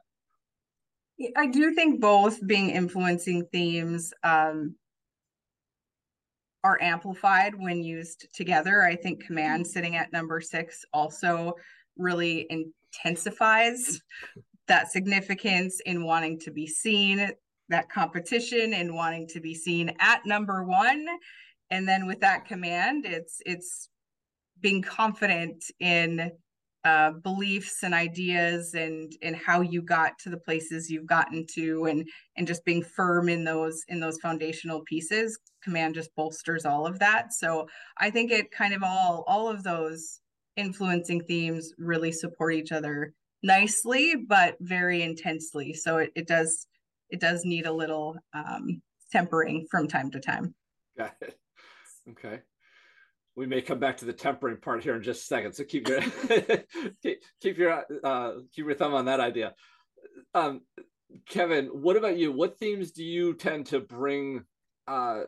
I 1.37 1.47
do 1.47 1.73
think 1.73 2.01
both 2.01 2.45
being 2.45 2.69
influencing 2.71 3.45
themes 3.51 4.13
um, 4.23 4.75
are 6.63 6.81
amplified 6.81 7.55
when 7.55 7.83
used 7.83 8.27
together. 8.33 8.83
I 8.83 8.95
think 8.95 9.25
command 9.25 9.65
sitting 9.65 9.95
at 9.95 10.11
number 10.11 10.41
six 10.41 10.83
also 10.93 11.53
really 11.97 12.47
intensifies 12.49 14.01
that 14.67 14.91
significance 14.91 15.79
in 15.85 16.03
wanting 16.03 16.39
to 16.39 16.51
be 16.51 16.67
seen 16.67 17.31
that 17.69 17.89
competition 17.89 18.73
and 18.73 18.93
wanting 18.93 19.27
to 19.27 19.39
be 19.39 19.55
seen 19.55 19.93
at 19.99 20.25
number 20.25 20.63
one. 20.63 21.05
And 21.71 21.87
then 21.87 22.05
with 22.05 22.19
that 22.21 22.45
command 22.45 23.05
it's 23.05 23.41
it's 23.45 23.89
being 24.61 24.81
confident 24.81 25.63
in 25.79 26.31
uh, 26.85 27.11
beliefs 27.23 27.81
and 27.81 27.95
ideas 27.95 28.75
and 28.75 29.11
and 29.23 29.35
how 29.35 29.61
you 29.61 29.81
got 29.81 30.17
to 30.19 30.29
the 30.29 30.37
places 30.37 30.89
you've 30.89 31.07
gotten 31.07 31.43
to 31.55 31.85
and 31.85 32.07
and 32.37 32.45
just 32.45 32.63
being 32.63 32.83
firm 32.83 33.27
in 33.27 33.43
those 33.43 33.83
in 33.87 33.99
those 33.99 34.19
foundational 34.19 34.81
pieces. 34.81 35.39
Command 35.63 35.95
just 35.95 36.15
bolsters 36.15 36.63
all 36.63 36.85
of 36.85 36.99
that. 36.99 37.33
So 37.33 37.67
i 37.97 38.09
think 38.11 38.31
it 38.31 38.51
kind 38.51 38.73
of 38.73 38.83
all 38.83 39.23
all 39.27 39.49
of 39.49 39.63
those 39.63 40.19
influencing 40.57 41.21
themes 41.21 41.73
really 41.77 42.11
support 42.11 42.53
each 42.53 42.71
other 42.71 43.13
nicely 43.41 44.15
but 44.15 44.55
very 44.61 45.01
intensely. 45.01 45.73
So 45.73 45.97
it, 45.97 46.11
it 46.15 46.27
does 46.27 46.67
it 47.09 47.19
does 47.19 47.45
need 47.45 47.65
a 47.65 47.73
little 47.73 48.15
um, 48.33 48.81
tempering 49.11 49.67
from 49.69 49.87
time 49.87 50.11
to 50.11 50.19
time. 50.19 50.53
Got 50.97 51.15
it. 51.21 51.37
Okay. 52.11 52.41
We 53.35 53.45
may 53.45 53.61
come 53.61 53.79
back 53.79 53.97
to 53.97 54.05
the 54.05 54.13
tempering 54.13 54.57
part 54.57 54.83
here 54.83 54.95
in 54.95 55.03
just 55.03 55.23
a 55.23 55.25
second. 55.25 55.53
So 55.53 55.65
keep 55.65 55.87
your 55.87 56.01
keep, 57.03 57.21
keep 57.41 57.57
your 57.57 57.83
uh, 58.03 58.31
keep 58.53 58.65
your 58.65 58.75
thumb 58.75 58.93
on 58.93 59.05
that 59.05 59.19
idea. 59.19 59.53
Um, 60.33 60.61
Kevin, 61.27 61.67
what 61.67 61.97
about 61.97 62.17
you? 62.17 62.31
What 62.31 62.57
themes 62.57 62.91
do 62.91 63.03
you 63.03 63.33
tend 63.33 63.67
to 63.67 63.79
bring 63.79 64.43
uh, 64.87 65.23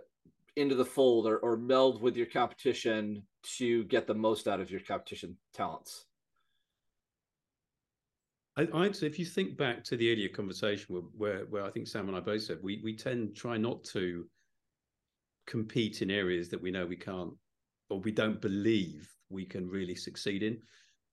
into 0.55 0.75
the 0.75 0.85
fold 0.85 1.27
or, 1.27 1.37
or 1.37 1.57
meld 1.57 2.01
with 2.01 2.17
your 2.17 2.25
competition 2.25 3.23
to 3.57 3.83
get 3.85 4.07
the 4.07 4.13
most 4.13 4.47
out 4.47 4.59
of 4.59 4.71
your 4.71 4.81
competition 4.81 5.37
talents? 5.53 6.06
I, 8.57 8.67
I'd 8.73 8.95
say 8.95 9.07
if 9.07 9.19
you 9.19 9.25
think 9.25 9.55
back 9.55 9.83
to 9.85 9.95
the 9.95 10.11
earlier 10.11 10.29
conversation 10.29 10.87
where, 10.89 11.03
where, 11.15 11.45
where 11.45 11.63
I 11.63 11.69
think 11.69 11.87
Sam 11.87 12.07
and 12.07 12.17
I 12.17 12.19
both 12.19 12.41
said 12.41 12.57
we 12.61 12.81
we 12.83 12.95
tend 12.95 13.35
try 13.35 13.57
not 13.57 13.83
to 13.85 14.25
compete 15.45 16.01
in 16.01 16.11
areas 16.11 16.49
that 16.49 16.61
we 16.61 16.71
know 16.71 16.85
we 16.85 16.97
can't 16.97 17.33
or 17.89 17.99
we 17.99 18.11
don't 18.11 18.41
believe 18.41 19.09
we 19.29 19.45
can 19.45 19.69
really 19.69 19.95
succeed 19.95 20.43
in. 20.43 20.59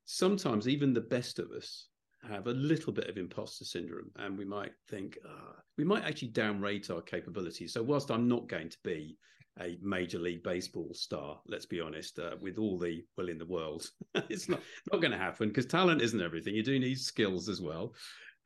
Sometimes 0.06 0.66
even 0.68 0.92
the 0.92 1.00
best 1.00 1.38
of 1.38 1.50
us 1.52 1.88
have 2.28 2.46
a 2.46 2.52
little 2.52 2.92
bit 2.92 3.08
of 3.08 3.18
imposter 3.18 3.64
syndrome, 3.64 4.10
and 4.16 4.36
we 4.36 4.44
might 4.44 4.72
think 4.88 5.18
uh, 5.24 5.52
we 5.76 5.84
might 5.84 6.04
actually 6.04 6.30
downrate 6.30 6.90
our 6.90 7.02
capabilities. 7.02 7.72
So 7.74 7.82
whilst 7.82 8.10
I'm 8.10 8.28
not 8.28 8.48
going 8.48 8.70
to 8.70 8.78
be 8.82 9.18
a 9.60 9.78
major 9.82 10.18
league 10.18 10.42
baseball 10.42 10.90
star. 10.92 11.40
Let's 11.46 11.66
be 11.66 11.80
honest, 11.80 12.18
uh, 12.18 12.36
with 12.40 12.58
all 12.58 12.78
the 12.78 13.04
will 13.16 13.28
in 13.28 13.38
the 13.38 13.46
world, 13.46 13.88
it's 14.28 14.48
not 14.48 14.60
not 14.92 15.00
going 15.00 15.12
to 15.12 15.18
happen 15.18 15.48
because 15.48 15.66
talent 15.66 16.02
isn't 16.02 16.20
everything. 16.20 16.54
You 16.54 16.62
do 16.62 16.78
need 16.78 16.98
skills 16.98 17.48
as 17.48 17.60
well. 17.60 17.94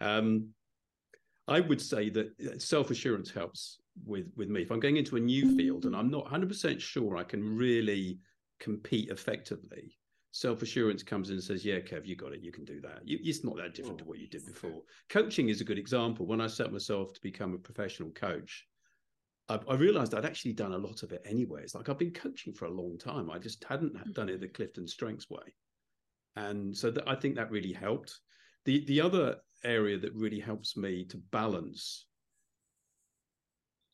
Um, 0.01 0.49
I 1.47 1.61
would 1.61 1.81
say 1.81 2.11
that 2.11 2.29
uh, 2.41 2.59
self 2.59 2.91
assurance 2.91 3.31
helps 3.31 3.79
with 4.05 4.31
with 4.37 4.49
me. 4.49 4.63
If 4.63 4.71
I'm 4.71 4.81
going 4.81 4.99
into 4.99 5.17
a 5.17 5.21
new 5.21 5.57
field 5.57 5.87
and 5.87 5.97
I'm 5.97 6.11
not 6.11 6.25
100 6.25 6.49
percent 6.49 6.81
sure 6.81 7.17
I 7.17 7.25
can 7.25 7.57
really 7.57 8.19
compete 8.61 9.09
effectively, 9.09 9.97
self 10.33 10.61
assurance 10.61 11.03
comes 11.03 11.31
in 11.31 11.37
and 11.37 11.43
says, 11.45 11.65
"Yeah, 11.65 11.79
Kev, 11.79 12.07
you 12.07 12.17
got 12.17 12.33
it. 12.33 12.43
You 12.43 12.53
can 12.53 12.65
do 12.65 12.81
that. 12.83 13.01
You, 13.05 13.19
it's 13.23 13.45
not 13.45 13.57
that 13.57 13.75
different 13.75 13.99
to 13.99 14.05
what 14.05 14.19
you 14.19 14.29
did 14.29 14.45
before." 14.45 14.83
Coaching 15.09 15.49
is 15.49 15.63
a 15.63 15.65
good 15.65 15.79
example. 15.79 16.27
When 16.27 16.43
I 16.43 16.47
set 16.49 16.71
myself 16.71 17.15
to 17.15 17.21
become 17.23 17.55
a 17.55 17.59
professional 17.59 18.11
coach, 18.11 18.68
I, 19.49 19.59
I, 19.69 19.75
realized 19.75 20.15
I'd 20.15 20.25
actually 20.25 20.53
done 20.53 20.73
a 20.73 20.79
lot 20.79 21.03
of 21.03 21.13
it 21.13 21.23
anyway. 21.25 21.63
It's 21.63 21.75
like 21.75 21.89
I've 21.89 21.99
been 21.99 22.13
coaching 22.13 22.53
for 22.53 22.67
a 22.67 22.71
long 22.71 22.99
time. 22.99 23.31
I 23.31 23.39
just 23.39 23.65
hadn't 23.65 23.95
mm. 23.95 24.15
done 24.15 24.29
it 24.29 24.41
the 24.41 24.49
Clifton 24.49 24.87
Strengths 24.87 25.31
way, 25.31 25.55
and 26.37 26.77
so 26.77 26.93
I 27.07 27.15
think 27.15 27.37
that 27.37 27.51
really 27.51 27.73
helped. 27.73 28.19
The 28.65 28.85
the 28.87 29.01
other 29.01 29.37
area 29.65 29.99
that 29.99 30.15
really 30.15 30.41
helps 30.41 30.77
me 30.77 31.05
to 31.07 31.17
balance 31.33 32.07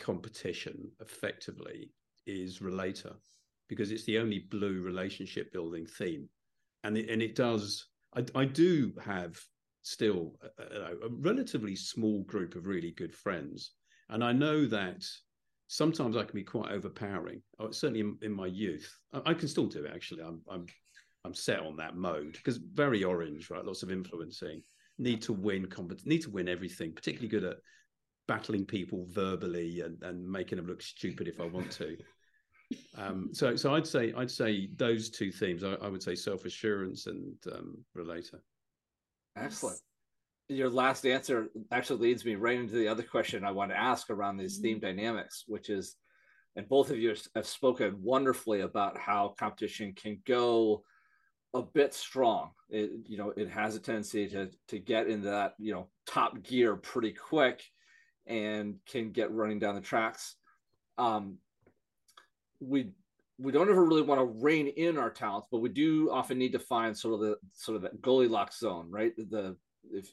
competition 0.00 0.90
effectively 1.00 1.90
is 2.26 2.60
relator 2.60 3.12
because 3.68 3.90
it's 3.90 4.04
the 4.04 4.18
only 4.18 4.46
blue 4.50 4.82
relationship 4.82 5.52
building 5.52 5.86
theme 5.86 6.28
and 6.82 6.98
it, 6.98 7.08
and 7.08 7.22
it 7.22 7.34
does 7.34 7.86
I, 8.14 8.24
I 8.34 8.44
do 8.44 8.92
have 9.02 9.38
still 9.82 10.34
a, 10.58 10.62
a, 10.62 11.08
relatively 11.10 11.76
small 11.76 12.22
group 12.24 12.54
of 12.54 12.66
really 12.66 12.90
good 12.92 13.14
friends 13.14 13.72
and 14.08 14.22
i 14.22 14.32
know 14.32 14.66
that 14.66 15.04
sometimes 15.74 16.16
i 16.16 16.22
can 16.22 16.36
be 16.36 16.44
quite 16.44 16.70
overpowering 16.70 17.42
oh, 17.58 17.70
certainly 17.72 18.00
in, 18.00 18.16
in 18.22 18.32
my 18.32 18.46
youth. 18.46 18.88
I, 19.12 19.30
I, 19.30 19.34
can 19.34 19.48
still 19.48 19.66
do 19.66 19.84
it 19.84 19.92
actually. 19.92 20.22
I'm 20.22 20.40
i'm 20.48 20.66
i'm 21.24 21.34
set 21.34 21.60
on 21.60 21.76
that 21.76 21.96
mode 21.96 22.34
because 22.34 22.58
very 22.58 23.02
orange 23.02 23.50
right? 23.50 23.64
Lots 23.64 23.82
of 23.82 23.90
influencing. 23.90 24.62
Need 24.98 25.22
to 25.22 25.32
win 25.32 25.66
need 26.04 26.22
to 26.22 26.30
win 26.30 26.48
everything 26.48 26.92
particularly 26.92 27.28
good 27.28 27.44
at 27.44 27.56
battling 28.28 28.64
people 28.64 29.06
verbally 29.10 29.80
and, 29.80 30.00
and 30.02 30.24
making 30.24 30.56
them 30.56 30.66
look 30.66 30.80
stupid 30.80 31.26
if 31.26 31.40
i 31.40 31.46
want 31.46 31.70
to. 31.72 31.96
Um, 32.96 33.30
so 33.32 33.56
so 33.56 33.74
i'd 33.74 33.86
say 33.86 34.12
i'd 34.16 34.30
say 34.30 34.68
those 34.76 35.10
two 35.10 35.30
themes 35.30 35.62
i, 35.64 35.74
I 35.74 35.88
would 35.88 36.02
say 36.02 36.14
self-assurance 36.14 37.06
and 37.06 37.34
um, 37.52 37.84
relator. 37.94 38.42
Excellent 39.36 39.80
your 40.48 40.68
last 40.68 41.06
answer 41.06 41.48
actually 41.72 42.00
leads 42.00 42.24
me 42.24 42.34
right 42.34 42.58
into 42.58 42.74
the 42.74 42.88
other 42.88 43.02
question 43.02 43.44
i 43.44 43.50
want 43.50 43.70
to 43.70 43.78
ask 43.78 44.10
around 44.10 44.36
these 44.36 44.58
theme 44.58 44.76
mm-hmm. 44.76 44.86
dynamics 44.86 45.44
which 45.46 45.70
is 45.70 45.96
and 46.56 46.68
both 46.68 46.90
of 46.90 46.98
you 46.98 47.14
have 47.34 47.46
spoken 47.46 47.96
wonderfully 48.00 48.60
about 48.60 48.98
how 48.98 49.34
competition 49.38 49.92
can 49.92 50.20
go 50.26 50.84
a 51.54 51.62
bit 51.62 51.94
strong. 51.94 52.50
It 52.68 52.90
you 53.06 53.16
know 53.16 53.32
it 53.36 53.48
has 53.48 53.76
a 53.76 53.80
tendency 53.80 54.28
to 54.28 54.50
to 54.68 54.78
get 54.78 55.08
into 55.08 55.30
that 55.30 55.54
you 55.58 55.72
know 55.72 55.88
top 56.06 56.42
gear 56.42 56.76
pretty 56.76 57.12
quick, 57.12 57.62
and 58.26 58.76
can 58.86 59.12
get 59.12 59.32
running 59.32 59.58
down 59.58 59.74
the 59.74 59.80
tracks. 59.80 60.36
Um, 60.98 61.38
we 62.60 62.90
we 63.38 63.50
don't 63.50 63.68
ever 63.68 63.84
really 63.84 64.02
want 64.02 64.20
to 64.20 64.44
rein 64.44 64.68
in 64.68 64.96
our 64.96 65.10
talents, 65.10 65.48
but 65.50 65.58
we 65.58 65.68
do 65.68 66.10
often 66.10 66.38
need 66.38 66.52
to 66.52 66.58
find 66.58 66.96
sort 66.96 67.14
of 67.14 67.20
the 67.20 67.36
sort 67.52 67.76
of 67.76 67.82
that 67.82 68.00
Goldilocks 68.00 68.60
zone, 68.60 68.90
right? 68.90 69.12
The 69.16 69.56
if 69.90 70.12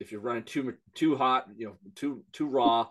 if 0.00 0.12
you're 0.12 0.20
running 0.20 0.44
too 0.44 0.74
too 0.94 1.16
hot, 1.16 1.46
you 1.56 1.66
know, 1.66 1.76
too 1.94 2.24
too 2.32 2.46
raw, 2.46 2.86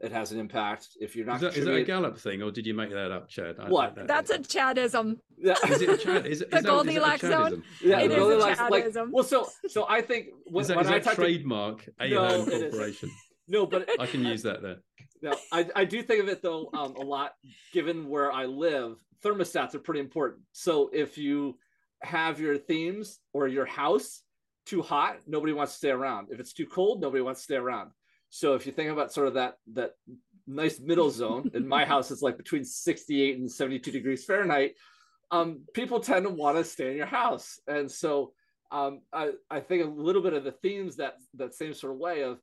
it 0.00 0.12
has 0.12 0.32
an 0.32 0.40
impact. 0.40 0.88
If 1.00 1.14
you're 1.14 1.26
not, 1.26 1.36
is 1.36 1.40
that, 1.42 1.56
is 1.56 1.64
that 1.66 1.74
a 1.74 1.84
Gallup 1.84 2.18
thing, 2.18 2.42
or 2.42 2.50
did 2.50 2.66
you 2.66 2.74
make 2.74 2.90
that 2.90 3.10
up, 3.10 3.28
Chad? 3.28 3.56
What? 3.68 3.98
I, 3.98 4.04
That's 4.04 4.30
a 4.30 4.38
Chadism. 4.38 5.18
Yeah. 5.36 5.54
is 5.68 5.82
it 5.82 5.88
a 5.90 5.96
Chad? 5.96 6.26
Is, 6.26 6.44
the 6.50 6.62
Goldilocks 6.62 7.20
zone? 7.20 7.62
Yeah, 7.82 8.00
it 8.00 8.08
Goldilocks. 8.08 8.60
Like, 8.70 8.86
well, 9.10 9.24
so 9.24 9.48
so 9.68 9.86
I 9.88 10.00
think 10.00 10.28
when, 10.46 10.62
is 10.62 10.68
that, 10.68 10.76
when 10.76 10.86
is 10.86 10.92
I 10.92 10.98
that 11.00 11.14
trademark 11.14 11.84
to, 11.84 12.08
no, 12.08 12.44
Corporation. 12.44 13.10
No, 13.48 13.66
but 13.66 13.88
I 13.98 14.06
can 14.06 14.24
use 14.24 14.42
that 14.42 14.62
there. 14.62 14.76
No, 15.22 15.36
I, 15.52 15.68
I 15.76 15.84
do 15.84 16.02
think 16.02 16.22
of 16.22 16.30
it 16.30 16.40
though 16.40 16.70
um, 16.72 16.96
a 16.96 17.02
lot. 17.02 17.32
Given 17.74 18.08
where 18.08 18.32
I 18.32 18.46
live, 18.46 18.96
thermostats 19.22 19.74
are 19.74 19.78
pretty 19.78 20.00
important. 20.00 20.40
So 20.52 20.88
if 20.94 21.18
you 21.18 21.58
have 22.02 22.40
your 22.40 22.56
themes 22.56 23.18
or 23.34 23.46
your 23.46 23.66
house 23.66 24.22
too 24.70 24.82
hot, 24.82 25.18
nobody 25.26 25.52
wants 25.52 25.72
to 25.72 25.78
stay 25.78 25.90
around. 25.90 26.28
If 26.30 26.38
it's 26.38 26.52
too 26.52 26.66
cold, 26.66 27.00
nobody 27.00 27.22
wants 27.22 27.40
to 27.40 27.44
stay 27.44 27.56
around. 27.56 27.90
So 28.30 28.54
if 28.54 28.64
you 28.64 28.72
think 28.72 28.90
about 28.90 29.12
sort 29.12 29.26
of 29.26 29.34
that 29.34 29.56
that 29.74 29.92
nice 30.46 30.78
middle 30.78 31.10
zone, 31.10 31.50
in 31.54 31.66
my 31.66 31.84
house 31.92 32.10
it's 32.10 32.22
like 32.22 32.36
between 32.36 32.64
68 32.64 33.38
and 33.38 33.50
72 33.50 33.90
degrees 33.90 34.24
Fahrenheit. 34.24 34.74
Um, 35.32 35.62
people 35.74 36.00
tend 36.00 36.24
to 36.24 36.30
want 36.30 36.56
to 36.56 36.64
stay 36.64 36.90
in 36.90 36.96
your 36.96 37.06
house, 37.06 37.60
and 37.66 37.90
so 37.90 38.32
um, 38.70 39.02
I 39.12 39.32
I 39.50 39.60
think 39.60 39.84
a 39.84 39.88
little 39.88 40.22
bit 40.22 40.32
of 40.32 40.44
the 40.44 40.52
themes 40.52 40.96
that 40.96 41.14
that 41.34 41.54
same 41.54 41.74
sort 41.74 41.92
of 41.92 41.98
way 41.98 42.22
of 42.22 42.40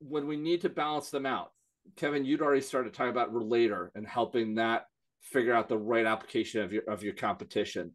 when 0.00 0.26
we 0.26 0.36
need 0.36 0.62
to 0.62 0.68
balance 0.68 1.10
them 1.10 1.26
out. 1.26 1.52
Kevin, 1.96 2.24
you'd 2.24 2.42
already 2.42 2.60
started 2.60 2.94
talking 2.94 3.10
about 3.10 3.32
relator 3.32 3.92
and 3.94 4.06
helping 4.06 4.56
that 4.56 4.86
figure 5.22 5.54
out 5.54 5.68
the 5.68 5.78
right 5.78 6.06
application 6.06 6.62
of 6.62 6.72
your 6.72 6.82
of 6.88 7.02
your 7.02 7.14
competition. 7.14 7.94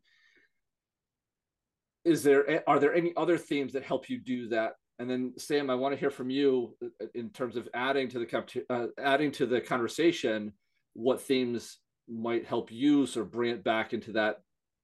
Is 2.06 2.24
there 2.24 2.64
are 2.68 2.80
there 2.80 2.94
any 2.94 3.14
other 3.18 3.38
themes 3.38 3.74
that 3.74 3.84
help 3.84 4.10
you 4.10 4.20
do 4.20 4.48
that 4.50 4.74
and 5.00 5.10
then 5.10 5.34
Sam, 5.38 5.70
I 5.70 5.76
want 5.76 5.94
to 5.94 6.00
hear 6.00 6.10
from 6.10 6.30
you 6.30 6.76
uh, 6.84 7.08
in 7.14 7.30
terms 7.30 7.58
of 7.58 7.68
adding 7.74 8.08
to 8.10 8.20
the 8.20 8.66
uh, 8.70 8.88
adding 9.00 9.32
to 9.34 9.46
the 9.46 9.60
conversation. 9.60 10.54
What 10.94 11.22
themes 11.22 11.80
might 12.08 12.46
help 12.46 12.72
you 12.72 13.06
sort 13.06 13.26
of 13.26 13.32
bring 13.32 13.52
it 13.52 13.64
back 13.64 13.94
into 13.94 14.14
that 14.14 14.38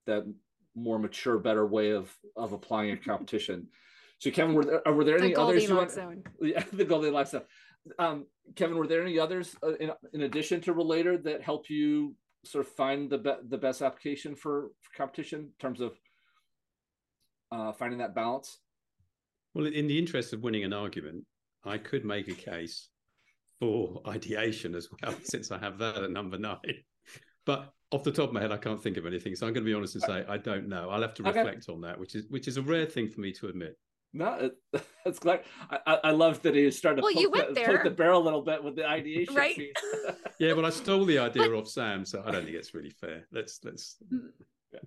that 0.07 0.26
more 0.76 0.99
mature, 0.99 1.38
better 1.39 1.65
way 1.65 1.91
of 1.91 2.13
of 2.36 2.51
applying 2.51 2.91
a 2.91 2.97
competition. 2.97 3.67
So, 4.19 4.32
Kevin, 4.32 4.53
were 4.53 4.65
there 4.65 4.93
were 4.93 5.05
there 5.05 5.17
the 5.17 5.26
any 5.26 5.36
others? 5.36 5.67
You 5.67 5.76
want, 5.76 5.91
zone. 5.91 6.24
Yeah, 6.41 6.63
the 6.74 6.86
Goldilocks 6.86 7.32
zone. 7.32 7.43
Um, 7.97 8.26
Kevin, 8.55 8.78
were 8.78 8.88
there 8.88 9.01
any 9.01 9.17
others 9.17 9.55
uh, 9.63 9.76
in, 9.76 9.91
in 10.13 10.22
addition 10.22 10.61
to 10.61 10.74
Relator 10.74 11.17
that 11.19 11.41
help 11.41 11.69
you 11.69 12.15
sort 12.43 12.65
of 12.65 12.72
find 12.74 13.09
the 13.09 13.17
be- 13.17 13.47
the 13.47 13.57
best 13.57 13.82
application 13.82 14.36
for, 14.36 14.72
for 14.82 14.97
competition 14.97 15.39
in 15.39 15.51
terms 15.59 15.80
of 15.80 15.97
uh, 17.52 17.72
finding 17.74 17.99
that 17.99 18.16
balance? 18.16 18.60
Well, 19.54 19.66
in 19.66 19.88
the 19.88 19.97
interest 19.97 20.34
of 20.34 20.43
winning 20.43 20.64
an 20.64 20.74
argument, 20.74 21.26
I 21.64 21.78
could 21.78 22.06
make 22.06 22.28
a 22.28 22.34
case 22.34 22.89
for 23.60 24.02
ideation 24.08 24.76
as 24.76 24.88
well, 25.02 25.14
since 25.24 25.52
I 25.52 25.60
have 25.60 25.78
that 25.80 25.97
at 25.97 26.12
number 26.12 26.38
nine. 26.38 26.84
But 27.45 27.74
off 27.91 28.04
the 28.04 28.12
top 28.12 28.30
of 28.30 28.34
my 28.34 28.41
head, 28.41 28.52
I 28.52 28.58
can't 28.58 28.82
think 28.82 28.97
of 28.97 29.06
anything. 29.06 29.36
So 29.36 29.45
I'm 29.45 29.54
going 29.54 29.66
to 29.66 29.70
be 29.70 29.74
honest 29.74 29.95
and 29.95 30.04
say 30.04 30.26
I 30.28 30.38
don't 30.38 30.68
know. 30.70 30.89
I'll 30.89 31.02
have 31.02 31.14
to 31.16 31.24
reflect 31.24 31.70
okay. 31.70 31.74
on 31.74 31.82
that, 31.82 31.99
which 31.99 32.16
is 32.16 32.26
which 32.30 32.47
is 32.47 32.58
a 32.58 32.62
rare 32.62 32.86
thing 32.86 33.10
for 33.10 33.22
me 33.22 33.32
to 33.34 33.47
admit. 33.47 33.78
No, 34.14 34.52
it, 34.74 34.86
it's 35.06 35.20
glad. 35.20 35.43
I, 35.70 35.99
I 36.04 36.12
love 36.12 36.41
that 36.41 36.56
he 36.56 36.70
started 36.72 36.97
to 36.97 37.04
well, 37.04 37.14
poke, 37.14 37.22
you 37.22 37.30
went 37.30 37.49
the, 37.49 37.54
there. 37.54 37.66
poke 37.68 37.84
the 37.84 37.91
barrel 37.91 38.22
a 38.22 38.24
little 38.24 38.41
bit 38.41 38.64
with 38.64 38.76
the 38.76 38.88
ideation 38.88 39.36
right? 39.36 39.58
yeah, 40.39 40.54
but 40.54 40.66
I 40.66 40.70
stole 40.70 41.06
the 41.06 41.20
idea 41.20 41.43
but, 41.43 41.56
off 41.56 41.68
Sam, 41.68 42.06
so 42.06 42.24
I 42.26 42.32
don't 42.32 42.43
think 42.43 42.56
it's 42.56 42.74
really 42.74 42.89
fair. 42.89 43.28
Let's 43.32 43.60
let's. 43.64 43.97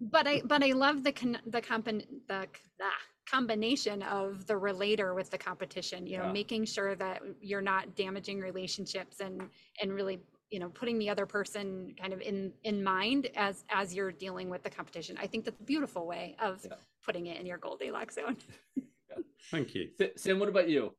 But 0.01 0.27
I 0.27 0.43
but 0.45 0.63
I 0.63 0.73
love 0.73 1.03
the 1.03 1.13
con, 1.13 1.39
the 1.47 1.61
company 1.61 2.07
the 2.29 2.47
ah, 2.83 2.91
combination 3.31 4.03
of 4.03 4.47
the 4.47 4.57
relator 4.57 5.15
with 5.15 5.31
the 5.31 5.39
competition 5.39 6.07
you 6.07 6.19
know 6.19 6.27
yeah. 6.27 6.33
making 6.33 6.65
sure 6.65 6.95
that 6.95 7.23
you're 7.41 7.63
not 7.63 7.95
damaging 7.95 8.39
relationships 8.39 9.21
and 9.21 9.43
and 9.81 9.93
really 9.93 10.21
you 10.51 10.59
know 10.59 10.69
putting 10.69 10.99
the 10.99 11.09
other 11.09 11.27
person 11.27 11.95
kind 12.01 12.13
of 12.13 12.21
in 12.21 12.53
in 12.65 12.83
mind 12.83 13.29
as 13.35 13.65
as 13.71 13.95
you're 13.95 14.13
dealing 14.13 14.49
with 14.51 14.63
the 14.63 14.71
competition. 14.71 15.17
I 15.21 15.27
think 15.27 15.45
that's 15.45 15.61
a 15.61 15.65
beautiful 15.65 16.07
way 16.07 16.37
of 16.41 16.65
yeah. 16.65 16.77
putting 17.05 17.27
it 17.27 17.39
in 17.41 17.47
your 17.47 17.59
goldilocks 17.59 18.15
zone. 18.15 18.37
Thank 19.51 19.75
you. 19.75 19.91
Sam 20.17 20.39
what 20.39 20.49
about 20.49 20.69
you? 20.69 20.95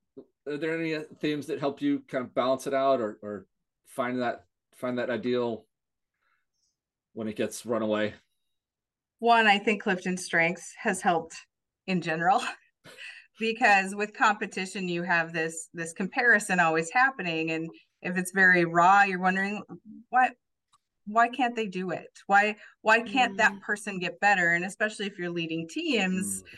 Are 0.48 0.58
there 0.58 0.80
any 0.80 0.98
themes 1.20 1.48
that 1.48 1.60
help 1.60 1.82
you 1.82 2.04
kind 2.08 2.24
of 2.24 2.34
balance 2.34 2.68
it 2.68 2.74
out 2.74 3.02
or 3.02 3.18
or 3.22 3.48
find 3.88 4.22
that 4.22 4.46
find 4.74 4.98
that 4.98 5.10
ideal 5.10 5.66
when 7.14 7.28
it 7.28 7.36
gets 7.36 7.66
run 7.66 7.82
away 7.82 8.14
one 9.26 9.48
i 9.48 9.58
think 9.58 9.82
clifton 9.82 10.16
strengths 10.16 10.72
has 10.78 11.02
helped 11.02 11.36
in 11.88 12.00
general 12.00 12.42
because 13.40 13.96
with 13.96 14.14
competition 14.14 14.88
you 14.88 15.02
have 15.02 15.34
this 15.34 15.70
this 15.74 15.94
comparison 15.94 16.60
always 16.60 16.92
happening 16.92 17.52
and 17.52 17.70
if 18.04 18.18
it's 18.18 18.32
very 18.32 18.66
raw 18.66 19.02
you're 19.02 19.20
wondering 19.20 19.62
what 20.10 20.32
why 21.08 21.28
can't 21.28 21.56
they 21.56 21.66
do 21.66 21.90
it 21.90 22.20
why 22.28 22.56
why 22.82 23.02
can't 23.02 23.34
mm. 23.34 23.38
that 23.38 23.60
person 23.62 23.98
get 23.98 24.20
better 24.20 24.52
and 24.52 24.64
especially 24.64 25.08
if 25.08 25.18
you're 25.18 25.32
leading 25.32 25.68
teams 25.68 26.44
mm. 26.44 26.58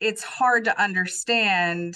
it's 0.00 0.24
hard 0.24 0.64
to 0.64 0.82
understand 0.82 1.94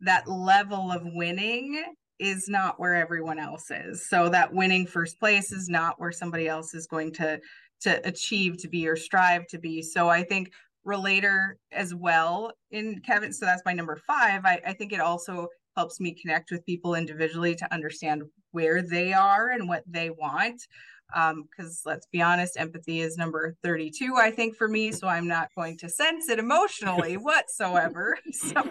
that 0.00 0.28
level 0.28 0.92
of 0.92 1.02
winning 1.04 1.84
is 2.20 2.48
not 2.48 2.78
where 2.78 2.94
everyone 2.94 3.38
else 3.38 3.70
is 3.70 4.08
so 4.08 4.28
that 4.28 4.52
winning 4.52 4.86
first 4.86 5.18
place 5.18 5.50
is 5.50 5.68
not 5.68 5.98
where 5.98 6.12
somebody 6.12 6.46
else 6.46 6.72
is 6.72 6.86
going 6.86 7.12
to 7.12 7.40
to 7.80 8.06
achieve 8.06 8.56
to 8.58 8.68
be 8.68 8.86
or 8.86 8.96
strive 8.96 9.46
to 9.46 9.58
be 9.58 9.82
so 9.82 10.08
i 10.08 10.22
think 10.22 10.50
relator 10.84 11.58
as 11.72 11.94
well 11.94 12.52
in 12.70 13.00
Kevin. 13.00 13.32
So 13.32 13.46
that's 13.46 13.62
my 13.64 13.72
number 13.72 13.96
five. 13.96 14.44
I, 14.44 14.60
I 14.66 14.72
think 14.72 14.92
it 14.92 15.00
also 15.00 15.48
helps 15.76 16.00
me 16.00 16.12
connect 16.12 16.50
with 16.50 16.66
people 16.66 16.94
individually 16.94 17.54
to 17.54 17.72
understand 17.72 18.22
where 18.52 18.82
they 18.82 19.12
are 19.12 19.50
and 19.50 19.68
what 19.68 19.84
they 19.86 20.10
want. 20.10 20.66
Um, 21.14 21.48
because 21.50 21.82
let's 21.84 22.06
be 22.06 22.22
honest, 22.22 22.58
empathy 22.58 23.00
is 23.00 23.16
number 23.16 23.56
32, 23.64 24.14
I 24.16 24.30
think, 24.30 24.54
for 24.56 24.68
me. 24.68 24.92
So 24.92 25.08
I'm 25.08 25.26
not 25.26 25.48
going 25.56 25.76
to 25.78 25.88
sense 25.88 26.28
it 26.28 26.38
emotionally 26.38 27.14
whatsoever. 27.16 28.16
so 28.32 28.62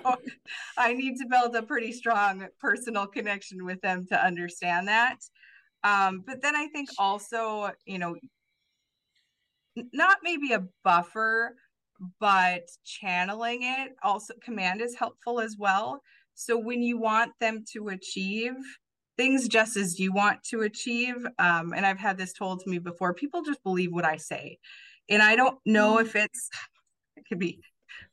I 0.78 0.94
need 0.94 1.18
to 1.18 1.28
build 1.30 1.56
a 1.56 1.64
pretty 1.64 1.92
strong 1.92 2.48
personal 2.60 3.08
connection 3.08 3.66
with 3.66 3.82
them 3.82 4.06
to 4.08 4.26
understand 4.26 4.88
that. 4.88 5.18
Um, 5.84 6.24
but 6.26 6.42
then 6.42 6.56
I 6.56 6.68
think 6.68 6.90
also, 6.98 7.72
you 7.86 8.00
know, 8.00 8.16
not 9.94 10.18
maybe 10.24 10.54
a 10.54 10.64
buffer, 10.84 11.56
but 12.20 12.64
channeling 12.86 13.64
it 13.64 13.92
also 14.04 14.34
command 14.44 14.82
is 14.82 14.96
helpful 14.96 15.40
as 15.40 15.58
well. 15.58 16.02
So 16.34 16.58
when 16.58 16.82
you 16.82 16.98
want 16.98 17.34
them 17.40 17.66
to 17.74 17.90
achieve 17.90 18.54
things 19.18 19.50
just 19.50 19.76
as 19.76 20.00
you 20.00 20.14
want 20.14 20.42
to 20.44 20.62
achieve, 20.62 21.16
um, 21.38 21.74
and 21.74 21.86
I've 21.86 22.00
had 22.00 22.18
this 22.18 22.32
told 22.32 22.62
to 22.62 22.70
me 22.70 22.80
before, 22.80 23.14
people 23.14 23.42
just 23.42 23.62
believe 23.64 23.92
what 23.92 24.06
I 24.06 24.16
say. 24.16 24.58
And 25.10 25.22
I 25.22 25.36
don't 25.36 25.58
know 25.66 25.98
mm. 25.98 26.02
if 26.02 26.16
it's, 26.16 26.50
it 27.18 27.26
could 27.28 27.40
be, 27.40 27.60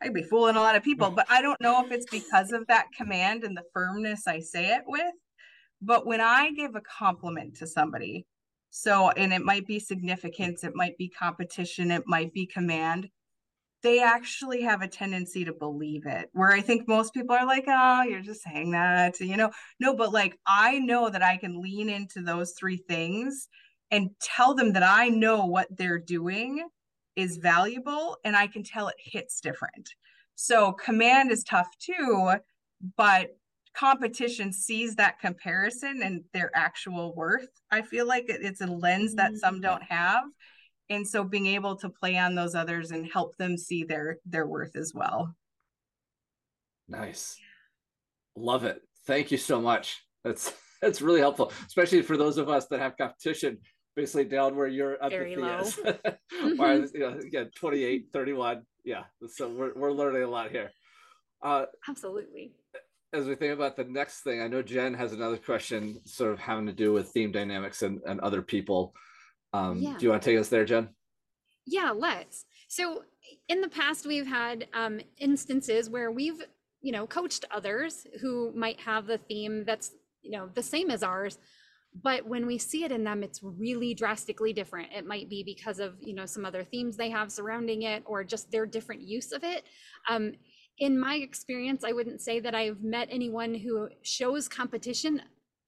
I 0.03 0.07
could 0.07 0.15
be 0.15 0.25
fooling 0.25 0.57
a 0.57 0.61
lot 0.61 0.75
of 0.75 0.83
people, 0.83 1.11
but 1.11 1.27
I 1.31 1.41
don't 1.41 1.61
know 1.61 1.85
if 1.85 1.93
it's 1.93 2.11
because 2.11 2.51
of 2.51 2.67
that 2.67 2.87
command 2.97 3.45
and 3.45 3.57
the 3.57 3.63
firmness 3.73 4.27
I 4.27 4.41
say 4.41 4.75
it 4.75 4.83
with. 4.87 5.15
But 5.81 6.07
when 6.07 6.21
I 6.21 6.51
give 6.51 6.75
a 6.75 6.81
compliment 6.81 7.57
to 7.59 7.67
somebody, 7.67 8.27
so, 8.71 9.11
and 9.11 9.33
it 9.33 9.43
might 9.43 9.67
be 9.67 9.79
significance, 9.79 10.65
it 10.65 10.75
might 10.75 10.97
be 10.99 11.09
competition, 11.09 11.91
it 11.91 12.05
might 12.07 12.33
be 12.33 12.47
command 12.47 13.09
they 13.87 14.03
actually 14.03 14.63
have 14.63 14.83
a 14.83 14.89
tendency 14.89 15.45
to 15.45 15.53
believe 15.53 16.07
it. 16.07 16.29
Where 16.33 16.51
I 16.51 16.61
think 16.61 16.89
most 16.89 17.15
people 17.15 17.37
are 17.37 17.47
like, 17.47 17.67
oh, 17.69 18.03
you're 18.03 18.21
just 18.21 18.43
saying 18.43 18.73
that, 18.73 19.21
you 19.21 19.37
know. 19.37 19.51
No, 19.79 19.95
but 19.95 20.13
like 20.13 20.37
I 20.45 20.81
know 20.81 21.09
that 21.09 21.23
I 21.23 21.37
can 21.37 21.61
lean 21.61 21.89
into 21.89 22.21
those 22.21 22.53
three 22.59 22.79
things 22.79 23.49
and 23.93 24.11
tell 24.21 24.55
them 24.55 24.73
that 24.73 24.83
I 24.83 25.09
know 25.09 25.47
what 25.47 25.69
they're 25.71 26.01
doing 26.01 26.67
is 27.15 27.37
valuable 27.37 28.17
and 28.25 28.37
I 28.37 28.49
can 28.49 28.65
tell 28.65 28.89
it 28.89 28.97
hits 28.99 29.41
different. 29.41 29.91
So 30.35 30.73
command 30.73 31.31
is 31.31 31.45
tough 31.45 31.69
too, 31.79 32.33
but 32.97 33.37
competition 33.77 34.53
sees 34.53 34.95
that 34.97 35.21
comparison 35.21 36.01
and 36.03 36.25
their 36.33 36.51
actual 36.55 37.15
worth. 37.15 37.49
I 37.71 37.83
feel 37.83 38.07
like 38.07 38.25
it's 38.29 38.63
a 38.63 38.67
lens 38.67 39.15
that 39.17 39.37
some 39.37 39.57
mm-hmm. 39.57 39.63
don't 39.63 39.83
have. 39.83 40.25
And 40.89 41.07
so 41.07 41.25
being 41.25 41.47
able 41.47 41.77
to 41.77 41.91
play 41.91 42.17
on 42.17 42.35
those 42.35 42.55
others 42.55 42.91
and 42.91 43.11
help 43.11 43.37
them 43.37 43.59
see 43.59 43.85
their 43.85 44.19
their 44.25 44.47
worth 44.47 44.77
as 44.77 44.93
well. 44.95 45.35
Nice. 46.89 47.37
Love 48.37 48.65
it. 48.65 48.83
Thank 49.07 49.31
you 49.31 49.39
so 49.39 49.61
much. 49.61 50.03
That's 50.25 50.55
that's 50.83 51.01
really 51.01 51.21
helpful 51.21 51.51
especially 51.67 52.03
for 52.03 52.19
those 52.19 52.37
of 52.37 52.51
us 52.51 52.67
that 52.67 52.79
have 52.79 52.99
competition 52.99 53.57
basically 53.97 54.27
down 54.27 54.55
where 54.55 54.67
your 54.67 55.03
empathy 55.03 55.33
is 55.33 55.75
mm-hmm. 55.77 56.85
you 56.95 57.01
know, 57.01 57.19
again 57.19 57.51
28 57.57 58.09
31 58.13 58.63
yeah 58.85 59.05
so 59.27 59.49
we're, 59.49 59.73
we're 59.75 59.91
learning 59.91 60.23
a 60.23 60.29
lot 60.29 60.51
here. 60.51 60.71
Uh 61.43 61.65
absolutely 61.89 62.53
as 63.13 63.27
we 63.27 63.35
think 63.35 63.53
about 63.53 63.77
the 63.77 63.85
next 63.85 64.21
thing 64.21 64.43
i 64.43 64.49
know 64.49 64.63
jen 64.63 64.95
has 64.95 65.13
another 65.13 65.37
question 65.37 66.01
sort 66.05 66.33
of 66.33 66.39
having 66.39 66.67
to 66.67 66.73
do 66.73 66.93
with 66.93 67.09
theme 67.09 67.33
dynamics 67.33 67.83
and, 67.83 68.01
and 68.07 68.21
other 68.21 68.43
people 68.43 68.95
um, 69.57 69.79
yeah. 69.79 69.97
Do 69.97 70.05
you 70.05 70.11
want 70.11 70.23
to 70.23 70.31
take 70.31 70.39
us 70.39 70.49
there, 70.49 70.65
Jen? 70.65 70.89
Yeah, 71.67 71.91
let's. 71.91 72.45
So 72.69 73.03
in 73.49 73.61
the 73.61 73.69
past, 73.69 74.07
we've 74.07 74.27
had 74.27 74.69
um, 74.75 75.01
instances 75.19 75.89
where 75.89 76.11
we've, 76.11 76.43
you 76.83 76.93
know, 76.93 77.07
coached 77.07 77.45
others 77.51 78.07
who 78.21 78.53
might 78.55 78.79
have 78.81 79.07
the 79.07 79.19
theme 79.19 79.65
that's, 79.65 79.93
you 80.23 80.31
know, 80.31 80.49
the 80.55 80.63
same 80.63 80.91
as 80.91 81.03
ours, 81.03 81.39
but 82.03 82.27
when 82.27 82.47
we 82.47 82.59
see 82.59 82.85
it 82.85 82.93
in 82.93 83.05
them, 83.05 83.23
it's 83.23 83.41
really 83.43 83.95
drastically 83.95 84.53
different. 84.53 84.93
It 84.93 85.07
might 85.07 85.31
be 85.31 85.43
because 85.43 85.79
of, 85.79 85.95
you 86.01 86.15
know, 86.15 86.27
some 86.27 86.45
other 86.45 86.63
themes 86.63 86.97
they 86.97 87.11
have 87.11 87.33
surrounding 87.33 87.83
it 87.83 88.03
or 88.05 88.23
just 88.23 88.51
their 88.51 88.67
different 88.67 89.03
use 89.03 89.33
of 89.33 89.43
it. 89.43 89.65
Um, 90.09 90.33
in 90.79 90.99
my 90.99 91.17
experience, 91.17 91.85
I 91.85 91.93
wouldn't 91.93 92.21
say 92.21 92.41
that 92.41 92.55
I've 92.55 92.83
met 92.83 93.09
anyone 93.11 93.55
who 93.55 93.89
shows 94.03 94.49
competition 94.49 95.23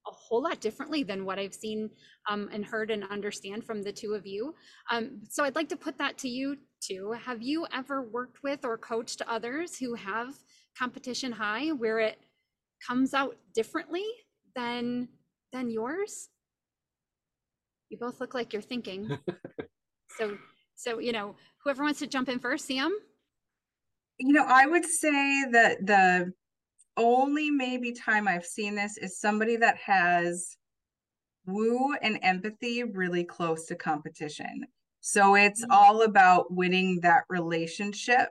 a 0.06 0.10
whole 0.10 0.42
lot 0.42 0.60
differently 0.60 1.02
than 1.02 1.24
what 1.24 1.38
I've 1.38 1.54
seen 1.54 1.90
um, 2.28 2.48
and 2.52 2.64
heard 2.64 2.90
and 2.90 3.04
understand 3.04 3.64
from 3.64 3.82
the 3.82 3.92
two 3.92 4.14
of 4.14 4.26
you. 4.26 4.54
Um, 4.90 5.20
so 5.28 5.44
I'd 5.44 5.54
like 5.54 5.68
to 5.70 5.76
put 5.76 5.98
that 5.98 6.18
to 6.18 6.28
you 6.28 6.56
too. 6.80 7.12
Have 7.12 7.42
you 7.42 7.66
ever 7.72 8.02
worked 8.02 8.42
with 8.42 8.64
or 8.64 8.78
coached 8.78 9.22
others 9.26 9.76
who 9.78 9.94
have 9.94 10.34
competition 10.78 11.32
high 11.32 11.68
where 11.68 11.98
it 11.98 12.18
comes 12.86 13.12
out 13.14 13.36
differently 13.54 14.04
than 14.54 15.08
than 15.52 15.70
yours? 15.70 16.28
You 17.90 17.98
both 17.98 18.20
look 18.20 18.34
like 18.34 18.52
you're 18.52 18.62
thinking. 18.62 19.18
so 20.18 20.36
so 20.74 20.98
you 20.98 21.12
know, 21.12 21.34
whoever 21.64 21.82
wants 21.82 21.98
to 22.00 22.06
jump 22.06 22.28
in 22.28 22.38
first, 22.38 22.66
Sam. 22.66 22.96
You 24.18 24.32
know, 24.32 24.44
I 24.46 24.66
would 24.66 24.84
say 24.84 25.44
that 25.52 25.86
the 25.86 26.32
only 26.96 27.50
maybe 27.50 27.92
time 27.92 28.26
I've 28.26 28.44
seen 28.44 28.74
this 28.74 28.98
is 28.98 29.20
somebody 29.20 29.56
that 29.56 29.76
has 29.78 30.56
woo 31.46 31.94
and 32.02 32.18
empathy 32.22 32.82
really 32.84 33.24
close 33.24 33.66
to 33.66 33.74
competition. 33.74 34.66
So 35.00 35.34
it's 35.34 35.62
mm-hmm. 35.62 35.72
all 35.72 36.02
about 36.02 36.52
winning 36.52 37.00
that 37.02 37.22
relationship. 37.28 38.28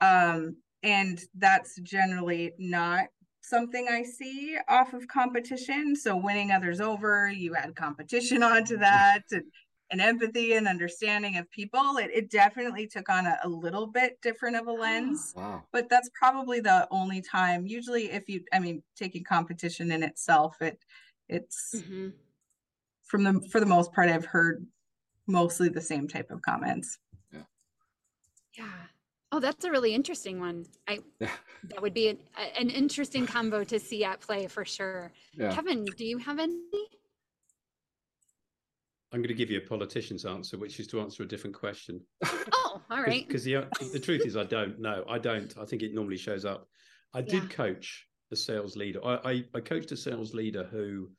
Um, 0.00 0.56
and 0.82 1.20
that's 1.38 1.80
generally 1.80 2.52
not 2.58 3.06
something 3.40 3.86
I 3.90 4.02
see 4.02 4.56
off 4.68 4.92
of 4.92 5.08
competition. 5.08 5.96
So 5.96 6.16
winning 6.16 6.50
others 6.50 6.80
over, 6.80 7.28
you 7.28 7.54
add 7.54 7.76
competition 7.76 8.42
onto 8.42 8.76
that. 8.78 9.22
And 9.30 9.44
and 9.90 10.00
empathy 10.00 10.54
and 10.54 10.66
understanding 10.66 11.36
of 11.36 11.50
people, 11.50 11.98
it, 11.98 12.10
it 12.12 12.30
definitely 12.30 12.86
took 12.86 13.08
on 13.08 13.26
a, 13.26 13.38
a 13.44 13.48
little 13.48 13.86
bit 13.86 14.20
different 14.22 14.56
of 14.56 14.66
a 14.66 14.72
lens. 14.72 15.32
wow. 15.36 15.62
But 15.72 15.88
that's 15.88 16.10
probably 16.18 16.60
the 16.60 16.88
only 16.90 17.20
time. 17.20 17.66
Usually, 17.66 18.10
if 18.10 18.28
you, 18.28 18.42
I 18.52 18.58
mean, 18.58 18.82
taking 18.96 19.24
competition 19.24 19.92
in 19.92 20.02
itself, 20.02 20.60
it 20.60 20.78
it's 21.28 21.74
mm-hmm. 21.76 22.08
from 23.04 23.24
the 23.24 23.40
for 23.50 23.60
the 23.60 23.66
most 23.66 23.92
part, 23.92 24.08
I've 24.08 24.26
heard 24.26 24.66
mostly 25.26 25.68
the 25.68 25.80
same 25.80 26.08
type 26.08 26.30
of 26.30 26.42
comments. 26.42 26.98
Yeah. 27.32 27.40
Yeah. 28.58 28.70
Oh, 29.32 29.40
that's 29.40 29.64
a 29.64 29.70
really 29.70 29.94
interesting 29.94 30.38
one. 30.38 30.66
I 30.86 31.00
yeah. 31.18 31.30
that 31.64 31.82
would 31.82 31.94
be 31.94 32.08
an, 32.08 32.18
an 32.58 32.70
interesting 32.70 33.26
combo 33.26 33.64
to 33.64 33.80
see 33.80 34.04
at 34.04 34.20
play 34.20 34.46
for 34.46 34.64
sure. 34.64 35.12
Yeah. 35.32 35.54
Kevin, 35.54 35.84
do 35.84 36.04
you 36.04 36.18
have 36.18 36.38
any? 36.38 36.60
I'm 39.14 39.20
going 39.20 39.28
to 39.28 39.34
give 39.34 39.48
you 39.48 39.58
a 39.58 39.60
politician's 39.60 40.24
answer, 40.24 40.58
which 40.58 40.80
is 40.80 40.88
to 40.88 41.00
answer 41.00 41.22
a 41.22 41.28
different 41.28 41.54
question. 41.54 42.00
oh, 42.24 42.82
all 42.90 43.00
right. 43.00 43.24
Because 43.24 43.44
the 43.44 43.64
the 43.92 44.00
truth 44.00 44.26
is, 44.26 44.36
I 44.36 44.42
don't 44.42 44.80
know. 44.80 45.04
I 45.08 45.18
don't. 45.18 45.54
I 45.56 45.64
think 45.64 45.82
it 45.82 45.94
normally 45.94 46.16
shows 46.16 46.44
up. 46.44 46.66
I 47.14 47.20
yeah. 47.20 47.26
did 47.26 47.48
coach 47.48 48.08
a 48.32 48.36
sales 48.36 48.74
leader. 48.74 48.98
I, 49.04 49.14
I, 49.24 49.44
I 49.54 49.60
coached 49.60 49.92
a 49.92 49.96
sales 49.96 50.34
leader 50.34 50.64
who, 50.64 51.10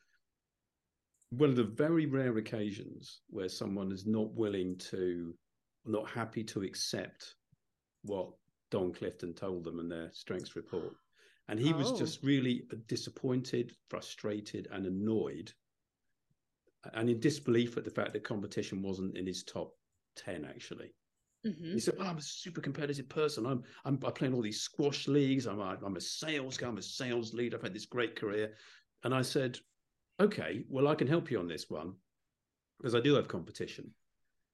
one 1.30 1.50
of 1.50 1.56
the 1.56 1.64
very 1.64 2.06
rare 2.06 2.38
occasions 2.38 3.22
where 3.30 3.48
someone 3.48 3.94
is 3.94 4.06
not 4.06 4.34
willing 4.34 4.78
to, 4.90 5.34
not 5.86 6.10
happy 6.10 6.44
to 6.44 6.64
accept 6.64 7.36
what 8.04 8.28
Don 8.72 8.92
Clifton 8.92 9.34
told 9.34 9.64
them 9.64 9.80
in 9.80 9.88
their 9.88 10.10
strengths 10.12 10.58
report, 10.58 10.94
and 11.48 11.58
he 11.58 11.74
oh. 11.74 11.78
was 11.78 11.94
just 11.94 12.22
really 12.24 12.64
disappointed, 12.88 13.72
frustrated, 13.88 14.68
and 14.74 14.86
annoyed 14.86 15.54
and 16.94 17.10
in 17.10 17.20
disbelief 17.20 17.78
at 17.78 17.84
the 17.84 17.92
fact 17.92 18.14
that 18.14 18.24
competition 18.24 18.82
wasn't 18.82 19.18
in 19.18 19.26
his 19.26 19.44
top 19.44 19.74
10 20.18 20.46
actually. 20.46 20.94
Mm-hmm. 21.46 21.74
he 21.74 21.80
said 21.80 21.94
oh, 22.00 22.04
i'm 22.06 22.18
a 22.18 22.22
super 22.22 22.62
competitive 22.62 23.08
person. 23.08 23.46
I'm 23.46 23.64
i'm 23.86 24.00
I 24.06 24.10
play 24.10 24.28
in 24.28 24.34
all 24.34 24.42
these 24.42 24.62
squash 24.62 25.08
leagues. 25.08 25.46
I'm 25.46 25.60
a, 25.60 25.78
i'm 25.86 25.96
a 25.96 26.02
sales 26.02 26.58
guy. 26.58 26.68
I'm 26.68 26.78
a 26.78 26.82
sales 26.82 27.34
lead. 27.34 27.54
i've 27.54 27.62
had 27.62 27.74
this 27.74 27.86
great 27.86 28.16
career. 28.16 28.54
And 29.04 29.14
i 29.14 29.22
said 29.22 29.60
okay 30.20 30.64
well 30.70 30.88
i 30.88 30.96
can 30.96 31.08
help 31.08 31.30
you 31.30 31.40
on 31.40 31.48
this 31.48 31.70
one 31.70 31.94
because 32.78 32.96
i 32.96 33.00
do 33.00 33.14
have 33.16 33.28
competition. 33.28 33.92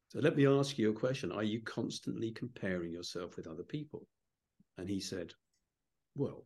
So 0.10 0.20
let 0.20 0.36
me 0.36 0.46
ask 0.46 0.78
you 0.78 0.90
a 0.90 0.94
question. 0.94 1.32
Are 1.32 1.44
you 1.44 1.62
constantly 1.62 2.32
comparing 2.32 2.92
yourself 2.92 3.38
with 3.38 3.48
other 3.48 3.64
people? 3.64 4.06
And 4.78 4.90
he 4.90 5.00
said 5.00 5.32
well, 6.16 6.44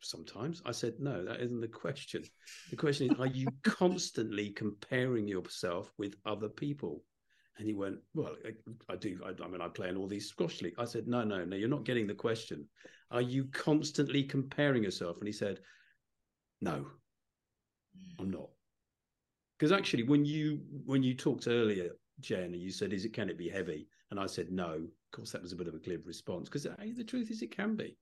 sometimes 0.00 0.62
I 0.66 0.72
said, 0.72 0.94
no, 0.98 1.24
that 1.24 1.40
isn't 1.40 1.60
the 1.60 1.68
question. 1.68 2.22
The 2.70 2.76
question 2.76 3.10
is, 3.10 3.18
are 3.18 3.26
you 3.26 3.46
constantly 3.62 4.50
comparing 4.50 5.26
yourself 5.26 5.92
with 5.96 6.14
other 6.26 6.48
people? 6.48 7.02
And 7.58 7.66
he 7.66 7.72
went, 7.72 7.96
well, 8.14 8.36
I, 8.44 8.92
I 8.92 8.96
do. 8.96 9.18
I, 9.24 9.30
I, 9.42 9.48
mean, 9.48 9.62
I 9.62 9.68
play 9.68 9.88
in 9.88 9.96
all 9.96 10.06
these 10.06 10.28
squash 10.28 10.60
leagues. 10.60 10.76
I 10.78 10.84
said, 10.84 11.08
no, 11.08 11.24
no, 11.24 11.44
no, 11.44 11.56
you're 11.56 11.68
not 11.68 11.84
getting 11.84 12.06
the 12.06 12.14
question. 12.14 12.66
Are 13.10 13.22
you 13.22 13.46
constantly 13.52 14.22
comparing 14.22 14.82
yourself? 14.82 15.18
And 15.18 15.26
he 15.26 15.32
said, 15.32 15.60
no, 16.60 16.86
hmm. 17.94 18.22
I'm 18.22 18.30
not. 18.30 18.50
Because 19.58 19.72
actually, 19.72 20.02
when 20.02 20.26
you 20.26 20.60
when 20.84 21.02
you 21.02 21.14
talked 21.14 21.48
earlier, 21.48 21.92
Jen, 22.20 22.52
and 22.52 22.56
you 22.56 22.70
said, 22.70 22.92
is 22.92 23.06
it 23.06 23.14
can 23.14 23.30
it 23.30 23.38
be 23.38 23.48
heavy? 23.48 23.88
And 24.10 24.20
I 24.20 24.26
said, 24.26 24.50
no. 24.50 24.72
Of 24.72 25.18
course, 25.18 25.32
that 25.32 25.40
was 25.40 25.52
a 25.52 25.56
bit 25.56 25.68
of 25.68 25.74
a 25.74 25.78
glib 25.78 26.06
response 26.06 26.50
because 26.50 26.66
hey, 26.78 26.92
the 26.92 27.04
truth 27.04 27.30
is, 27.30 27.40
it 27.40 27.56
can 27.56 27.74
be 27.74 27.96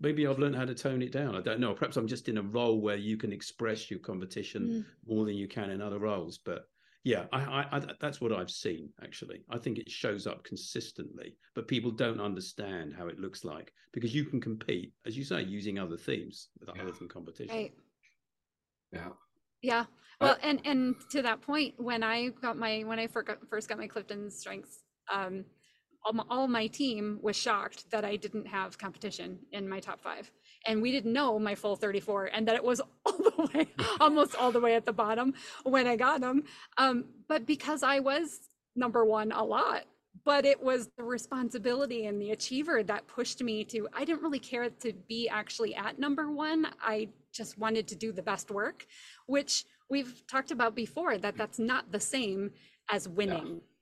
maybe 0.00 0.26
I've 0.26 0.38
learned 0.38 0.56
how 0.56 0.64
to 0.64 0.74
tone 0.74 1.02
it 1.02 1.12
down. 1.12 1.34
I 1.34 1.40
don't 1.40 1.60
know. 1.60 1.74
Perhaps 1.74 1.96
I'm 1.96 2.06
just 2.06 2.28
in 2.28 2.38
a 2.38 2.42
role 2.42 2.80
where 2.80 2.96
you 2.96 3.16
can 3.16 3.32
express 3.32 3.90
your 3.90 4.00
competition 4.00 4.62
mm. 4.68 5.10
more 5.10 5.24
than 5.24 5.34
you 5.34 5.48
can 5.48 5.70
in 5.70 5.80
other 5.80 5.98
roles. 5.98 6.38
But 6.38 6.68
Yeah, 7.04 7.26
I, 7.32 7.38
I, 7.38 7.76
I, 7.76 7.80
that's 8.00 8.20
what 8.20 8.32
I've 8.32 8.50
seen 8.50 8.90
actually. 9.00 9.44
I 9.48 9.58
think 9.58 9.78
it 9.78 9.88
shows 9.88 10.26
up 10.26 10.42
consistently, 10.42 11.36
but 11.54 11.68
people 11.68 11.92
don't 11.92 12.20
understand 12.20 12.94
how 12.98 13.06
it 13.06 13.20
looks 13.20 13.44
like 13.44 13.72
because 13.92 14.12
you 14.12 14.24
can 14.24 14.40
compete, 14.40 14.92
as 15.06 15.16
you 15.16 15.24
say, 15.24 15.42
using 15.42 15.78
other 15.78 15.96
themes 15.96 16.48
yeah. 16.66 16.82
other 16.82 16.90
than 16.90 17.08
competition. 17.08 17.54
Right. 17.54 17.72
Yeah. 18.92 19.10
Yeah. 19.62 19.84
Well, 20.20 20.36
and 20.42 20.60
and 20.64 20.96
to 21.10 21.22
that 21.22 21.42
point, 21.42 21.74
when 21.76 22.02
I 22.02 22.30
got 22.40 22.56
my 22.56 22.80
when 22.80 22.98
I 22.98 23.06
first 23.06 23.68
got 23.68 23.78
my 23.78 23.86
Clifton 23.86 24.30
strengths, 24.30 24.82
um, 25.12 25.44
all 26.06 26.12
my, 26.12 26.24
all 26.30 26.46
my 26.46 26.68
team 26.68 27.18
was 27.20 27.36
shocked 27.36 27.90
that 27.90 28.04
I 28.04 28.16
didn't 28.16 28.46
have 28.46 28.78
competition 28.78 29.38
in 29.50 29.68
my 29.68 29.80
top 29.80 30.00
five, 30.00 30.30
and 30.66 30.80
we 30.80 30.92
didn't 30.92 31.12
know 31.12 31.38
my 31.38 31.54
full 31.54 31.74
34, 31.74 32.26
and 32.26 32.46
that 32.46 32.54
it 32.54 32.64
was 32.64 32.80
all 33.06 33.12
the 33.12 33.50
way, 33.52 33.66
almost 34.00 34.36
all 34.36 34.52
the 34.52 34.60
way 34.60 34.76
at 34.76 34.86
the 34.86 34.92
bottom 34.92 35.34
when 35.64 35.86
I 35.86 35.96
got 35.96 36.20
them. 36.20 36.44
Um, 36.78 37.06
but 37.28 37.44
because 37.44 37.82
I 37.82 37.98
was 37.98 38.40
number 38.76 39.04
one 39.04 39.32
a 39.32 39.42
lot, 39.42 39.84
but 40.24 40.44
it 40.44 40.62
was 40.62 40.88
the 40.96 41.02
responsibility 41.02 42.06
and 42.06 42.20
the 42.20 42.30
achiever 42.30 42.82
that 42.84 43.06
pushed 43.06 43.42
me 43.42 43.64
to. 43.64 43.88
I 43.92 44.04
didn't 44.04 44.22
really 44.22 44.38
care 44.38 44.70
to 44.70 44.92
be 45.08 45.28
actually 45.28 45.74
at 45.74 45.98
number 45.98 46.30
one. 46.30 46.68
I 46.80 47.08
just 47.32 47.58
wanted 47.58 47.88
to 47.88 47.96
do 47.96 48.12
the 48.12 48.22
best 48.22 48.50
work, 48.50 48.86
which 49.26 49.64
we've 49.90 50.22
talked 50.30 50.52
about 50.52 50.74
before 50.74 51.18
that 51.18 51.36
that's 51.36 51.58
not 51.58 51.92
the 51.92 52.00
same 52.00 52.52
as 52.90 53.08
winning. 53.08 53.46
Yeah. 53.46 53.75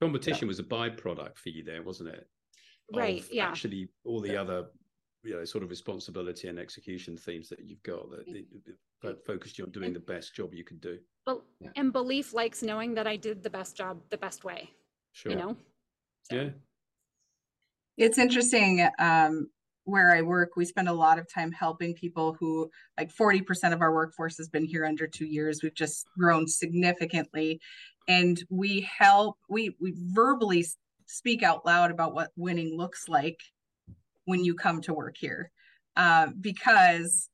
Competition 0.00 0.46
yeah. 0.46 0.48
was 0.48 0.58
a 0.58 0.64
byproduct 0.64 1.38
for 1.38 1.50
you 1.50 1.62
there, 1.62 1.82
wasn't 1.82 2.10
it? 2.10 2.26
Right. 2.92 3.24
yeah. 3.30 3.48
Actually, 3.48 3.88
all 4.04 4.20
the 4.20 4.32
yeah. 4.32 4.40
other 4.40 4.66
you 5.22 5.36
know 5.36 5.44
sort 5.44 5.62
of 5.62 5.70
responsibility 5.70 6.48
and 6.48 6.58
execution 6.58 7.16
themes 7.16 7.48
that 7.50 7.60
you've 7.60 7.82
got 7.82 8.10
that, 8.10 8.42
that 9.02 9.26
focused 9.26 9.58
you 9.58 9.64
on 9.64 9.70
doing 9.70 9.92
the 9.92 10.00
best 10.00 10.34
job 10.34 10.54
you 10.54 10.64
could 10.64 10.80
do. 10.80 10.98
Well, 11.26 11.44
and 11.76 11.92
belief 11.92 12.32
likes 12.32 12.62
knowing 12.62 12.94
that 12.94 13.06
I 13.06 13.16
did 13.16 13.42
the 13.42 13.50
best 13.50 13.76
job 13.76 14.00
the 14.10 14.18
best 14.18 14.44
way. 14.44 14.70
Sure. 15.12 15.32
You 15.32 15.38
know. 15.38 15.56
So. 16.30 16.36
Yeah. 16.36 16.48
It's 17.96 18.18
interesting. 18.18 18.88
Um, 18.98 19.48
where 19.84 20.14
I 20.14 20.22
work, 20.22 20.50
we 20.56 20.64
spend 20.64 20.88
a 20.88 20.92
lot 20.92 21.18
of 21.18 21.26
time 21.32 21.52
helping 21.52 21.94
people 21.94 22.36
who, 22.38 22.70
like 22.98 23.12
40% 23.14 23.72
of 23.72 23.80
our 23.80 23.92
workforce 23.92 24.36
has 24.36 24.48
been 24.48 24.64
here 24.64 24.84
under 24.84 25.06
two 25.06 25.26
years. 25.26 25.62
We've 25.62 25.74
just 25.74 26.06
grown 26.16 26.46
significantly. 26.46 27.60
And 28.10 28.42
we 28.50 28.80
help, 28.98 29.38
we, 29.48 29.76
we 29.80 29.94
verbally 29.96 30.66
speak 31.06 31.44
out 31.44 31.64
loud 31.64 31.92
about 31.92 32.12
what 32.12 32.32
winning 32.34 32.76
looks 32.76 33.08
like 33.08 33.38
when 34.24 34.44
you 34.44 34.56
come 34.56 34.80
to 34.82 34.92
work 34.92 35.14
here. 35.16 35.52
Uh, 35.96 36.26
because 36.40 37.30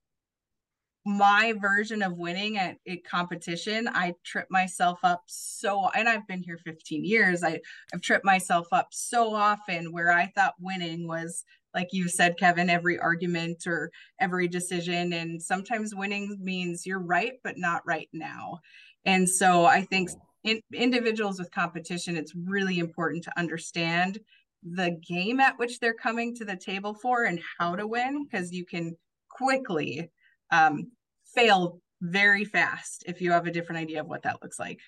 my 1.07 1.55
version 1.59 2.03
of 2.03 2.19
winning 2.19 2.59
at, 2.59 2.77
at 2.87 3.05
competition, 3.05 3.89
I 3.89 4.13
trip 4.23 4.49
myself 4.51 4.99
up 5.03 5.23
so, 5.25 5.89
and 5.95 6.11
I've 6.11 6.27
been 6.27 6.43
here 6.43 6.59
15 6.59 7.07
years. 7.07 7.43
I, 7.43 7.61
I've 7.95 8.03
tripped 8.03 8.27
myself 8.27 8.67
up 8.71 8.89
so 8.91 9.33
often 9.33 9.95
where 9.95 10.13
I 10.13 10.27
thought 10.27 10.57
winning 10.61 11.09
was 11.09 11.43
like 11.75 11.89
you 11.93 12.09
said, 12.09 12.39
Kevin, 12.39 12.69
every 12.71 12.99
argument 12.99 13.67
or 13.67 13.91
every 14.19 14.49
decision. 14.49 15.13
And 15.13 15.41
sometimes 15.41 15.95
winning 15.95 16.39
means 16.41 16.87
you're 16.87 16.99
right, 16.99 17.35
but 17.45 17.59
not 17.59 17.83
right 17.87 18.09
now. 18.15 18.61
And 19.05 19.29
so 19.29 19.67
I 19.67 19.83
think 19.83 20.11
in, 20.47 20.61
individuals 20.73 21.39
with 21.39 21.51
competition, 21.51 22.17
it's 22.17 22.35
really 22.35 22.79
important 22.79 23.25
to 23.25 23.39
understand 23.39 24.19
the 24.63 24.99
game 25.07 25.41
at 25.41 25.59
which 25.59 25.79
they're 25.79 25.95
coming 25.95 26.35
to 26.37 26.45
the 26.45 26.57
table 26.57 26.95
for 26.95 27.25
and 27.25 27.41
how 27.59 27.77
to 27.77 27.87
win, 27.87 28.25
because 28.25 28.53
you 28.53 28.65
can 28.65 28.97
quickly 29.29 30.11
um, 30.51 30.91
fail 31.35 31.81
very 32.01 32.45
fast 32.45 33.05
if 33.07 33.21
you 33.21 33.31
have 33.33 33.47
a 33.47 33.51
different 33.51 33.81
idea 33.81 34.01
of 34.01 34.07
what 34.07 34.23
that 34.23 34.43
looks 34.43 34.59
like. 34.59 34.81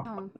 Oh. 0.00 0.30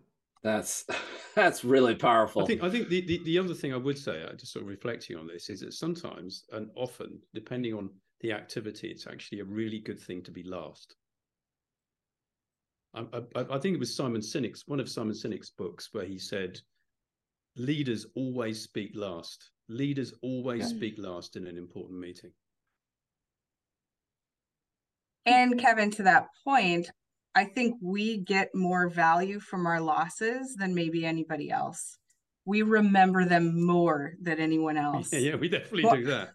That's 0.42 0.86
that's 1.34 1.64
really 1.64 1.94
powerful. 1.94 2.42
I 2.42 2.46
think 2.46 2.62
I 2.62 2.70
think 2.70 2.88
the, 2.88 3.02
the, 3.02 3.20
the 3.24 3.38
other 3.38 3.54
thing 3.54 3.74
I 3.74 3.76
would 3.76 3.98
say, 3.98 4.22
uh, 4.22 4.32
just 4.34 4.52
sort 4.52 4.62
of 4.62 4.68
reflecting 4.68 5.16
on 5.16 5.26
this, 5.26 5.50
is 5.50 5.60
that 5.60 5.74
sometimes 5.74 6.44
and 6.52 6.70
often, 6.76 7.20
depending 7.34 7.74
on 7.74 7.90
the 8.20 8.32
activity, 8.32 8.88
it's 8.88 9.06
actually 9.06 9.40
a 9.40 9.44
really 9.44 9.80
good 9.80 10.00
thing 10.00 10.22
to 10.22 10.30
be 10.30 10.42
last. 10.42 10.96
I, 12.94 13.04
I, 13.36 13.46
I 13.52 13.58
think 13.58 13.74
it 13.74 13.80
was 13.80 13.94
Simon 13.94 14.20
Sinek's 14.20 14.66
one 14.66 14.80
of 14.80 14.88
Simon 14.88 15.14
Sinek's 15.14 15.50
books 15.50 15.88
where 15.92 16.04
he 16.04 16.18
said, 16.18 16.60
"Leaders 17.56 18.06
always 18.16 18.60
speak 18.62 18.92
last. 18.94 19.50
Leaders 19.68 20.12
always 20.22 20.62
yeah. 20.62 20.76
speak 20.76 20.94
last 20.98 21.36
in 21.36 21.46
an 21.46 21.56
important 21.56 22.00
meeting." 22.00 22.32
And 25.26 25.58
Kevin, 25.58 25.90
to 25.92 26.02
that 26.04 26.28
point, 26.44 26.90
I 27.34 27.44
think 27.44 27.76
we 27.80 28.18
get 28.18 28.54
more 28.54 28.88
value 28.88 29.38
from 29.38 29.66
our 29.66 29.80
losses 29.80 30.56
than 30.56 30.74
maybe 30.74 31.06
anybody 31.06 31.50
else. 31.50 31.98
We 32.46 32.62
remember 32.62 33.24
them 33.24 33.64
more 33.64 34.14
than 34.20 34.40
anyone 34.40 34.76
else. 34.88 35.12
Yeah, 35.12 35.20
yeah 35.20 35.34
we 35.36 35.48
definitely 35.48 35.84
well, 35.84 35.96
do 35.96 36.04
that. 36.06 36.30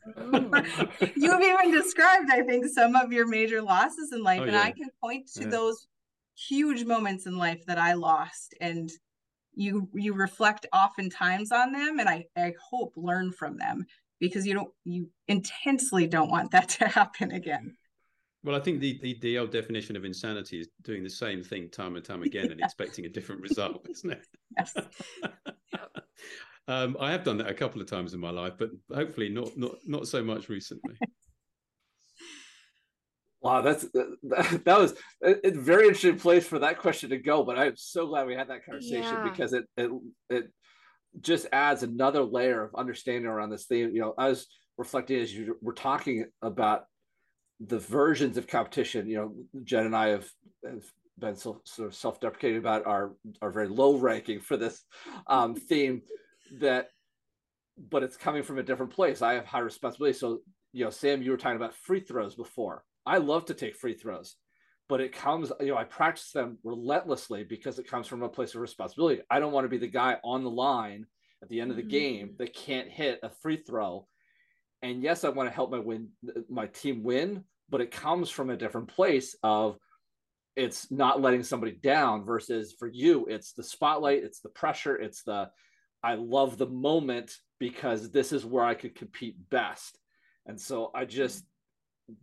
You've 1.16 1.42
even 1.42 1.72
described, 1.72 2.30
I 2.32 2.44
think, 2.44 2.68
some 2.68 2.96
of 2.96 3.12
your 3.12 3.28
major 3.28 3.62
losses 3.62 4.14
in 4.14 4.24
life, 4.24 4.40
oh, 4.42 4.44
and 4.44 4.54
yeah. 4.54 4.62
I 4.62 4.72
can 4.72 4.90
point 5.02 5.28
to 5.34 5.42
yeah. 5.42 5.50
those 5.50 5.88
huge 6.36 6.86
moments 6.86 7.26
in 7.26 7.38
life 7.38 7.66
that 7.68 7.78
I 7.78 7.94
lost, 7.94 8.56
and 8.62 8.92
you 9.54 9.90
you 9.94 10.14
reflect 10.14 10.66
oftentimes 10.74 11.52
on 11.52 11.72
them, 11.72 12.00
and 12.00 12.10
I 12.10 12.26
I 12.36 12.54
hope 12.62 12.94
learn 12.96 13.32
from 13.32 13.58
them 13.58 13.86
because 14.20 14.46
you 14.46 14.54
don't 14.54 14.72
you 14.84 15.10
intensely 15.28 16.08
don't 16.08 16.30
want 16.30 16.52
that 16.52 16.70
to 16.80 16.88
happen 16.88 17.32
again. 17.32 17.76
Well, 18.44 18.56
I 18.56 18.60
think 18.60 18.80
the, 18.80 19.00
the, 19.02 19.18
the 19.22 19.40
old 19.40 19.50
definition 19.50 19.96
of 19.96 20.06
insanity 20.06 20.60
is 20.60 20.68
doing 20.84 21.04
the 21.04 21.10
same 21.10 21.42
thing 21.42 21.68
time 21.68 21.96
and 21.96 22.06
time 22.06 22.22
again 22.22 22.52
and 22.52 22.60
expecting 22.64 23.06
a 23.06 23.10
different 23.10 23.42
result, 23.42 23.88
isn't 23.90 24.12
it? 24.12 24.28
Yes. 24.56 24.76
um, 26.68 26.96
I 27.00 27.12
have 27.12 27.24
done 27.24 27.40
that 27.40 27.50
a 27.50 27.56
couple 27.56 27.82
of 27.82 27.90
times 27.90 28.14
in 28.14 28.20
my 28.20 28.30
life, 28.30 28.54
but 28.60 28.70
hopefully 28.94 29.30
not 29.30 29.58
not 29.58 29.78
not 29.88 30.08
so 30.08 30.24
much 30.24 30.48
recently. 30.48 30.94
Wow, 33.46 33.62
that's 33.62 33.84
that, 33.92 34.18
that 34.66 34.80
was 34.80 34.96
a, 35.24 35.48
a, 35.48 35.52
very 35.52 35.84
interesting 35.84 36.18
place 36.18 36.48
for 36.48 36.58
that 36.58 36.80
question 36.80 37.12
to 37.12 37.18
go. 37.18 37.44
But 37.44 37.60
I'm 37.60 37.76
so 37.76 38.08
glad 38.08 38.26
we 38.26 38.34
had 38.34 38.48
that 38.48 38.66
conversation 38.66 39.04
yeah. 39.04 39.30
because 39.30 39.54
it 39.54 39.66
it 39.78 39.92
it 40.32 40.52
just 41.22 41.46
adds 41.52 41.84
another 41.84 42.24
layer 42.24 42.64
of 42.64 42.74
understanding 42.74 43.28
around 43.28 43.52
this 43.52 43.66
theme. 43.66 43.92
You 43.94 44.02
know, 44.02 44.14
I 44.18 44.30
was 44.30 44.48
reflecting 44.80 45.20
as 45.20 45.32
you 45.32 45.60
were 45.62 45.74
talking 45.74 46.26
about 46.42 46.86
the 47.60 47.78
versions 47.78 48.38
of 48.38 48.48
competition, 48.48 49.08
you 49.08 49.18
know, 49.18 49.36
Jen 49.64 49.86
and 49.86 49.96
I 49.96 50.08
have, 50.08 50.28
have 50.66 50.84
been 51.20 51.36
so, 51.36 51.62
sort 51.66 51.90
of 51.90 51.94
self-deprecating 51.94 52.58
about 52.58 52.88
our 52.88 53.14
our 53.44 53.52
very 53.52 53.68
low 53.68 53.96
ranking 53.96 54.40
for 54.40 54.58
this 54.58 54.82
um, 55.28 55.54
theme 55.70 56.02
that 56.60 56.88
but 57.78 58.02
it's 58.02 58.18
coming 58.18 58.42
from 58.42 58.58
a 58.58 58.64
different 58.64 58.94
place 58.94 59.22
i 59.22 59.34
have 59.34 59.46
high 59.46 59.60
responsibility 59.60 60.18
so 60.18 60.40
you 60.72 60.86
know 60.86 60.90
sam 60.90 61.22
you 61.22 61.32
were 61.32 61.38
talking 61.38 61.58
about 61.58 61.76
free 61.76 62.00
throws 62.00 62.36
before 62.36 62.84
i 63.06 63.18
love 63.18 63.46
to 63.46 63.54
take 63.54 63.76
free 63.76 63.94
throws 63.94 64.36
but 64.88 65.02
it 65.02 65.12
comes 65.12 65.52
you 65.60 65.68
know 65.68 65.78
i 65.78 65.84
practice 65.84 66.32
them 66.32 66.58
relentlessly 66.64 67.44
because 67.44 67.80
it 67.80 67.90
comes 67.90 68.08
from 68.08 68.24
a 68.24 68.30
place 68.30 68.56
of 68.56 68.62
responsibility 68.62 69.22
i 69.30 69.40
don't 69.40 69.54
want 69.54 69.66
to 69.66 69.70
be 69.70 69.78
the 69.78 69.88
guy 69.88 70.18
on 70.24 70.44
the 70.44 70.50
line 70.50 71.06
at 71.42 71.50
the 71.50 71.60
end 71.60 71.72
of 71.72 71.78
the 71.78 71.84
mm-hmm. 71.84 71.92
game 71.92 72.36
that 72.38 72.54
can't 72.54 72.90
hit 72.90 73.20
a 73.24 73.30
free 73.30 73.58
throw 73.58 74.08
and 74.86 75.02
yes, 75.02 75.24
I 75.24 75.30
want 75.30 75.50
to 75.50 75.56
help 75.56 75.72
my 75.72 75.80
win 75.80 76.10
my 76.48 76.68
team 76.68 77.02
win, 77.02 77.44
but 77.70 77.82
it 77.82 77.90
comes 77.90 78.30
from 78.30 78.52
a 78.52 78.58
different 78.58 78.88
place 78.88 79.36
of 79.42 79.78
it's 80.56 80.92
not 80.92 81.22
letting 81.22 81.42
somebody 81.42 81.74
down 81.74 82.24
versus 82.24 82.76
for 82.78 82.88
you, 82.88 83.26
it's 83.26 83.54
the 83.54 83.64
spotlight, 83.64 84.24
it's 84.24 84.42
the 84.42 84.50
pressure, 84.50 84.96
it's 84.96 85.24
the 85.24 85.50
I 86.04 86.16
love 86.16 86.58
the 86.58 86.68
moment 86.68 87.36
because 87.60 88.12
this 88.12 88.32
is 88.32 88.46
where 88.46 88.64
I 88.64 88.76
could 88.76 88.94
compete 88.94 89.38
best. 89.50 89.98
And 90.46 90.62
so 90.62 90.92
I 90.94 91.06
just 91.06 91.44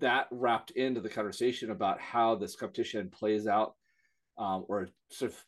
that 0.01 0.27
wrapped 0.31 0.71
into 0.73 1.01
the 1.01 1.09
conversation 1.09 1.71
about 1.71 2.01
how 2.01 2.35
this 2.35 2.57
competition 2.57 3.11
plays 3.11 3.47
out 3.47 3.75
um, 4.39 4.65
or 4.69 4.89
sort 5.11 5.33
of 5.33 5.45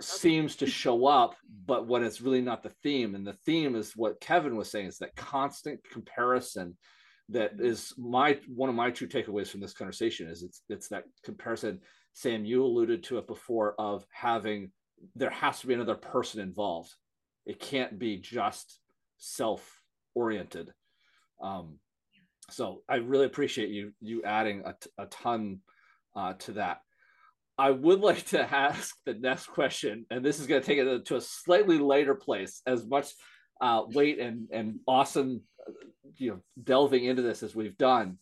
seems 0.00 0.56
to 0.56 0.66
show 0.66 1.06
up, 1.06 1.34
but 1.64 1.86
when 1.86 2.04
it's 2.04 2.20
really 2.20 2.42
not 2.42 2.62
the 2.62 2.72
theme. 2.82 3.14
And 3.14 3.26
the 3.26 3.32
theme 3.32 3.74
is 3.74 3.92
what 3.96 4.20
Kevin 4.20 4.56
was 4.56 4.70
saying 4.70 4.86
is 4.86 4.98
that 4.98 5.16
constant 5.16 5.80
comparison 5.90 6.76
that 7.28 7.58
mm-hmm. 7.58 8.10
my 8.10 8.38
one 8.46 8.68
of 8.68 8.76
my 8.76 8.90
true 8.90 9.08
takeaways 9.08 9.48
from 9.48 9.60
this 9.60 9.72
conversation 9.72 10.28
is 10.28 10.42
it's 10.42 10.62
it's 10.68 10.88
that 10.88 11.04
comparison. 11.24 11.80
Sam, 12.12 12.44
you 12.44 12.64
alluded 12.64 13.02
to 13.04 13.18
it 13.18 13.26
before 13.26 13.74
of 13.78 14.06
having 14.12 14.70
there 15.14 15.30
has 15.30 15.60
to 15.60 15.66
be 15.66 15.74
another 15.74 15.96
person 15.96 16.40
involved. 16.40 16.94
It 17.44 17.60
can't 17.60 17.98
be 17.98 18.16
just 18.16 18.80
self-oriented. 19.18 20.72
Um, 21.42 21.78
so 22.50 22.82
I 22.88 22.96
really 22.96 23.26
appreciate 23.26 23.70
you 23.70 23.92
you 24.00 24.22
adding 24.22 24.62
a, 24.64 24.74
a 24.98 25.06
ton 25.06 25.60
uh, 26.14 26.34
to 26.34 26.52
that. 26.52 26.80
I 27.58 27.70
would 27.70 28.00
like 28.08 28.24
to 28.26 28.40
ask 28.40 28.96
the 29.04 29.14
next 29.14 29.46
question, 29.46 30.06
and 30.10 30.24
this 30.24 30.40
is 30.40 30.46
going 30.46 30.60
to 30.60 30.66
take 30.66 30.78
it 30.78 31.06
to 31.06 31.16
a 31.16 31.20
slightly 31.20 31.78
later 31.78 32.14
place. 32.14 32.62
As 32.66 32.86
much 32.86 33.08
uh, 33.60 33.82
weight 33.88 34.18
and 34.18 34.48
and 34.52 34.80
awesome, 34.86 35.42
you 36.16 36.30
know, 36.30 36.40
delving 36.62 37.04
into 37.04 37.22
this 37.22 37.42
as 37.42 37.54
we've 37.54 37.78
done. 37.78 38.18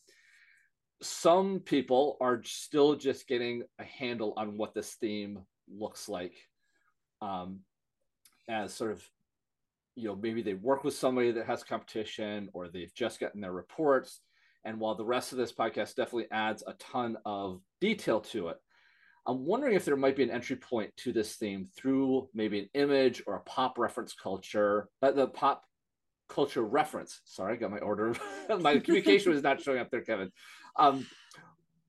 some 1.03 1.61
people 1.61 2.17
are 2.21 2.43
still 2.45 2.95
just 2.95 3.29
getting 3.29 3.63
a 3.79 3.85
handle 3.85 4.33
on 4.37 4.57
what 4.57 4.75
this 4.75 4.95
theme 4.95 5.41
looks 5.69 6.09
like 6.09 6.35
um, 7.21 7.61
as 8.49 8.73
sort 8.73 8.93
of 8.93 9.03
you 9.97 10.09
know 10.09 10.17
maybe 10.17 10.43
they 10.43 10.55
work 10.55 10.85
with 10.85 10.95
somebody 10.95 11.31
that 11.33 11.47
has 11.47 11.63
competition 11.63 12.49
or 12.53 12.69
they've 12.69 12.95
just 12.95 13.21
gotten 13.21 13.41
their 13.41 13.53
reports. 13.53 14.21
And 14.67 14.81
while 14.81 14.95
the 14.95 15.05
rest 15.05 15.33
of 15.33 15.39
this 15.39 15.53
podcast 15.53 15.95
definitely 15.95 16.29
adds 16.31 16.65
a 16.67 16.73
ton 16.75 17.19
of 17.27 17.61
detail 17.81 18.21
to 18.21 18.49
it 18.49 18.57
i'm 19.27 19.45
wondering 19.45 19.75
if 19.75 19.85
there 19.85 19.97
might 19.97 20.17
be 20.17 20.23
an 20.23 20.31
entry 20.31 20.57
point 20.57 20.91
to 20.97 21.13
this 21.13 21.37
theme 21.37 21.67
through 21.77 22.29
maybe 22.35 22.59
an 22.59 22.69
image 22.75 23.23
or 23.27 23.37
a 23.37 23.41
pop 23.41 23.79
reference 23.79 24.15
culture 24.15 24.89
uh, 25.03 25.11
the 25.11 25.27
pop 25.27 25.63
culture 26.29 26.63
reference. 26.63 27.21
Sorry 27.25 27.55
i 27.55 27.57
got 27.57 27.71
my 27.71 27.79
order 27.79 28.15
my 28.61 28.79
communication 28.85 29.33
was 29.33 29.43
not 29.43 29.61
showing 29.61 29.79
up 29.79 29.91
there 29.91 30.03
kevin. 30.03 30.31
Um, 30.77 31.07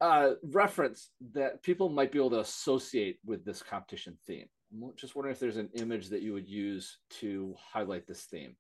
uh, 0.02 0.32
reference 0.44 1.10
that 1.34 1.64
people 1.64 1.90
might 1.90 2.12
be 2.12 2.20
able 2.20 2.30
to 2.30 2.40
associate 2.40 3.18
with 3.26 3.46
this 3.46 3.64
competition 3.64 4.18
theme. 4.28 4.48
I'm 4.84 4.92
just 4.98 5.16
wondering 5.16 5.34
if 5.34 5.40
there's 5.40 5.58
an 5.58 5.70
image 5.74 6.10
that 6.10 6.22
you 6.22 6.34
would 6.34 6.48
use 6.48 6.98
to 7.22 7.56
highlight 7.72 8.08
this 8.08 8.24
theme. 8.24 8.56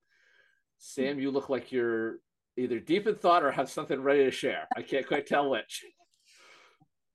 Sam, 0.78 1.20
you 1.20 1.32
look 1.32 1.49
like 1.49 1.72
you're 1.72 2.20
either 2.57 2.80
deep 2.80 3.07
in 3.07 3.16
thought 3.16 3.43
or 3.43 3.51
have 3.51 3.70
something 3.70 4.01
ready 4.01 4.24
to 4.24 4.32
share. 4.32 4.68
I 4.78 4.82
can't 4.82 5.07
quite 5.07 5.28
tell 5.28 5.49
which. 5.49 5.84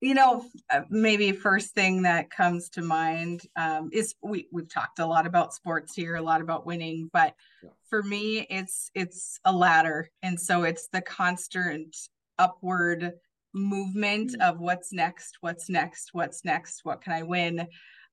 You 0.02 0.14
know, 0.14 0.44
uh, 0.70 0.82
maybe 0.88 1.32
first 1.32 1.74
thing 1.74 2.02
that 2.02 2.30
comes 2.30 2.70
to 2.70 2.82
mind 2.82 3.42
um, 3.56 3.90
is 3.92 4.14
we 4.22 4.48
we've 4.50 4.72
talked 4.72 4.98
a 4.98 5.06
lot 5.06 5.26
about 5.26 5.52
sports 5.52 5.94
here, 5.94 6.16
a 6.16 6.22
lot 6.22 6.40
about 6.40 6.64
winning, 6.64 7.10
but 7.12 7.34
yeah. 7.62 7.70
for 7.88 8.02
me, 8.02 8.46
it's 8.48 8.90
it's 8.94 9.38
a 9.44 9.52
ladder, 9.52 10.08
and 10.22 10.40
so 10.40 10.62
it's 10.62 10.88
the 10.88 11.02
constant 11.02 11.94
upward 12.38 13.12
movement 13.52 14.32
mm. 14.32 14.48
of 14.48 14.58
what's 14.58 14.90
next, 14.90 15.36
what's 15.42 15.68
next, 15.68 16.10
what's 16.12 16.46
next, 16.46 16.80
what 16.82 17.02
can 17.02 17.12
I 17.12 17.22
win? 17.22 17.66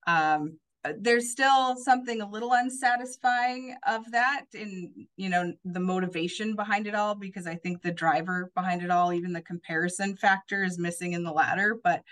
Um, 0.08 0.60
there's 1.00 1.30
still 1.30 1.76
something 1.76 2.22
a 2.22 2.30
little 2.30 2.54
unsatisfying 2.54 3.76
of 3.88 4.10
that 4.12 4.46
in 4.54 5.08
you 5.16 5.30
know 5.30 5.54
the 5.66 5.80
motivation 5.80 6.56
behind 6.56 6.88
it 6.88 6.96
all 6.96 7.16
because 7.16 7.48
i 7.48 7.56
think 7.56 7.82
the 7.82 7.92
driver 7.92 8.52
behind 8.56 8.82
it 8.82 8.92
all 8.92 9.14
even 9.14 9.34
the 9.34 9.42
comparison 9.42 10.16
factor 10.16 10.64
is 10.64 10.78
missing 10.78 11.14
in 11.14 11.24
the 11.24 11.32
ladder 11.32 11.80
but 11.84 12.04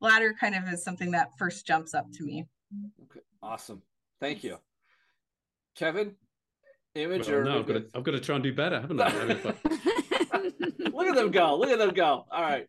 ladder 0.00 0.34
kind 0.38 0.54
of 0.54 0.66
is 0.68 0.84
something 0.84 1.10
that 1.10 1.28
first 1.38 1.66
jumps 1.66 1.94
up 1.94 2.10
to 2.12 2.24
me 2.24 2.46
okay 3.02 3.20
awesome 3.42 3.82
thank 4.20 4.44
you 4.44 4.58
kevin 5.76 6.14
image 6.94 7.28
well, 7.28 7.36
or 7.36 7.44
no, 7.44 7.58
I've 7.60 7.66
got, 7.66 7.74
to, 7.74 7.86
I've 7.94 8.04
got 8.04 8.12
to 8.12 8.20
try 8.20 8.34
and 8.34 8.44
do 8.44 8.52
better 8.52 8.80
haven't 8.80 9.00
i 9.00 9.54
Look 10.92 11.06
at 11.06 11.14
them 11.14 11.30
go. 11.30 11.56
Look 11.56 11.70
at 11.70 11.78
them 11.78 11.94
go. 11.94 12.24
All 12.30 12.42
right. 12.42 12.66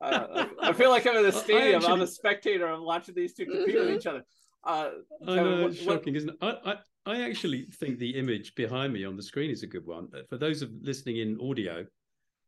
Uh, 0.00 0.46
I 0.62 0.72
feel 0.72 0.90
like 0.90 1.06
I'm 1.06 1.16
in 1.16 1.22
the 1.22 1.32
stadium. 1.44 1.76
Actually, 1.76 1.92
I'm 1.92 2.00
a 2.02 2.06
spectator. 2.06 2.66
I'm 2.66 2.84
watching 2.84 3.14
these 3.14 3.34
two 3.34 3.46
compete 3.46 3.78
with 3.78 3.90
each 3.90 4.06
other. 4.06 4.22
Uh, 4.66 4.90
I 5.26 5.36
know, 5.36 5.66
it's 5.68 5.78
shocking, 5.78 6.14
what... 6.14 6.16
isn't 6.16 6.30
it? 6.30 6.36
I, 6.42 6.72
I, 6.72 6.76
I 7.06 7.22
actually 7.22 7.66
think 7.66 7.98
the 7.98 8.18
image 8.18 8.54
behind 8.54 8.92
me 8.92 9.04
on 9.04 9.16
the 9.16 9.22
screen 9.22 9.50
is 9.50 9.62
a 9.62 9.66
good 9.66 9.86
one. 9.86 10.08
For 10.28 10.36
those 10.36 10.62
of 10.62 10.70
listening 10.82 11.18
in 11.18 11.38
audio, 11.40 11.86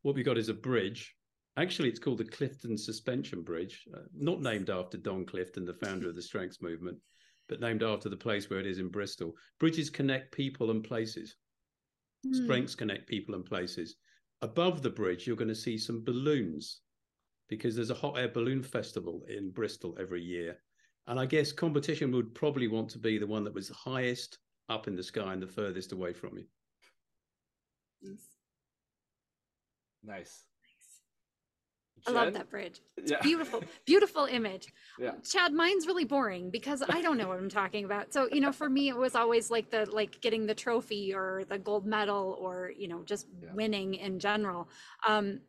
what 0.01 0.15
we 0.15 0.23
got 0.23 0.37
is 0.37 0.49
a 0.49 0.53
bridge. 0.53 1.15
Actually, 1.57 1.89
it's 1.89 1.99
called 1.99 2.19
the 2.19 2.25
Clifton 2.25 2.77
Suspension 2.77 3.41
Bridge, 3.41 3.85
uh, 3.95 4.01
not 4.13 4.41
named 4.41 4.69
after 4.69 4.97
Don 4.97 5.25
Clifton, 5.25 5.65
the 5.65 5.73
founder 5.73 6.09
of 6.09 6.15
the 6.15 6.21
Strengths 6.21 6.61
Movement, 6.61 6.97
but 7.47 7.59
named 7.59 7.83
after 7.83 8.09
the 8.09 8.17
place 8.17 8.49
where 8.49 8.59
it 8.59 8.67
is 8.67 8.79
in 8.79 8.89
Bristol. 8.89 9.33
Bridges 9.59 9.89
connect 9.89 10.31
people 10.31 10.71
and 10.71 10.83
places. 10.83 11.35
Mm. 12.27 12.43
Strengths 12.43 12.75
connect 12.75 13.07
people 13.07 13.35
and 13.35 13.45
places 13.45 13.95
above 14.41 14.81
the 14.81 14.89
bridge, 14.89 15.27
you're 15.27 15.35
going 15.35 15.47
to 15.47 15.55
see 15.55 15.77
some 15.77 16.03
balloons 16.03 16.81
because 17.47 17.75
there's 17.75 17.89
a 17.89 17.95
hot 17.95 18.17
air 18.17 18.27
balloon 18.27 18.63
festival 18.63 19.23
in 19.27 19.51
Bristol 19.51 19.97
every 19.99 20.21
year. 20.21 20.57
And 21.09 21.19
I 21.19 21.25
guess 21.25 21.51
competition 21.51 22.11
would 22.11 22.35
probably 22.35 22.67
want 22.67 22.87
to 22.91 22.99
be 22.99 23.17
the 23.17 23.25
one 23.25 23.43
that 23.43 23.53
was 23.53 23.67
the 23.67 23.73
highest 23.73 24.37
up 24.69 24.87
in 24.87 24.95
the 24.95 25.01
sky 25.01 25.33
and 25.33 25.41
the 25.41 25.47
furthest 25.47 25.91
away 25.91 26.13
from 26.13 26.37
you. 26.37 26.45
Nice. 30.03 30.43
I 32.07 32.11
love 32.11 32.33
that 32.33 32.49
bridge. 32.49 32.79
It's 32.95 33.11
yeah. 33.11 33.17
beautiful, 33.21 33.63
beautiful 33.85 34.25
image. 34.25 34.67
Yeah. 34.99 35.11
Chad, 35.23 35.53
mine's 35.53 35.87
really 35.87 36.03
boring 36.03 36.49
because 36.49 36.83
I 36.89 37.01
don't 37.01 37.17
know 37.17 37.29
what 37.29 37.37
I'm 37.37 37.47
talking 37.47 37.85
about. 37.85 38.13
So, 38.13 38.27
you 38.33 38.41
know, 38.41 38.51
for 38.51 38.69
me, 38.69 38.89
it 38.89 38.97
was 38.97 39.15
always 39.15 39.49
like 39.49 39.71
the 39.71 39.85
like 39.89 40.19
getting 40.19 40.45
the 40.45 40.53
trophy 40.53 41.13
or 41.13 41.45
the 41.47 41.57
gold 41.57 41.85
medal 41.85 42.37
or, 42.37 42.73
you 42.77 42.89
know, 42.89 43.03
just 43.05 43.27
yeah. 43.41 43.47
winning 43.53 43.93
in 43.93 44.19
general. 44.19 44.67
Um, 45.07 45.39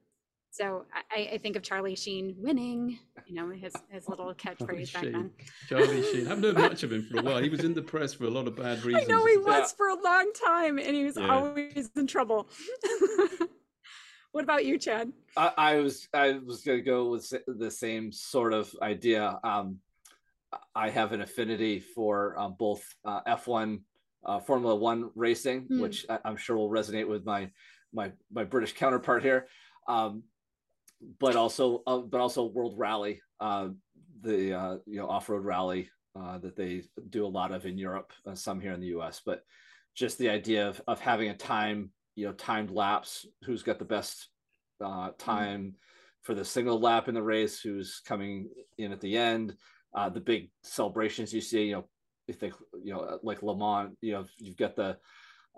so 0.50 0.84
I, 1.10 1.30
I, 1.34 1.38
think 1.38 1.56
of 1.56 1.62
Charlie 1.62 1.94
Sheen 1.94 2.34
winning, 2.38 2.98
you 3.26 3.34
know, 3.34 3.50
his 3.50 3.72
his 3.88 4.08
little 4.08 4.34
catchphrase 4.34 4.92
back 4.92 5.04
then. 5.04 5.30
Charlie 5.68 6.02
Sheen. 6.02 6.26
I 6.26 6.30
haven't 6.30 6.44
heard 6.44 6.70
much 6.70 6.82
of 6.82 6.92
him 6.92 7.06
for 7.10 7.20
a 7.20 7.22
while. 7.22 7.38
He 7.42 7.48
was 7.48 7.64
in 7.64 7.74
the 7.74 7.82
press 7.92 8.14
for 8.14 8.24
a 8.24 8.30
lot 8.30 8.46
of 8.46 8.56
bad 8.56 8.82
reasons. 8.84 9.08
I 9.08 9.12
know 9.12 9.24
he 9.26 9.36
was 9.38 9.72
yeah. 9.72 9.76
for 9.76 9.88
a 9.88 10.02
long 10.02 10.32
time 10.46 10.78
and 10.78 10.94
he 10.94 11.04
was 11.04 11.16
always 11.16 11.90
in 11.96 12.06
trouble. 12.06 12.48
What 14.32 14.44
about 14.44 14.64
you, 14.64 14.78
Chad? 14.78 15.12
I, 15.36 15.52
I 15.56 15.74
was 15.76 16.08
I 16.14 16.38
was 16.44 16.62
gonna 16.62 16.82
go 16.82 17.10
with 17.10 17.32
the 17.46 17.70
same 17.70 18.12
sort 18.12 18.52
of 18.52 18.72
idea. 18.80 19.38
Um, 19.42 19.78
I 20.74 20.90
have 20.90 21.12
an 21.12 21.20
affinity 21.20 21.80
for 21.80 22.38
um, 22.38 22.54
both 22.58 22.82
uh, 23.04 23.22
F1, 23.26 23.80
uh, 24.24 24.40
Formula 24.40 24.74
One 24.74 25.10
racing, 25.14 25.66
mm. 25.68 25.80
which 25.80 26.06
I, 26.08 26.18
am 26.24 26.36
sure 26.36 26.56
will 26.56 26.70
resonate 26.70 27.08
with 27.08 27.24
my 27.24 27.50
my 27.92 28.12
my 28.32 28.44
British 28.44 28.72
counterpart 28.74 29.24
here, 29.24 29.48
um, 29.88 30.22
but 31.18 31.36
also 31.36 31.82
uh, 31.86 31.98
but 31.98 32.20
also 32.20 32.44
World 32.44 32.74
Rally, 32.78 33.20
uh, 33.40 33.68
the 34.20 34.54
uh, 34.54 34.76
you 34.86 34.98
know 34.98 35.08
off 35.08 35.28
road 35.28 35.44
rally 35.44 35.90
uh, 36.18 36.38
that 36.38 36.56
they 36.56 36.84
do 37.08 37.26
a 37.26 37.28
lot 37.28 37.52
of 37.52 37.66
in 37.66 37.78
Europe, 37.78 38.12
some 38.34 38.60
here 38.60 38.72
in 38.72 38.80
the 38.80 38.88
U.S. 38.88 39.20
But 39.24 39.42
just 39.94 40.18
the 40.18 40.30
idea 40.30 40.68
of 40.68 40.80
of 40.86 41.00
having 41.00 41.30
a 41.30 41.36
time 41.36 41.90
you 42.16 42.26
know 42.26 42.32
timed 42.32 42.70
laps 42.70 43.26
who's 43.44 43.62
got 43.62 43.78
the 43.78 43.84
best 43.84 44.28
uh, 44.80 45.10
time 45.18 45.60
mm-hmm. 45.60 45.76
for 46.22 46.34
the 46.34 46.44
single 46.44 46.78
lap 46.78 47.08
in 47.08 47.14
the 47.14 47.22
race 47.22 47.60
who's 47.60 48.02
coming 48.04 48.48
in 48.78 48.92
at 48.92 49.00
the 49.00 49.16
end 49.16 49.56
uh, 49.94 50.08
the 50.08 50.20
big 50.20 50.50
celebrations 50.62 51.32
you 51.32 51.40
see 51.40 51.64
you 51.64 51.72
know 51.72 51.88
if 52.28 52.38
they 52.38 52.52
you 52.82 52.92
know 52.92 53.18
like 53.22 53.42
le 53.42 53.56
mans 53.56 53.96
you 54.00 54.12
know 54.12 54.24
you've 54.38 54.56
got 54.56 54.76
the 54.76 54.96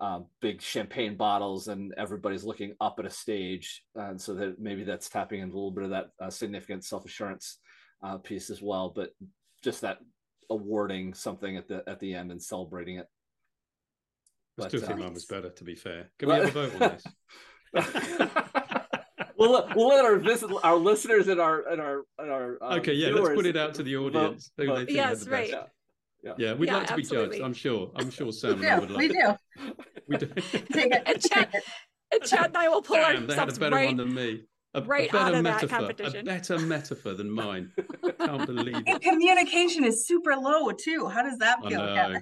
uh, 0.00 0.20
big 0.40 0.60
champagne 0.60 1.16
bottles 1.16 1.68
and 1.68 1.94
everybody's 1.96 2.44
looking 2.44 2.74
up 2.80 2.98
at 2.98 3.06
a 3.06 3.10
stage 3.10 3.84
and 3.94 4.20
so 4.20 4.34
that 4.34 4.58
maybe 4.58 4.84
that's 4.84 5.08
tapping 5.08 5.40
into 5.40 5.54
a 5.54 5.56
little 5.56 5.70
bit 5.70 5.84
of 5.84 5.90
that 5.90 6.06
uh, 6.20 6.30
significant 6.30 6.84
self-assurance 6.84 7.58
uh, 8.02 8.18
piece 8.18 8.50
as 8.50 8.60
well 8.60 8.92
but 8.94 9.10
just 9.62 9.82
that 9.82 9.98
awarding 10.50 11.14
something 11.14 11.56
at 11.56 11.68
the 11.68 11.84
at 11.86 12.00
the 12.00 12.14
end 12.14 12.32
and 12.32 12.42
celebrating 12.42 12.96
it 12.96 13.06
I 14.60 14.68
still 14.68 14.80
think 14.80 14.92
uh, 14.92 14.96
mine 14.96 15.14
was 15.14 15.24
better, 15.24 15.50
to 15.50 15.64
be 15.64 15.74
fair. 15.74 16.10
Can 16.18 16.28
we 16.28 16.34
have 16.34 16.44
a 16.44 16.50
vote 16.50 16.72
on 16.74 16.78
this? 16.80 17.04
we'll, 19.38 19.68
we'll 19.74 19.88
let 19.88 20.04
our 20.04 20.18
visit, 20.18 20.50
our 20.62 20.76
listeners 20.76 21.28
and 21.28 21.40
our 21.40 21.66
and 21.68 21.80
our 21.80 22.02
and 22.18 22.30
our 22.30 22.58
um, 22.62 22.78
okay, 22.80 22.92
yeah, 22.92 23.08
let's 23.08 23.34
put 23.34 23.46
it 23.46 23.56
out 23.56 23.74
to 23.74 23.82
the 23.82 23.96
audience. 23.96 24.50
Vote, 24.58 24.66
vote. 24.66 24.90
yes, 24.90 25.26
right. 25.26 25.50
Yeah. 25.50 25.64
Yeah. 26.22 26.34
yeah, 26.38 26.54
we'd 26.54 26.68
yeah, 26.68 26.76
like 26.76 26.86
to 26.86 26.92
absolutely. 26.94 27.28
be 27.28 27.32
judged. 27.34 27.44
I'm 27.44 27.54
sure. 27.54 27.90
I'm 27.96 28.10
sure 28.10 28.32
Sam 28.32 28.62
and 28.62 28.66
I 28.66 28.78
would 28.78 28.90
like. 28.90 28.98
We 28.98 29.08
do. 29.08 29.34
we 30.08 30.16
do. 30.16 30.26
Take 30.72 30.94
it. 30.94 31.02
And 31.04 31.20
Chad, 31.20 31.48
and 32.12 32.22
Chad 32.22 32.46
and 32.46 32.56
I 32.56 32.68
will 32.68 32.82
pull 32.82 32.96
Damn, 32.96 33.22
our 33.22 33.26
they 33.26 33.34
had 33.34 33.48
a 33.48 33.58
better 33.58 33.76
right, 33.76 33.88
one 33.88 33.96
than 33.96 34.14
me. 34.14 34.42
A, 34.74 34.80
right 34.80 35.10
a 35.10 35.12
better 35.12 35.24
out 35.24 35.34
of 35.34 35.42
metaphor, 35.42 35.68
that 35.68 35.78
competition. 35.80 36.20
A 36.20 36.24
better 36.24 36.58
metaphor 36.58 37.12
than 37.12 37.30
mine. 37.30 37.72
I 38.02 38.26
can't 38.26 38.46
believe 38.46 38.76
it. 38.76 38.84
And 38.86 39.02
communication 39.02 39.84
is 39.84 40.06
super 40.06 40.34
low 40.34 40.70
too. 40.70 41.08
How 41.08 41.22
does 41.22 41.36
that 41.38 41.58
feel? 41.66 42.20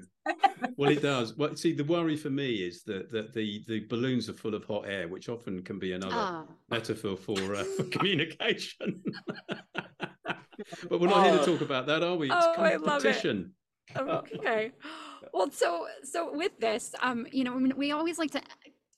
well, 0.76 0.90
it 0.90 1.00
does. 1.00 1.36
Well, 1.36 1.54
see, 1.54 1.72
the 1.72 1.84
worry 1.84 2.16
for 2.16 2.30
me 2.30 2.56
is 2.56 2.82
that, 2.84 3.12
that 3.12 3.34
the 3.34 3.62
the 3.68 3.86
balloons 3.88 4.28
are 4.28 4.32
full 4.32 4.56
of 4.56 4.64
hot 4.64 4.86
air, 4.88 5.06
which 5.06 5.28
often 5.28 5.62
can 5.62 5.78
be 5.78 5.92
another 5.92 6.16
oh. 6.16 6.48
metaphor 6.70 7.16
for, 7.16 7.54
uh, 7.54 7.62
for 7.76 7.84
communication. 7.84 9.00
but 10.88 11.00
we're 11.00 11.06
not 11.06 11.18
oh. 11.18 11.30
here 11.30 11.38
to 11.38 11.44
talk 11.44 11.60
about 11.60 11.86
that, 11.86 12.02
are 12.02 12.16
we? 12.16 12.32
It's 12.32 12.34
oh, 12.36 12.54
competition. 12.56 13.52
Okay. 13.96 14.72
Well, 15.32 15.50
so 15.50 15.86
so 16.02 16.32
with 16.34 16.58
this, 16.58 16.94
um, 17.00 17.26
you 17.30 17.44
know, 17.44 17.56
we 17.76 17.92
always 17.92 18.18
like 18.18 18.30
to 18.32 18.42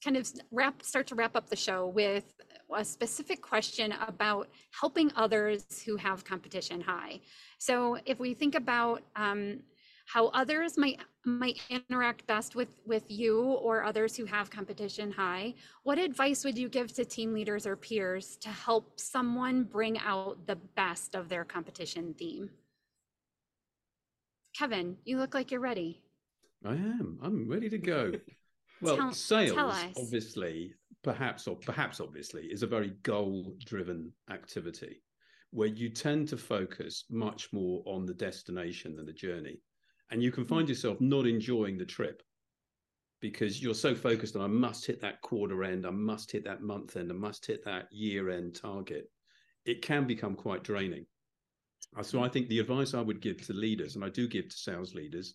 kind 0.05 0.16
of 0.16 0.30
wrap 0.51 0.82
start 0.82 1.07
to 1.09 1.14
wrap 1.14 1.36
up 1.36 1.49
the 1.49 1.57
show 1.57 1.86
with 1.86 2.24
a 2.74 2.84
specific 2.84 3.43
question 3.43 3.93
about 4.07 4.49
helping 4.78 5.11
others 5.14 5.82
who 5.84 5.97
have 5.97 6.24
competition 6.24 6.80
high. 6.80 7.20
So 7.59 7.99
if 8.07 8.18
we 8.18 8.34
think 8.34 8.55
about 8.55 9.03
um, 9.14 9.61
how 10.07 10.28
others 10.28 10.76
might 10.76 11.01
might 11.24 11.61
interact 11.70 12.26
best 12.26 12.55
with 12.55 12.68
with 12.86 13.05
you 13.09 13.43
or 13.43 13.84
others 13.84 14.16
who 14.16 14.24
have 14.24 14.51
competition 14.51 15.12
high 15.12 15.55
what 15.84 15.97
advice 15.99 16.45
would 16.45 16.59
you 16.59 16.68
give 16.68 16.93
to 16.93 17.05
team 17.05 17.32
leaders 17.32 17.64
or 17.64 17.76
peers 17.76 18.36
to 18.38 18.49
help 18.49 18.99
someone 18.99 19.62
bring 19.62 19.97
out 20.01 20.45
the 20.49 20.57
best 20.74 21.14
of 21.14 21.28
their 21.28 21.45
competition 21.45 22.12
theme 22.18 22.51
kevin 24.53 24.96
you 25.05 25.18
look 25.18 25.34
like 25.34 25.50
you're 25.50 25.61
ready. 25.61 26.00
I 26.64 26.72
am. 26.74 27.18
I'm 27.22 27.48
ready 27.48 27.68
to 27.68 27.78
go. 27.78 28.12
Well 28.80 28.96
tell, 28.96 29.12
sales 29.12 29.55
tell 29.55 29.72
obviously 29.96 30.74
perhaps 31.05 31.46
or 31.46 31.55
perhaps 31.55 32.00
obviously 32.00 32.46
is 32.46 32.64
a 32.64 32.66
very 32.66 32.90
goal 33.05 33.55
driven 33.64 34.12
activity 34.28 35.03
where 35.53 35.68
you 35.68 35.88
tend 35.88 36.26
to 36.28 36.36
focus 36.36 37.05
much 37.11 37.53
more 37.53 37.82
on 37.86 38.07
the 38.07 38.14
destination 38.14 38.96
than 38.96 39.07
the 39.07 39.12
journey. 39.12 39.61
And 40.11 40.22
you 40.22 40.32
can 40.32 40.44
find 40.44 40.62
hmm. 40.62 40.70
yourself 40.70 41.00
not 41.00 41.26
enjoying 41.26 41.78
the 41.78 41.84
trip 41.84 42.22
because 43.20 43.62
you're 43.62 43.74
so 43.74 43.94
focused 43.94 44.34
on 44.34 44.42
I 44.42 44.48
must 44.48 44.84
hit 44.84 45.00
that 45.03 45.20
quarter 45.20 45.62
end, 45.62 45.86
I 45.86 45.90
must 45.90 46.32
hit 46.32 46.44
that 46.44 46.62
month 46.62 46.96
end, 46.96 47.11
I 47.11 47.14
must 47.14 47.46
hit 47.46 47.64
that 47.64 47.86
year 47.92 48.30
end 48.30 48.57
target. 48.57 49.11
It 49.64 49.80
can 49.80 50.07
become 50.07 50.34
quite 50.34 50.64
draining. 50.64 51.07
Uh, 51.97 52.03
so 52.03 52.22
I 52.22 52.28
think 52.28 52.49
the 52.49 52.59
advice 52.59 52.95
I 52.95 53.01
would 53.01 53.20
give 53.20 53.45
to 53.47 53.53
leaders, 53.53 53.97
and 53.97 54.05
I 54.05 54.09
do 54.09 54.26
give 54.26 54.49
to 54.49 54.57
sales 54.57 54.95
leaders, 54.95 55.34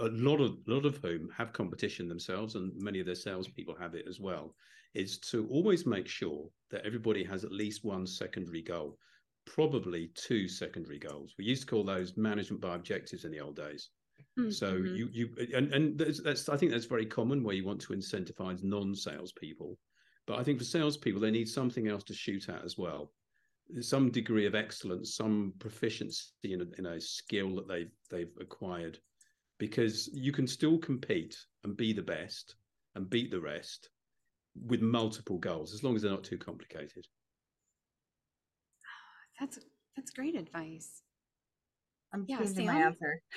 a 0.00 0.06
lot 0.06 0.40
of 0.40 0.56
a 0.66 0.70
lot 0.70 0.84
of 0.84 0.96
whom 0.96 1.28
have 1.36 1.52
competition 1.52 2.08
themselves, 2.08 2.56
and 2.56 2.72
many 2.76 2.98
of 3.00 3.06
their 3.06 3.14
salespeople 3.14 3.76
have 3.78 3.94
it 3.94 4.06
as 4.08 4.18
well, 4.18 4.54
is 4.94 5.18
to 5.18 5.46
always 5.48 5.86
make 5.86 6.08
sure 6.08 6.48
that 6.70 6.84
everybody 6.84 7.22
has 7.22 7.44
at 7.44 7.52
least 7.52 7.84
one 7.84 8.06
secondary 8.06 8.62
goal, 8.62 8.98
probably 9.46 10.10
two 10.14 10.48
secondary 10.48 10.98
goals. 10.98 11.34
We 11.38 11.44
used 11.44 11.62
to 11.62 11.68
call 11.68 11.84
those 11.84 12.16
management 12.16 12.62
by 12.62 12.74
objectives 12.74 13.24
in 13.24 13.30
the 13.30 13.40
old 13.40 13.56
days. 13.56 13.90
Mm-hmm. 14.38 14.50
So 14.50 14.74
you 14.74 15.08
you 15.12 15.28
and 15.54 15.72
and 15.72 15.98
that's, 15.98 16.20
that's 16.20 16.48
I 16.48 16.56
think 16.56 16.72
that's 16.72 16.86
very 16.86 17.06
common 17.06 17.44
where 17.44 17.54
you 17.54 17.64
want 17.64 17.80
to 17.82 17.92
incentivize 17.92 18.64
non-sales 18.64 19.32
people, 19.32 19.78
but 20.26 20.38
I 20.38 20.42
think 20.42 20.58
for 20.58 20.64
salespeople 20.64 21.20
they 21.20 21.30
need 21.30 21.48
something 21.48 21.86
else 21.86 22.02
to 22.04 22.14
shoot 22.14 22.48
at 22.48 22.64
as 22.64 22.76
well, 22.76 23.12
some 23.80 24.10
degree 24.10 24.46
of 24.46 24.54
excellence, 24.54 25.14
some 25.16 25.52
proficiency 25.58 26.30
in 26.44 26.60
a, 26.60 26.66
in 26.78 26.86
a 26.86 27.00
skill 27.00 27.56
that 27.56 27.68
they've 27.68 27.90
they've 28.10 28.32
acquired, 28.40 28.98
because 29.58 30.08
you 30.12 30.32
can 30.32 30.46
still 30.46 30.78
compete 30.78 31.36
and 31.64 31.76
be 31.76 31.92
the 31.92 32.02
best 32.02 32.56
and 32.94 33.10
beat 33.10 33.30
the 33.30 33.40
rest 33.40 33.90
with 34.66 34.80
multiple 34.80 35.38
goals 35.38 35.74
as 35.74 35.82
long 35.84 35.96
as 35.96 36.02
they're 36.02 36.10
not 36.10 36.24
too 36.24 36.38
complicated. 36.38 37.06
That's 39.38 39.58
that's 39.96 40.10
great 40.10 40.34
advice. 40.34 41.02
I'm 42.12 42.24
yeah, 42.28 42.38
changing 42.38 42.66
Sam? 42.66 42.66
my 42.66 42.80
answer. 42.82 43.22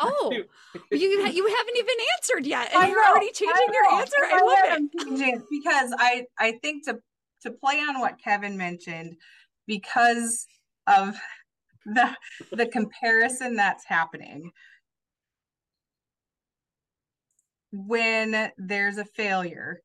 Oh, 0.00 0.32
you 0.32 0.46
you 0.90 1.46
haven't 1.54 1.76
even 1.76 1.94
answered 2.16 2.46
yet, 2.46 2.72
and 2.72 2.82
I 2.82 2.88
you're 2.88 3.02
know, 3.02 3.10
already 3.10 3.30
changing 3.30 3.68
your 3.72 3.84
answer. 3.92 4.16
I, 4.24 4.38
I 4.38 4.40
love 4.40 4.80
it 5.20 5.42
because 5.50 5.94
I 5.98 6.24
I 6.38 6.52
think 6.62 6.86
to 6.86 6.98
to 7.42 7.50
play 7.50 7.76
on 7.80 8.00
what 8.00 8.18
Kevin 8.18 8.56
mentioned, 8.56 9.16
because 9.66 10.46
of 10.86 11.16
the 11.86 12.16
the 12.52 12.66
comparison 12.66 13.56
that's 13.56 13.84
happening. 13.86 14.50
When 17.72 18.50
there's 18.56 18.98
a 18.98 19.04
failure 19.04 19.82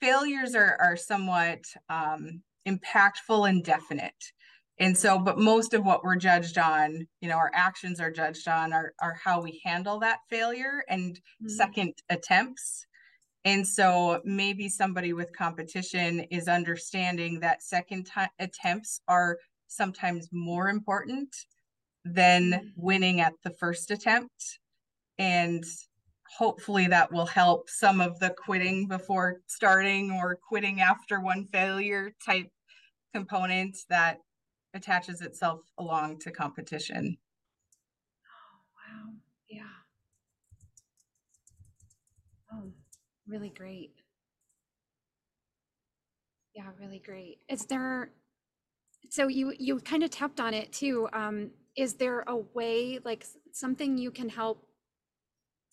failures 0.00 0.54
are 0.54 0.76
are 0.80 0.96
somewhat 0.96 1.64
um, 1.88 2.42
impactful 2.66 3.48
and 3.48 3.64
definite. 3.64 4.32
And 4.80 4.96
so 4.96 5.18
but 5.18 5.38
most 5.38 5.74
of 5.74 5.84
what 5.84 6.04
we're 6.04 6.16
judged 6.16 6.58
on 6.58 7.06
you 7.20 7.28
know 7.28 7.36
our 7.36 7.50
actions 7.54 8.00
are 8.00 8.10
judged 8.10 8.48
on 8.48 8.72
are, 8.72 8.92
are 9.00 9.16
how 9.22 9.40
we 9.40 9.60
handle 9.64 9.98
that 10.00 10.20
failure 10.28 10.84
and 10.88 11.16
mm-hmm. 11.16 11.48
second 11.48 11.94
attempts 12.10 12.86
and 13.48 13.66
so 13.66 14.20
maybe 14.26 14.68
somebody 14.68 15.14
with 15.14 15.34
competition 15.34 16.20
is 16.30 16.48
understanding 16.48 17.40
that 17.40 17.62
second 17.62 18.04
time 18.04 18.28
attempts 18.38 19.00
are 19.08 19.38
sometimes 19.68 20.28
more 20.30 20.68
important 20.68 21.34
than 22.04 22.50
mm-hmm. 22.50 22.66
winning 22.76 23.22
at 23.22 23.32
the 23.44 23.50
first 23.50 23.90
attempt 23.90 24.58
and 25.18 25.64
hopefully 26.36 26.88
that 26.88 27.10
will 27.10 27.24
help 27.24 27.70
some 27.70 28.02
of 28.02 28.18
the 28.18 28.28
quitting 28.28 28.86
before 28.86 29.40
starting 29.46 30.10
or 30.10 30.38
quitting 30.46 30.82
after 30.82 31.18
one 31.18 31.46
failure 31.46 32.12
type 32.22 32.50
component 33.14 33.78
that 33.88 34.18
attaches 34.74 35.22
itself 35.22 35.62
along 35.78 36.18
to 36.18 36.30
competition. 36.30 37.16
Oh, 38.26 38.60
wow. 38.76 39.14
Yeah. 39.48 39.62
Oh, 42.52 42.72
really 43.28 43.50
great. 43.50 43.92
Yeah, 46.54 46.70
really 46.80 46.98
great. 46.98 47.38
Is 47.48 47.66
there, 47.66 48.10
so 49.10 49.28
you, 49.28 49.52
you 49.58 49.78
kind 49.80 50.02
of 50.02 50.10
tapped 50.10 50.40
on 50.40 50.54
it 50.54 50.72
too. 50.72 51.08
Um, 51.12 51.50
is 51.76 51.94
there 51.94 52.24
a 52.26 52.36
way, 52.36 52.98
like 53.04 53.24
something 53.52 53.96
you 53.96 54.10
can 54.10 54.28
help 54.28 54.64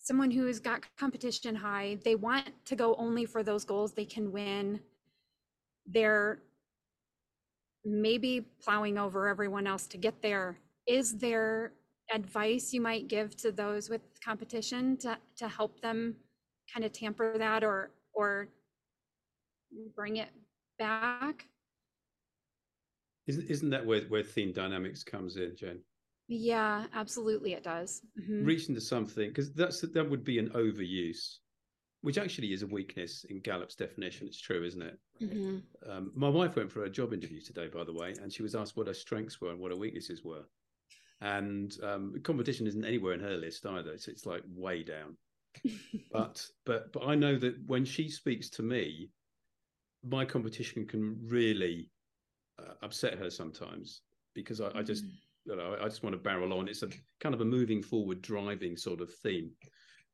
someone 0.06 0.30
who's 0.30 0.60
got 0.60 0.84
competition 0.96 1.56
high, 1.56 1.98
they 2.04 2.14
want 2.14 2.48
to 2.64 2.76
go 2.76 2.94
only 2.94 3.24
for 3.24 3.42
those 3.42 3.64
goals 3.64 3.92
they 3.92 4.04
can 4.04 4.30
win. 4.30 4.78
They're 5.84 6.38
maybe 7.84 8.46
plowing 8.62 8.98
over 8.98 9.26
everyone 9.26 9.66
else 9.66 9.86
to 9.88 9.96
get 9.96 10.22
there. 10.22 10.58
Is 10.86 11.18
there 11.18 11.72
advice 12.14 12.72
you 12.72 12.80
might 12.80 13.08
give 13.08 13.36
to 13.38 13.50
those 13.50 13.90
with 13.90 14.00
competition 14.24 14.96
to, 14.98 15.18
to 15.38 15.48
help 15.48 15.80
them 15.80 16.14
kind 16.72 16.84
of 16.84 16.92
tamper 16.92 17.38
that 17.38 17.64
or 17.64 17.90
or 18.12 18.48
bring 19.94 20.16
it 20.16 20.28
back? 20.78 21.46
Isn't 23.26 23.50
isn't 23.50 23.70
that 23.70 23.84
where, 23.84 24.02
where 24.02 24.22
theme 24.22 24.52
dynamics 24.52 25.02
comes 25.02 25.36
in, 25.36 25.56
Jen? 25.56 25.80
Yeah, 26.28 26.86
absolutely 26.94 27.52
it 27.52 27.62
does. 27.62 28.02
Mm-hmm. 28.20 28.44
Reaching 28.44 28.74
to 28.74 28.80
something 28.80 29.28
because 29.28 29.52
that's 29.52 29.80
that 29.80 30.10
would 30.10 30.24
be 30.24 30.38
an 30.38 30.50
overuse 30.50 31.38
which 32.06 32.18
actually 32.18 32.52
is 32.52 32.62
a 32.62 32.66
weakness 32.68 33.24
in 33.30 33.40
Gallup's 33.40 33.74
definition. 33.74 34.28
It's 34.28 34.40
true, 34.40 34.64
isn't 34.64 34.80
it? 34.80 34.96
Mm-hmm. 35.20 35.90
Um, 35.90 36.12
my 36.14 36.28
wife 36.28 36.54
went 36.54 36.70
for 36.70 36.84
a 36.84 36.88
job 36.88 37.12
interview 37.12 37.40
today, 37.40 37.66
by 37.66 37.82
the 37.82 37.92
way, 37.92 38.14
and 38.22 38.32
she 38.32 38.44
was 38.44 38.54
asked 38.54 38.76
what 38.76 38.86
her 38.86 38.94
strengths 38.94 39.40
were 39.40 39.50
and 39.50 39.58
what 39.58 39.72
her 39.72 39.76
weaknesses 39.76 40.22
were. 40.22 40.44
And 41.20 41.76
um, 41.82 42.14
competition 42.22 42.68
isn't 42.68 42.84
anywhere 42.84 43.14
in 43.14 43.18
her 43.20 43.36
list 43.36 43.66
either. 43.66 43.98
So 43.98 44.12
it's 44.12 44.24
like 44.24 44.42
way 44.54 44.84
down. 44.84 45.16
But 46.12 46.46
but 46.66 46.92
but 46.92 47.04
I 47.04 47.14
know 47.14 47.36
that 47.38 47.56
when 47.66 47.84
she 47.84 48.08
speaks 48.08 48.48
to 48.50 48.62
me, 48.62 49.10
my 50.04 50.24
competition 50.24 50.86
can 50.86 51.18
really 51.26 51.90
uh, 52.58 52.74
upset 52.82 53.18
her 53.18 53.30
sometimes 53.30 54.02
because 54.34 54.60
I, 54.60 54.70
I 54.74 54.82
just 54.82 55.04
mm-hmm. 55.04 55.50
you 55.50 55.56
know 55.56 55.76
I 55.80 55.84
just 55.84 56.02
want 56.02 56.14
to 56.14 56.20
barrel 56.20 56.52
on. 56.52 56.68
It's 56.68 56.82
a 56.82 56.88
kind 57.20 57.34
of 57.34 57.40
a 57.40 57.44
moving 57.44 57.82
forward, 57.82 58.22
driving 58.22 58.76
sort 58.76 59.00
of 59.00 59.12
theme. 59.22 59.50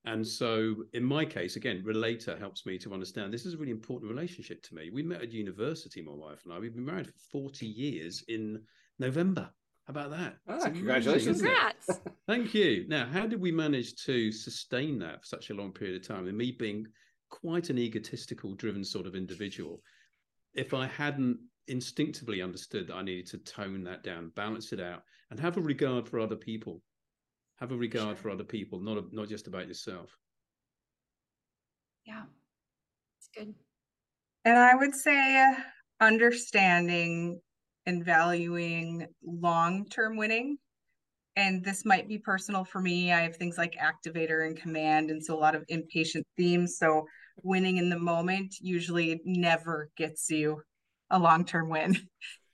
And 0.04 0.26
so, 0.26 0.74
in 0.94 1.04
my 1.04 1.24
case, 1.24 1.54
again, 1.54 1.80
relator 1.84 2.36
helps 2.36 2.66
me 2.66 2.76
to 2.78 2.92
understand 2.92 3.32
this 3.32 3.46
is 3.46 3.54
a 3.54 3.56
really 3.56 3.70
important 3.70 4.10
relationship 4.10 4.60
to 4.64 4.74
me. 4.74 4.90
We 4.92 5.02
met 5.04 5.22
at 5.22 5.30
university, 5.30 6.02
my 6.02 6.12
wife 6.12 6.40
and 6.44 6.52
I. 6.52 6.58
We've 6.58 6.74
been 6.74 6.84
married 6.84 7.06
for 7.06 7.12
40 7.30 7.66
years 7.66 8.24
in 8.26 8.60
November. 8.98 9.48
How 9.86 9.90
about 9.90 10.10
that? 10.10 10.36
Ah, 10.48 10.64
congratulations. 10.64 11.42
Congrats. 11.42 12.00
Thank 12.28 12.54
you. 12.54 12.84
Now, 12.88 13.06
how 13.06 13.26
did 13.26 13.40
we 13.40 13.50
manage 13.50 13.96
to 14.04 14.30
sustain 14.30 14.98
that 15.00 15.22
for 15.22 15.26
such 15.26 15.50
a 15.50 15.54
long 15.54 15.72
period 15.72 16.00
of 16.00 16.06
time? 16.06 16.28
And 16.28 16.38
me 16.38 16.52
being 16.52 16.86
quite 17.30 17.68
an 17.68 17.78
egotistical, 17.78 18.54
driven 18.54 18.84
sort 18.84 19.06
of 19.06 19.16
individual, 19.16 19.82
if 20.54 20.72
I 20.72 20.86
hadn't 20.86 21.38
instinctively 21.66 22.42
understood 22.42 22.86
that 22.88 22.94
I 22.94 23.02
needed 23.02 23.26
to 23.28 23.38
tone 23.38 23.82
that 23.84 24.04
down, 24.04 24.32
balance 24.36 24.72
it 24.72 24.80
out, 24.80 25.02
and 25.30 25.40
have 25.40 25.56
a 25.56 25.60
regard 25.60 26.08
for 26.08 26.20
other 26.20 26.36
people 26.36 26.80
have 27.62 27.70
a 27.70 27.76
regard 27.76 28.16
sure. 28.16 28.22
for 28.22 28.30
other 28.30 28.44
people, 28.44 28.80
not 28.80 28.98
a, 28.98 29.04
not 29.12 29.28
just 29.28 29.46
about 29.46 29.68
yourself. 29.68 30.18
Yeah, 32.04 32.24
it's 33.18 33.28
good. 33.34 33.54
And 34.44 34.58
I 34.58 34.74
would 34.74 34.96
say 34.96 35.54
understanding 36.00 37.40
and 37.86 38.04
valuing 38.04 39.06
long-term 39.24 40.16
winning. 40.16 40.56
And 41.36 41.64
this 41.64 41.84
might 41.84 42.08
be 42.08 42.18
personal 42.18 42.64
for 42.64 42.80
me. 42.80 43.12
I 43.12 43.22
have 43.22 43.36
things 43.36 43.56
like 43.56 43.74
activator 43.80 44.46
and 44.46 44.56
command, 44.56 45.10
and 45.10 45.24
so 45.24 45.34
a 45.34 45.40
lot 45.40 45.54
of 45.54 45.64
impatient 45.68 46.26
themes. 46.36 46.76
So 46.78 47.06
winning 47.42 47.78
in 47.78 47.88
the 47.88 47.98
moment 47.98 48.54
usually 48.60 49.20
never 49.24 49.88
gets 49.96 50.28
you 50.30 50.60
a 51.10 51.18
long-term 51.18 51.68
win. 51.68 51.96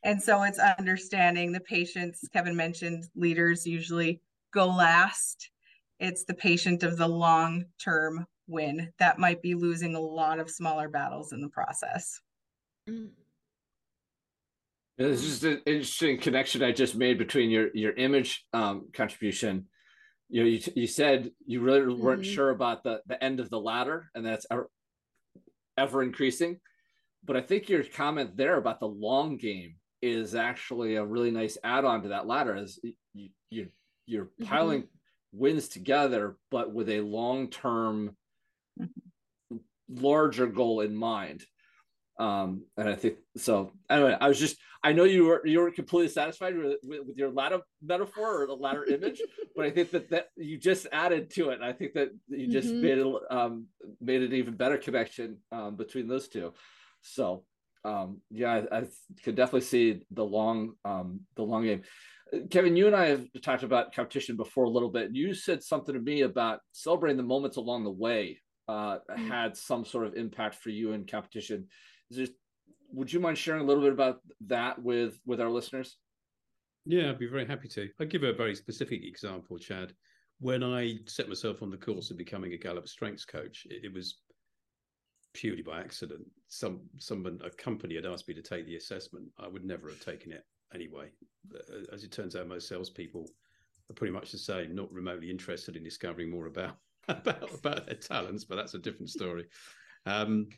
And 0.04 0.22
so 0.22 0.44
it's 0.44 0.60
understanding 0.60 1.50
the 1.50 1.60
patience. 1.60 2.20
Kevin 2.32 2.54
mentioned 2.54 3.04
leaders 3.16 3.66
usually 3.66 4.20
go 4.54 4.68
last. 4.68 5.50
It's 5.98 6.24
the 6.24 6.34
patient 6.34 6.84
of 6.84 6.96
the 6.96 7.08
long 7.08 7.64
term 7.82 8.24
win 8.46 8.92
that 8.98 9.18
might 9.18 9.42
be 9.42 9.54
losing 9.54 9.94
a 9.94 10.00
lot 10.00 10.38
of 10.38 10.50
smaller 10.50 10.88
battles 10.88 11.32
in 11.32 11.40
the 11.40 11.48
process. 11.48 12.20
Mm. 12.88 13.10
It's 14.98 15.22
just 15.22 15.44
an 15.44 15.62
interesting 15.64 16.18
connection 16.18 16.62
I 16.62 16.72
just 16.72 16.96
made 16.96 17.18
between 17.18 17.50
your 17.50 17.68
your 17.72 17.92
image 17.92 18.44
um, 18.52 18.88
contribution. 18.92 19.66
You 20.28 20.42
know, 20.42 20.48
you, 20.48 20.60
you 20.74 20.86
said 20.88 21.30
you 21.46 21.60
really 21.60 21.94
weren't 21.94 22.22
mm-hmm. 22.22 22.32
sure 22.32 22.50
about 22.50 22.82
the 22.82 23.00
the 23.06 23.22
end 23.22 23.38
of 23.38 23.48
the 23.48 23.60
ladder, 23.60 24.10
and 24.14 24.26
that's 24.26 24.46
ever, 24.50 24.68
ever 25.76 26.02
increasing. 26.02 26.58
But 27.24 27.36
I 27.36 27.42
think 27.42 27.68
your 27.68 27.84
comment 27.84 28.36
there 28.36 28.56
about 28.56 28.80
the 28.80 28.88
long 28.88 29.36
game 29.36 29.76
is 30.02 30.34
actually 30.34 30.96
a 30.96 31.04
really 31.04 31.30
nice 31.30 31.56
add 31.62 31.84
on 31.84 32.02
to 32.02 32.08
that 32.08 32.26
ladder. 32.26 32.56
Is 32.56 32.80
you, 33.14 33.30
you 33.50 33.68
you're 34.06 34.30
piling 34.42 34.82
mm-hmm. 34.82 35.38
wins 35.38 35.68
together, 35.68 36.36
but 36.50 36.72
with 36.72 36.88
a 36.88 37.02
long 37.02 37.50
term 37.50 38.16
mm-hmm. 38.80 39.56
larger 39.88 40.48
goal 40.48 40.80
in 40.80 40.96
mind. 40.96 41.44
Um, 42.18 42.64
and 42.76 42.88
I 42.88 42.96
think 42.96 43.18
so. 43.36 43.72
Anyway, 43.88 44.16
I 44.20 44.28
was 44.28 44.38
just 44.38 44.56
I 44.82 44.92
know 44.92 45.04
you 45.04 45.24
were 45.24 45.46
you 45.46 45.58
weren't 45.58 45.74
completely 45.74 46.08
satisfied 46.08 46.56
with, 46.56 46.76
with, 46.82 47.16
your 47.16 47.30
ladder 47.30 47.60
metaphor 47.82 48.42
or 48.42 48.46
the 48.46 48.54
ladder 48.54 48.84
image, 48.88 49.20
but 49.56 49.64
I 49.64 49.70
think 49.70 49.90
that 49.90 50.10
that 50.10 50.28
you 50.36 50.58
just 50.58 50.86
added 50.92 51.30
to 51.34 51.50
it. 51.50 51.54
And 51.54 51.64
I 51.64 51.72
think 51.72 51.94
that 51.94 52.10
you 52.28 52.48
just 52.48 52.68
mm-hmm. 52.68 52.82
made 52.82 52.98
it 52.98 53.06
um, 53.30 53.66
made 54.00 54.22
an 54.22 54.32
even 54.32 54.56
better 54.56 54.78
connection 54.78 55.38
um, 55.52 55.76
between 55.76 56.08
those 56.08 56.28
two. 56.28 56.52
So 57.02 57.44
um, 57.84 58.20
yeah, 58.30 58.62
I, 58.70 58.78
I 58.78 58.84
could 59.24 59.36
definitely 59.36 59.62
see 59.62 60.02
the 60.10 60.24
long 60.24 60.72
um, 60.84 61.20
the 61.36 61.42
long 61.42 61.64
game. 61.64 61.82
Kevin, 62.50 62.76
you 62.76 62.86
and 62.86 62.94
I 62.94 63.06
have 63.06 63.26
talked 63.42 63.62
about 63.62 63.94
competition 63.94 64.36
before 64.36 64.64
a 64.64 64.70
little 64.70 64.90
bit. 64.90 65.14
You 65.14 65.32
said 65.34 65.62
something 65.62 65.94
to 65.94 66.00
me 66.00 66.22
about 66.22 66.60
celebrating 66.72 67.16
the 67.16 67.22
moments 67.22 67.56
along 67.56 67.84
the 67.84 67.90
way 67.90 68.38
uh, 68.68 68.98
mm-hmm. 69.10 69.28
had 69.28 69.56
some 69.56 69.84
sort 69.84 70.06
of 70.06 70.14
impact 70.14 70.56
for 70.56 70.68
you 70.68 70.92
in 70.92 71.06
competition. 71.06 71.66
Just, 72.12 72.32
would 72.92 73.12
you 73.12 73.20
mind 73.20 73.38
sharing 73.38 73.62
a 73.62 73.64
little 73.64 73.82
bit 73.82 73.92
about 73.92 74.20
that 74.46 74.82
with 74.82 75.20
with 75.26 75.40
our 75.40 75.50
listeners? 75.50 75.96
Yeah, 76.84 77.10
I'd 77.10 77.18
be 77.18 77.26
very 77.26 77.46
happy 77.46 77.68
to. 77.68 77.88
I'll 78.00 78.06
give 78.06 78.22
a 78.22 78.32
very 78.32 78.54
specific 78.54 79.04
example, 79.04 79.58
Chad. 79.58 79.92
When 80.40 80.62
I 80.62 80.96
set 81.06 81.28
myself 81.28 81.62
on 81.62 81.70
the 81.70 81.76
course 81.76 82.10
of 82.10 82.16
becoming 82.16 82.54
a 82.54 82.56
Gallup 82.56 82.88
strengths 82.88 83.24
coach, 83.24 83.66
it, 83.68 83.84
it 83.84 83.92
was 83.92 84.20
purely 85.34 85.62
by 85.62 85.80
accident. 85.80 86.24
Some 86.48 86.80
someone 86.98 87.40
a 87.44 87.50
company 87.50 87.96
had 87.96 88.06
asked 88.06 88.28
me 88.28 88.34
to 88.34 88.42
take 88.42 88.66
the 88.66 88.76
assessment. 88.76 89.26
I 89.38 89.48
would 89.48 89.64
never 89.64 89.88
have 89.88 90.04
taken 90.04 90.32
it 90.32 90.44
anyway. 90.74 91.10
Uh, 91.54 91.92
as 91.92 92.04
it 92.04 92.12
turns 92.12 92.36
out, 92.36 92.48
most 92.48 92.68
salespeople 92.68 93.26
are 93.90 93.94
pretty 93.94 94.12
much 94.12 94.32
the 94.32 94.38
same, 94.38 94.74
not 94.74 94.92
remotely 94.92 95.30
interested 95.30 95.76
in 95.76 95.82
discovering 95.82 96.30
more 96.30 96.46
about 96.46 96.76
about, 97.08 97.54
about 97.54 97.86
their 97.86 97.96
talents, 97.96 98.44
but 98.44 98.56
that's 98.56 98.74
a 98.74 98.78
different 98.78 99.10
story. 99.10 99.46
Um, 100.06 100.48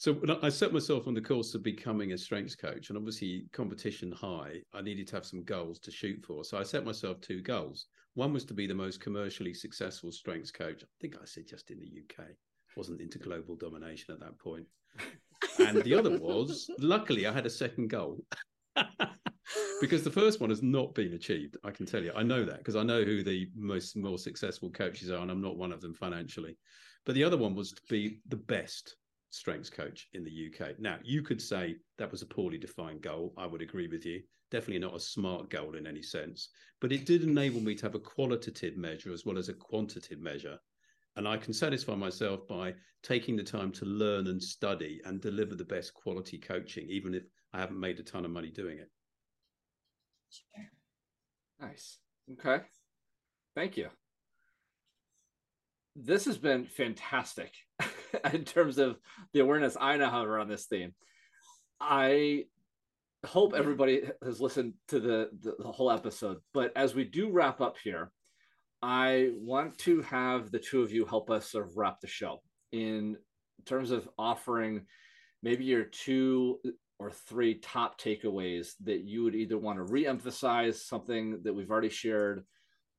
so 0.00 0.18
I 0.42 0.48
set 0.48 0.72
myself 0.72 1.06
on 1.06 1.12
the 1.12 1.20
course 1.20 1.54
of 1.54 1.62
becoming 1.62 2.12
a 2.12 2.16
strengths 2.16 2.54
coach, 2.54 2.88
and 2.88 2.96
obviously 2.96 3.44
competition 3.52 4.10
high, 4.10 4.62
I 4.72 4.80
needed 4.80 5.06
to 5.08 5.16
have 5.16 5.26
some 5.26 5.44
goals 5.44 5.78
to 5.80 5.90
shoot 5.90 6.24
for. 6.24 6.42
So 6.42 6.56
I 6.56 6.62
set 6.62 6.86
myself 6.86 7.20
two 7.20 7.42
goals. 7.42 7.84
One 8.14 8.32
was 8.32 8.46
to 8.46 8.54
be 8.54 8.66
the 8.66 8.74
most 8.74 9.02
commercially 9.02 9.52
successful 9.52 10.10
strengths 10.10 10.50
coach. 10.50 10.82
I 10.82 10.86
think 11.02 11.16
I 11.20 11.26
said 11.26 11.46
just 11.46 11.70
in 11.70 11.80
the 11.80 12.02
UK. 12.02 12.28
Wasn't 12.78 13.02
into 13.02 13.18
global 13.18 13.56
domination 13.56 14.14
at 14.14 14.20
that 14.20 14.38
point. 14.38 14.64
And 15.58 15.82
the 15.82 15.94
other 15.94 16.18
was, 16.18 16.70
luckily, 16.78 17.26
I 17.26 17.32
had 17.34 17.44
a 17.44 17.50
second 17.50 17.88
goal. 17.88 18.24
because 19.82 20.02
the 20.02 20.10
first 20.10 20.40
one 20.40 20.48
has 20.48 20.62
not 20.62 20.94
been 20.94 21.12
achieved. 21.12 21.58
I 21.62 21.72
can 21.72 21.84
tell 21.84 22.02
you, 22.02 22.12
I 22.16 22.22
know 22.22 22.46
that 22.46 22.56
because 22.56 22.76
I 22.76 22.84
know 22.84 23.04
who 23.04 23.22
the 23.22 23.50
most 23.54 23.98
more 23.98 24.16
successful 24.16 24.70
coaches 24.70 25.10
are, 25.10 25.20
and 25.20 25.30
I'm 25.30 25.42
not 25.42 25.58
one 25.58 25.72
of 25.72 25.82
them 25.82 25.92
financially. 25.92 26.56
But 27.04 27.16
the 27.16 27.24
other 27.24 27.36
one 27.36 27.54
was 27.54 27.72
to 27.72 27.82
be 27.90 28.20
the 28.28 28.36
best 28.36 28.96
strengths 29.30 29.70
coach 29.70 30.08
in 30.12 30.24
the 30.24 30.30
UK. 30.30 30.78
Now, 30.78 30.98
you 31.02 31.22
could 31.22 31.40
say 31.40 31.76
that 31.98 32.10
was 32.10 32.22
a 32.22 32.26
poorly 32.26 32.58
defined 32.58 33.02
goal. 33.02 33.32
I 33.36 33.46
would 33.46 33.62
agree 33.62 33.88
with 33.88 34.04
you. 34.04 34.22
Definitely 34.50 34.80
not 34.80 34.96
a 34.96 35.00
smart 35.00 35.48
goal 35.48 35.76
in 35.76 35.86
any 35.86 36.02
sense, 36.02 36.48
but 36.80 36.92
it 36.92 37.06
did 37.06 37.22
enable 37.22 37.60
me 37.60 37.74
to 37.76 37.82
have 37.86 37.94
a 37.94 38.00
qualitative 38.00 38.76
measure 38.76 39.12
as 39.12 39.24
well 39.24 39.38
as 39.38 39.48
a 39.48 39.54
quantitative 39.54 40.20
measure. 40.20 40.58
And 41.16 41.26
I 41.26 41.36
can 41.36 41.52
satisfy 41.52 41.94
myself 41.94 42.46
by 42.48 42.74
taking 43.02 43.36
the 43.36 43.44
time 43.44 43.72
to 43.72 43.84
learn 43.84 44.26
and 44.26 44.42
study 44.42 45.00
and 45.04 45.20
deliver 45.20 45.54
the 45.54 45.64
best 45.64 45.94
quality 45.94 46.38
coaching, 46.38 46.88
even 46.88 47.14
if 47.14 47.24
I 47.52 47.60
haven't 47.60 47.80
made 47.80 47.98
a 47.98 48.02
ton 48.02 48.24
of 48.24 48.30
money 48.30 48.50
doing 48.50 48.78
it. 48.78 48.90
Nice. 51.60 51.98
Okay. 52.32 52.64
Thank 53.54 53.76
you. 53.76 53.90
This 56.02 56.24
has 56.24 56.38
been 56.38 56.64
fantastic 56.64 57.52
in 58.32 58.44
terms 58.44 58.78
of 58.78 58.98
the 59.32 59.40
awareness 59.40 59.76
I 59.78 59.96
now 59.96 60.10
have 60.10 60.26
around 60.26 60.48
this 60.48 60.64
theme. 60.64 60.94
I 61.80 62.44
hope 63.26 63.54
everybody 63.54 64.02
has 64.24 64.40
listened 64.40 64.74
to 64.88 64.98
the, 64.98 65.30
the, 65.42 65.56
the 65.58 65.70
whole 65.70 65.90
episode. 65.90 66.38
But 66.54 66.72
as 66.74 66.94
we 66.94 67.04
do 67.04 67.30
wrap 67.30 67.60
up 67.60 67.76
here, 67.82 68.12
I 68.82 69.32
want 69.34 69.76
to 69.78 70.00
have 70.02 70.50
the 70.50 70.58
two 70.58 70.82
of 70.82 70.90
you 70.90 71.04
help 71.04 71.30
us 71.30 71.50
sort 71.50 71.66
of 71.66 71.76
wrap 71.76 72.00
the 72.00 72.06
show 72.06 72.40
in 72.72 73.18
terms 73.66 73.90
of 73.90 74.08
offering 74.18 74.86
maybe 75.42 75.64
your 75.64 75.84
two 75.84 76.60
or 76.98 77.10
three 77.10 77.56
top 77.56 78.00
takeaways 78.00 78.72
that 78.84 79.02
you 79.02 79.22
would 79.22 79.34
either 79.34 79.58
want 79.58 79.78
to 79.78 79.84
re-emphasize 79.84 80.84
something 80.84 81.42
that 81.42 81.52
we've 81.52 81.70
already 81.70 81.90
shared 81.90 82.44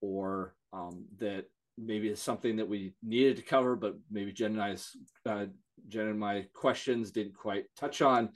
or 0.01 0.55
um, 0.71 1.05
that 1.17 1.45
maybe 1.83 2.09
is 2.09 2.21
something 2.21 2.57
that 2.57 2.67
we 2.67 2.93
needed 3.03 3.37
to 3.37 3.43
cover 3.43 3.75
but 3.75 3.95
maybe 4.09 4.31
jen 4.31 4.51
and 4.51 4.61
i's 4.61 4.95
uh, 5.25 5.45
jen 5.87 6.07
and 6.07 6.19
my 6.19 6.45
questions 6.53 7.11
didn't 7.11 7.35
quite 7.35 7.65
touch 7.77 8.01
on 8.01 8.29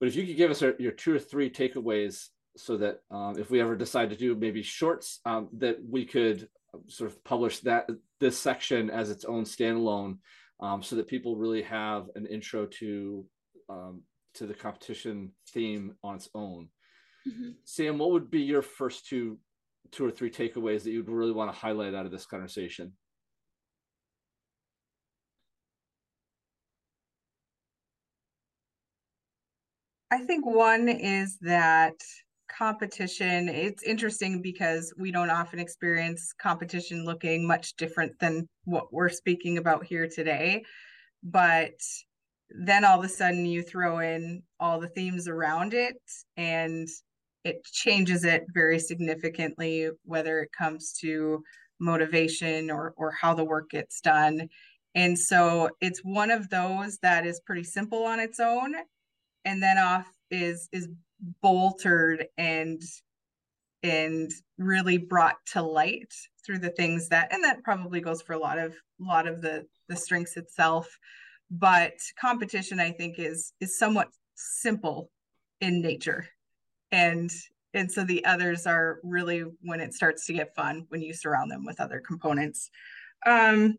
but 0.00 0.08
if 0.08 0.16
you 0.16 0.26
could 0.26 0.36
give 0.36 0.50
us 0.50 0.62
your 0.78 0.92
two 0.92 1.14
or 1.14 1.18
three 1.18 1.50
takeaways 1.50 2.28
so 2.56 2.76
that 2.76 3.00
um, 3.10 3.38
if 3.38 3.50
we 3.50 3.60
ever 3.60 3.76
decide 3.76 4.10
to 4.10 4.16
do 4.16 4.34
maybe 4.34 4.62
shorts 4.62 5.20
um, 5.24 5.48
that 5.52 5.76
we 5.88 6.04
could 6.04 6.48
sort 6.86 7.10
of 7.10 7.22
publish 7.24 7.60
that 7.60 7.88
this 8.20 8.38
section 8.38 8.90
as 8.90 9.10
its 9.10 9.24
own 9.24 9.44
standalone 9.44 10.18
um, 10.60 10.82
so 10.82 10.96
that 10.96 11.06
people 11.06 11.36
really 11.36 11.62
have 11.62 12.06
an 12.16 12.26
intro 12.26 12.66
to 12.66 13.24
um, 13.68 14.02
to 14.34 14.46
the 14.46 14.54
competition 14.54 15.32
theme 15.48 15.94
on 16.02 16.16
its 16.16 16.28
own. 16.34 16.68
Mm-hmm. 17.28 17.50
Sam, 17.64 17.98
what 17.98 18.12
would 18.12 18.30
be 18.30 18.40
your 18.40 18.62
first 18.62 19.06
two 19.06 19.38
two 19.90 20.04
or 20.04 20.10
three 20.10 20.30
takeaways 20.30 20.82
that 20.84 20.90
you'd 20.90 21.08
really 21.08 21.32
want 21.32 21.52
to 21.52 21.58
highlight 21.58 21.94
out 21.94 22.06
of 22.06 22.12
this 22.12 22.26
conversation? 22.26 22.92
I 30.10 30.18
think 30.24 30.46
one 30.46 30.88
is 30.88 31.38
that 31.42 31.94
competition 32.48 33.48
it's 33.48 33.82
interesting 33.82 34.40
because 34.40 34.92
we 34.98 35.12
don't 35.12 35.30
often 35.30 35.58
experience 35.58 36.32
competition 36.40 37.04
looking 37.04 37.46
much 37.46 37.74
different 37.76 38.18
than 38.20 38.48
what 38.64 38.92
we're 38.92 39.08
speaking 39.10 39.58
about 39.58 39.84
here 39.84 40.08
today 40.08 40.62
but 41.22 41.78
then 42.50 42.84
all 42.84 42.98
of 42.98 43.04
a 43.04 43.08
sudden 43.08 43.44
you 43.44 43.62
throw 43.62 43.98
in 43.98 44.42
all 44.58 44.80
the 44.80 44.88
themes 44.88 45.28
around 45.28 45.74
it 45.74 46.00
and 46.38 46.88
it 47.44 47.64
changes 47.64 48.24
it 48.24 48.44
very 48.52 48.78
significantly 48.78 49.90
whether 50.04 50.40
it 50.40 50.50
comes 50.56 50.92
to 51.00 51.42
motivation 51.80 52.70
or 52.70 52.94
or 52.96 53.12
how 53.12 53.34
the 53.34 53.44
work 53.44 53.70
gets 53.70 54.00
done. 54.00 54.48
And 54.94 55.18
so 55.18 55.70
it's 55.80 56.00
one 56.00 56.30
of 56.30 56.48
those 56.50 56.98
that 57.02 57.26
is 57.26 57.40
pretty 57.46 57.64
simple 57.64 58.04
on 58.04 58.20
its 58.20 58.40
own 58.40 58.74
and 59.44 59.62
then 59.62 59.78
off 59.78 60.06
is 60.30 60.68
is 60.72 60.88
boltered 61.42 62.26
and 62.36 62.82
and 63.82 64.30
really 64.58 64.98
brought 64.98 65.36
to 65.52 65.62
light 65.62 66.12
through 66.44 66.58
the 66.58 66.70
things 66.70 67.08
that 67.08 67.32
and 67.32 67.44
that 67.44 67.62
probably 67.62 68.00
goes 68.00 68.22
for 68.22 68.32
a 68.32 68.38
lot 68.38 68.58
of 68.58 68.72
a 68.72 69.04
lot 69.04 69.26
of 69.28 69.40
the 69.40 69.66
the 69.88 69.96
strengths 69.96 70.36
itself. 70.36 70.88
But 71.50 71.94
competition 72.20 72.80
i 72.80 72.90
think 72.90 73.18
is 73.18 73.52
is 73.60 73.78
somewhat 73.78 74.08
simple 74.34 75.10
in 75.60 75.80
nature 75.80 76.28
and 76.92 77.30
and 77.74 77.90
so 77.92 78.02
the 78.02 78.24
others 78.24 78.66
are 78.66 78.98
really 79.02 79.44
when 79.62 79.80
it 79.80 79.92
starts 79.94 80.26
to 80.26 80.32
get 80.32 80.54
fun 80.54 80.86
when 80.88 81.02
you 81.02 81.12
surround 81.12 81.50
them 81.50 81.64
with 81.64 81.80
other 81.80 82.00
components. 82.06 82.70
Um 83.26 83.76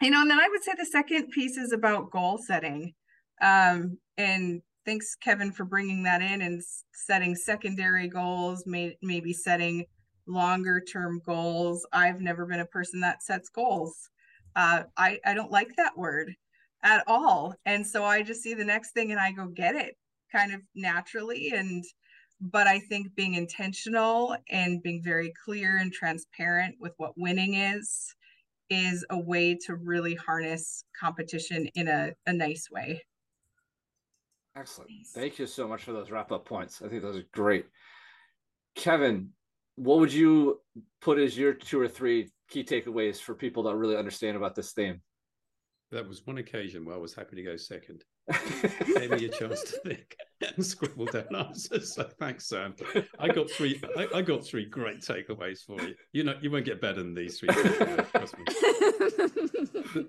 you 0.00 0.10
know 0.10 0.22
and 0.22 0.30
then 0.30 0.40
i 0.40 0.48
would 0.48 0.62
say 0.62 0.72
the 0.78 0.86
second 0.86 1.30
piece 1.30 1.56
is 1.56 1.72
about 1.72 2.10
goal 2.10 2.38
setting. 2.38 2.94
Um 3.42 3.98
and 4.16 4.62
thanks 4.86 5.14
kevin 5.16 5.52
for 5.52 5.64
bringing 5.64 6.02
that 6.04 6.22
in 6.22 6.42
and 6.42 6.62
setting 6.94 7.34
secondary 7.34 8.08
goals 8.08 8.64
may, 8.66 8.96
maybe 9.02 9.32
setting 9.32 9.84
longer 10.26 10.80
term 10.80 11.20
goals. 11.24 11.86
I've 11.92 12.20
never 12.20 12.46
been 12.46 12.60
a 12.60 12.66
person 12.66 13.00
that 13.00 13.22
sets 13.22 13.48
goals. 13.48 14.10
Uh, 14.56 14.84
I, 14.96 15.18
I 15.24 15.34
don't 15.34 15.50
like 15.50 15.74
that 15.76 15.96
word 15.96 16.34
at 16.82 17.04
all. 17.06 17.54
And 17.66 17.86
so 17.86 18.04
I 18.04 18.22
just 18.22 18.42
see 18.42 18.54
the 18.54 18.64
next 18.64 18.92
thing 18.92 19.10
and 19.10 19.20
I 19.20 19.32
go 19.32 19.46
get 19.46 19.74
it 19.74 19.96
kind 20.30 20.52
of 20.52 20.60
naturally. 20.74 21.52
And, 21.54 21.84
but 22.40 22.66
I 22.66 22.78
think 22.78 23.14
being 23.14 23.34
intentional 23.34 24.36
and 24.50 24.82
being 24.82 25.02
very 25.02 25.32
clear 25.44 25.78
and 25.78 25.92
transparent 25.92 26.76
with 26.80 26.92
what 26.96 27.12
winning 27.16 27.54
is, 27.54 28.14
is 28.68 29.04
a 29.10 29.18
way 29.18 29.56
to 29.66 29.74
really 29.74 30.14
harness 30.14 30.84
competition 30.98 31.66
in 31.74 31.88
a, 31.88 32.12
a 32.26 32.32
nice 32.32 32.68
way. 32.70 33.02
Excellent. 34.56 34.90
Thank 35.14 35.38
you 35.38 35.46
so 35.46 35.66
much 35.66 35.84
for 35.84 35.92
those 35.92 36.10
wrap 36.10 36.32
up 36.32 36.44
points. 36.44 36.82
I 36.82 36.88
think 36.88 37.02
those 37.02 37.16
are 37.16 37.24
great. 37.32 37.66
Kevin, 38.74 39.30
what 39.76 39.98
would 39.98 40.12
you 40.12 40.60
put 41.00 41.18
as 41.18 41.36
your 41.36 41.52
two 41.52 41.80
or 41.80 41.88
three 41.88 42.30
key 42.48 42.64
takeaways 42.64 43.20
for 43.20 43.34
people 43.34 43.64
that 43.64 43.76
really 43.76 43.96
understand 43.96 44.36
about 44.36 44.54
this 44.54 44.72
theme? 44.72 45.00
that 45.90 46.08
was 46.08 46.26
one 46.26 46.38
occasion 46.38 46.84
where 46.84 46.94
I 46.94 46.98
was 46.98 47.14
happy 47.14 47.36
to 47.36 47.42
go 47.42 47.56
second. 47.56 48.04
Gave 48.94 49.10
me 49.10 49.24
a 49.26 49.28
chance 49.28 49.62
to 49.62 49.78
think 49.84 50.16
and 50.56 50.64
scribble 50.64 51.06
down 51.06 51.34
answers. 51.36 51.94
So 51.94 52.08
thanks, 52.18 52.46
Sam. 52.46 52.74
I 53.18 53.28
got 53.28 53.50
three. 53.50 53.80
I, 53.96 54.08
I, 54.16 54.22
got 54.22 54.44
three 54.44 54.64
great 54.64 55.00
takeaways 55.00 55.64
for 55.64 55.80
you. 55.82 55.94
You 56.12 56.24
know, 56.24 56.34
you 56.40 56.50
won't 56.50 56.64
get 56.64 56.80
better 56.80 57.02
than 57.02 57.14
these 57.14 57.38
three. 57.38 57.48
the, 57.54 58.06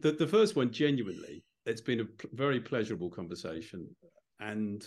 the, 0.02 0.12
the 0.20 0.28
first 0.28 0.56
one, 0.56 0.72
genuinely, 0.72 1.44
it's 1.66 1.82
been 1.82 2.02
a 2.02 2.08
very 2.34 2.60
pleasurable 2.60 3.10
conversation. 3.10 3.88
And 4.40 4.86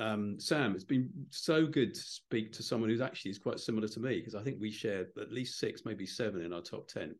um, 0.00 0.38
Sam, 0.38 0.74
it's 0.74 0.84
been 0.84 1.10
so 1.30 1.66
good 1.66 1.94
to 1.94 2.00
speak 2.00 2.52
to 2.52 2.62
someone 2.62 2.90
who's 2.90 3.00
actually 3.00 3.30
is 3.32 3.38
quite 3.38 3.60
similar 3.60 3.88
to 3.88 4.00
me 4.00 4.18
because 4.18 4.34
I 4.34 4.42
think 4.42 4.58
we 4.60 4.70
share 4.70 5.06
at 5.20 5.32
least 5.32 5.58
six, 5.58 5.82
maybe 5.84 6.06
seven 6.06 6.42
in 6.42 6.52
our 6.52 6.62
top 6.62 6.88
ten. 6.88 7.14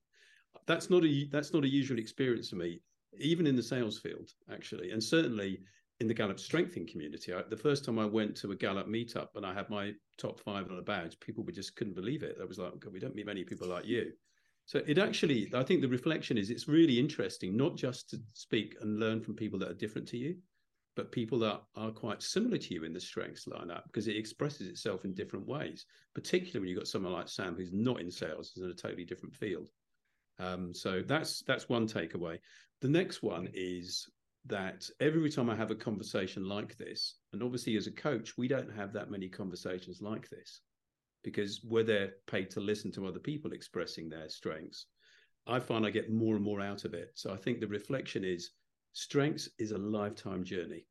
That's 0.67 0.91
not 0.91 1.05
a 1.05 1.29
that's 1.31 1.53
not 1.53 1.65
a 1.65 1.69
usual 1.69 1.99
experience 1.99 2.51
for 2.51 2.57
me, 2.57 2.81
even 3.19 3.47
in 3.47 3.57
the 3.57 3.63
sales 3.63 3.99
field, 3.99 4.31
actually, 4.53 4.91
and 4.91 5.03
certainly 5.03 5.61
in 6.01 6.09
the 6.09 6.15
Gallup 6.15 6.39
strengthening 6.39 6.87
community. 6.87 7.33
I, 7.33 7.43
the 7.49 7.57
first 7.57 7.85
time 7.85 7.99
I 7.99 8.05
went 8.05 8.37
to 8.39 8.53
a 8.53 8.57
Gallup 8.57 8.87
meetup 8.87 9.29
and 9.35 9.47
I 9.47 9.55
had 9.55 9.71
my 9.71 9.93
top 10.19 10.41
five 10.41 10.71
on 10.71 10.79
a 10.79 10.83
badge, 10.83 11.19
people 11.21 11.45
just 11.51 11.75
couldn't 11.77 11.95
believe 11.95 12.23
it. 12.23 12.37
I 12.41 12.45
was 12.45 12.59
like, 12.59 12.73
we 12.93 13.01
don't 13.01 13.15
meet 13.15 13.27
many 13.27 13.45
people 13.45 13.69
like 13.69 13.87
you. 13.87 14.13
So 14.67 14.83
it 14.87 14.99
actually, 14.99 15.49
I 15.55 15.63
think 15.63 15.81
the 15.81 15.89
reflection 15.89 16.37
is 16.37 16.51
it's 16.51 16.69
really 16.69 16.99
interesting, 16.99 17.57
not 17.57 17.77
just 17.77 18.11
to 18.11 18.19
speak 18.33 18.77
and 18.81 18.99
learn 18.99 19.23
from 19.23 19.37
people 19.37 19.59
that 19.61 19.71
are 19.71 19.75
different 19.75 20.09
to 20.09 20.19
you, 20.19 20.37
but 20.97 21.13
people 21.13 21.39
that 21.39 21.63
are 21.77 21.91
quite 21.91 22.23
similar 22.23 22.59
to 22.59 22.75
you 22.75 22.85
in 22.85 22.93
the 22.93 23.01
strengths 23.01 23.47
lineup 23.47 23.85
because 23.85 24.09
it 24.09 24.17
expresses 24.17 24.67
itself 24.67 25.05
in 25.05 25.15
different 25.15 25.47
ways, 25.47 25.87
particularly 26.15 26.61
when 26.61 26.69
you've 26.69 26.79
got 26.79 26.89
someone 26.89 27.13
like 27.13 27.29
Sam 27.29 27.55
who's 27.55 27.73
not 27.73 28.01
in 28.01 28.11
sales, 28.11 28.53
is 28.57 28.63
in 28.63 28.71
a 28.71 28.75
totally 28.75 29.05
different 29.05 29.35
field. 29.35 29.69
Um, 30.39 30.75
so 30.75 31.03
that's 31.07 31.43
that's 31.47 31.69
one 31.69 31.87
takeaway. 31.87 32.39
The 32.83 32.89
next 32.89 33.23
one 33.23 33.49
is 33.55 34.07
that 34.47 34.89
every 35.01 35.31
time 35.31 35.51
I 35.51 35.57
have 35.57 35.71
a 35.71 35.77
conversation 35.77 36.45
like 36.45 36.77
this, 36.77 37.17
and 37.33 37.43
obviously 37.43 37.77
as 37.77 37.87
a 37.87 37.93
coach, 37.93 38.37
we 38.37 38.49
don't 38.49 38.73
have 38.73 38.93
that 38.93 39.11
many 39.11 39.29
conversations 39.29 40.01
like 40.01 40.29
this 40.29 40.61
because 41.25 41.61
we're 41.65 41.83
there 41.83 42.13
paid 42.27 42.51
to 42.51 42.61
listen 42.61 42.93
to 42.93 43.07
other 43.07 43.19
people 43.19 43.53
expressing 43.53 44.09
their 44.09 44.29
strengths. 44.29 44.87
I 45.47 45.59
find 45.59 45.85
I 45.85 45.91
get 45.91 46.13
more 46.13 46.37
and 46.37 46.45
more 46.45 46.61
out 46.61 46.85
of 46.85 46.95
it. 46.95 47.11
So 47.15 47.33
I 47.33 47.37
think 47.37 47.61
the 47.61 47.67
reflection 47.67 48.25
is 48.25 48.51
strengths 48.93 49.49
is 49.59 49.73
a 49.73 49.79
lifetime 49.79 50.45
journey. 50.45 50.87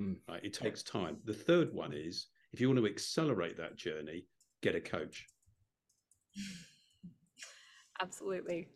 Mm. 0.00 0.16
Right? 0.28 0.44
It 0.44 0.54
takes 0.54 0.82
time. 0.82 1.18
The 1.24 1.34
third 1.34 1.72
one 1.72 1.92
is 1.92 2.26
if 2.52 2.60
you 2.60 2.68
want 2.68 2.80
to 2.80 2.86
accelerate 2.86 3.56
that 3.58 3.76
journey, 3.76 4.26
get 4.62 4.74
a 4.74 4.80
coach. 4.80 5.26
Absolutely. 8.00 8.68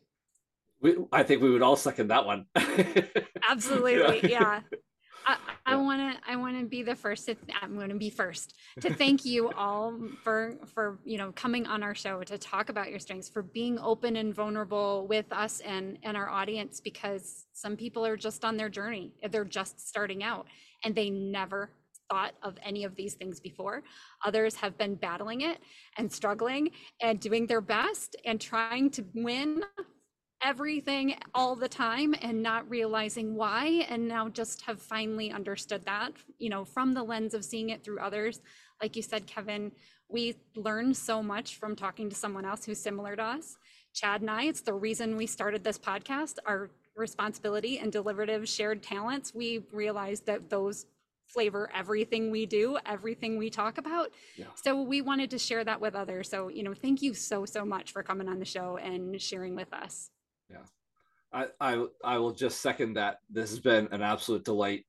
We, 0.81 0.97
I 1.13 1.23
think 1.23 1.43
we 1.43 1.51
would 1.51 1.63
all 1.63 1.77
second 1.77 2.09
that 2.09 2.25
one. 2.25 2.47
Absolutely. 3.49 4.31
Yeah. 4.31 4.61
I 5.67 5.77
want 5.77 6.01
to 6.01 6.31
I 6.31 6.37
want 6.37 6.59
to 6.59 6.65
be 6.65 6.83
the 6.83 6.95
first 6.95 7.27
to 7.27 7.37
I'm 7.61 7.75
going 7.75 7.91
to 7.91 7.97
be 7.97 8.09
first 8.09 8.55
to 8.81 8.95
thank 8.95 9.27
you 9.27 9.51
all 9.53 9.99
for 10.25 10.55
for 10.73 10.99
you 11.05 11.19
know 11.19 11.33
coming 11.33 11.67
on 11.67 11.83
our 11.83 11.95
show 11.95 12.23
to 12.23 12.39
talk 12.39 12.71
about 12.71 12.89
your 12.89 12.99
strengths 12.99 13.29
for 13.29 13.43
being 13.43 13.79
open 13.79 14.17
and 14.17 14.35
vulnerable 14.35 15.07
with 15.07 15.31
us 15.31 15.61
and 15.61 15.99
and 16.03 16.17
our 16.17 16.31
audience 16.31 16.81
because 16.81 17.45
some 17.53 17.77
people 17.77 18.07
are 18.07 18.17
just 18.17 18.43
on 18.43 18.57
their 18.57 18.71
journey 18.71 19.13
they're 19.31 19.45
just 19.45 19.87
starting 19.87 20.23
out 20.23 20.47
and 20.85 20.95
they 20.95 21.11
never 21.11 21.71
thought 22.09 22.33
of 22.43 22.57
any 22.63 22.85
of 22.85 22.95
these 22.97 23.15
things 23.15 23.41
before. 23.41 23.83
Others 24.25 24.55
have 24.57 24.79
been 24.79 24.95
battling 24.95 25.43
it 25.43 25.59
and 25.97 26.11
struggling 26.11 26.71
and 27.01 27.21
doing 27.21 27.47
their 27.47 27.61
best 27.61 28.17
and 28.25 28.41
trying 28.41 28.91
to 28.91 29.05
win 29.15 29.63
everything 30.43 31.17
all 31.35 31.57
the 31.57 31.69
time 31.69 32.15
and 32.23 32.43
not 32.43 32.69
realizing 32.71 33.35
why 33.35 33.85
and 33.89 34.07
now 34.07 34.29
just 34.29 34.63
have 34.63 34.81
finally 34.81 35.33
understood 35.33 35.85
that 35.85 36.13
you 36.39 36.49
know 36.49 36.65
from 36.65 36.93
the 36.93 37.03
lens 37.03 37.35
of 37.35 37.45
seeing 37.45 37.71
it 37.71 37.83
through 37.83 37.99
others. 37.99 38.41
Like 38.81 38.95
you 38.95 39.03
said 39.03 39.27
kevin 39.27 39.73
we 40.09 40.37
learn 40.57 40.95
so 40.95 41.23
much 41.23 41.57
from 41.57 41.77
talking 41.77 42.09
to 42.09 42.17
someone 42.17 42.45
else 42.45 42.65
who's 42.65 42.81
similar 42.81 43.17
to 43.17 43.23
us. 43.23 43.57
Chad 43.95 44.21
and 44.21 44.31
i 44.31 44.45
it's 44.45 44.61
the 44.61 44.75
reason 44.75 45.17
we 45.17 45.27
started 45.27 45.65
this 45.65 45.79
podcast 45.79 46.37
our 46.47 46.71
responsibility 46.97 47.79
and 47.79 47.91
deliberative 47.91 48.49
shared 48.49 48.83
talents. 48.83 49.35
We 49.35 49.65
realized 49.73 50.27
that 50.27 50.51
those 50.51 50.87
flavor 51.27 51.69
everything 51.75 52.31
we 52.31 52.47
do 52.47 52.79
everything 52.87 53.37
we 53.39 53.51
talk 53.51 53.77
about. 53.77 54.13
Yeah. 54.37 54.47
so 54.55 54.81
we 54.81 55.03
wanted 55.03 55.31
to 55.31 55.39
share 55.39 55.63
that 55.65 55.81
with 55.81 55.97
others. 55.97 56.31
So 56.31 56.49
you 56.49 56.63
know 56.63 56.75
thank 56.75 57.03
you 57.03 57.13
so 57.13 57.45
so 57.45 57.65
much 57.65 57.91
for 57.91 58.05
coming 58.05 58.29
on 58.29 58.39
the 58.39 58.45
show 58.45 58.77
and 58.77 59.21
sharing 59.21 59.57
with 59.57 59.73
us 59.73 60.11
yeah. 60.51 60.59
I, 61.33 61.47
I 61.61 61.85
i 62.05 62.19
will 62.19 62.33
just 62.33 62.61
second 62.61 62.95
that. 62.95 63.19
This 63.31 63.51
has 63.51 63.61
been 63.61 63.89
an 63.93 64.03
absolute 64.03 64.45
delight 64.45 64.87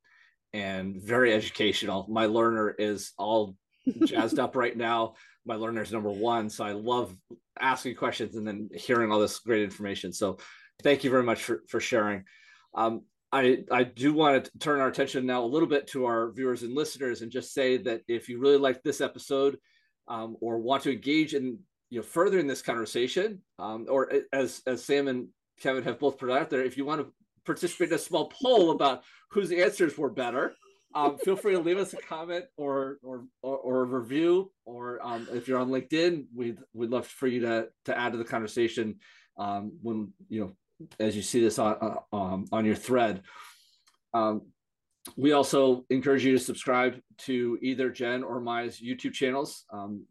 and 0.53 1.01
very 1.01 1.34
educational. 1.34 2.05
My 2.10 2.26
learner 2.26 2.70
is 2.70 3.12
all 3.18 3.55
jazzed 4.05 4.39
up 4.39 4.55
right 4.55 4.76
now. 4.76 5.16
My 5.45 5.55
learner 5.55 5.82
is 5.82 5.91
number 5.91 6.12
one 6.12 6.49
so 6.49 6.64
i 6.64 6.74
love 6.74 7.16
asking 7.60 7.95
questions 7.95 8.36
and 8.36 8.47
then 8.47 8.70
hearing 8.74 9.12
all 9.12 9.20
this 9.20 9.39
great 9.39 9.64
information. 9.64 10.14
So 10.14 10.38
thank 10.84 11.03
you 11.03 11.10
very 11.10 11.24
much 11.24 11.43
for, 11.43 11.64
for 11.68 11.80
sharing. 11.80 12.24
Um, 12.74 13.01
I, 13.32 13.64
I 13.72 13.84
do 13.84 14.14
want 14.14 14.45
to 14.45 14.51
turn 14.60 14.80
our 14.80 14.88
attention 14.88 15.26
now 15.26 15.43
a 15.43 15.45
little 15.45 15.68
bit 15.68 15.88
to 15.88 16.05
our 16.05 16.32
viewers 16.32 16.64
and 16.64 16.74
listeners 16.74 17.22
and 17.22 17.32
just 17.32 17.53
say 17.53 17.78
that 17.78 18.01
if 18.07 18.28
you 18.28 18.39
really 18.39 18.57
like 18.57 18.82
this 18.82 19.01
episode 19.01 19.57
um, 20.07 20.36
or 20.41 20.57
want 20.57 20.84
to 20.84 20.91
engage 20.91 21.36
in 21.36 21.60
you 21.91 21.99
know 21.99 22.03
further 22.03 22.39
in 22.39 22.47
this 22.47 22.62
conversation 22.62 23.41
um, 23.60 23.86
or 23.89 24.12
as 24.34 24.62
as 24.66 24.84
Sam 24.84 25.07
and 25.07 25.28
Kevin 25.60 25.84
have 25.84 25.99
both 25.99 26.18
put 26.18 26.30
out 26.30 26.49
there. 26.49 26.64
If 26.64 26.78
you 26.78 26.86
want 26.86 27.01
to 27.01 27.14
participate 27.45 27.89
in 27.89 27.95
a 27.95 27.99
small 27.99 28.30
poll 28.30 28.72
about 28.72 29.03
whose 29.32 29.51
answers 29.51 29.97
were 29.97 30.10
better, 30.10 30.53
um, 30.95 31.18
feel 31.18 31.36
free 31.36 31.53
to 31.53 31.60
leave 31.60 31.78
us 31.78 31.93
a 31.93 31.97
comment 31.97 32.45
or 32.57 32.97
or 33.03 33.26
or, 33.41 33.57
or 33.57 33.82
a 33.82 33.86
review. 33.86 34.51
Or 34.66 34.99
um, 35.05 35.28
if 35.32 35.47
you're 35.47 35.60
on 35.60 35.70
LinkedIn, 35.70 36.26
we'd 36.36 36.57
we'd 36.74 36.89
love 36.89 37.07
for 37.07 37.28
you 37.28 37.41
to 37.41 37.68
to 37.86 37.97
add 37.97 38.14
to 38.14 38.18
the 38.18 38.26
conversation 38.26 38.99
um, 39.38 39.74
when 39.82 40.14
you 40.30 40.41
know 40.41 40.51
as 40.99 41.16
you 41.16 41.22
see 41.22 41.41
this 41.41 41.60
on 41.60 41.76
uh, 42.12 42.38
on 42.51 42.66
your 42.66 42.76
thread. 42.76 43.22
Um, 44.14 44.47
we 45.16 45.32
also 45.32 45.86
encourage 45.89 46.26
you 46.26 46.34
to 46.34 46.39
subscribe 46.43 46.99
to 47.20 47.57
either 47.62 47.89
Jen 47.89 48.24
or 48.24 48.41
Maya's 48.41 48.80
YouTube 48.80 49.14
channels. 49.14 49.66
Um, 49.72 50.05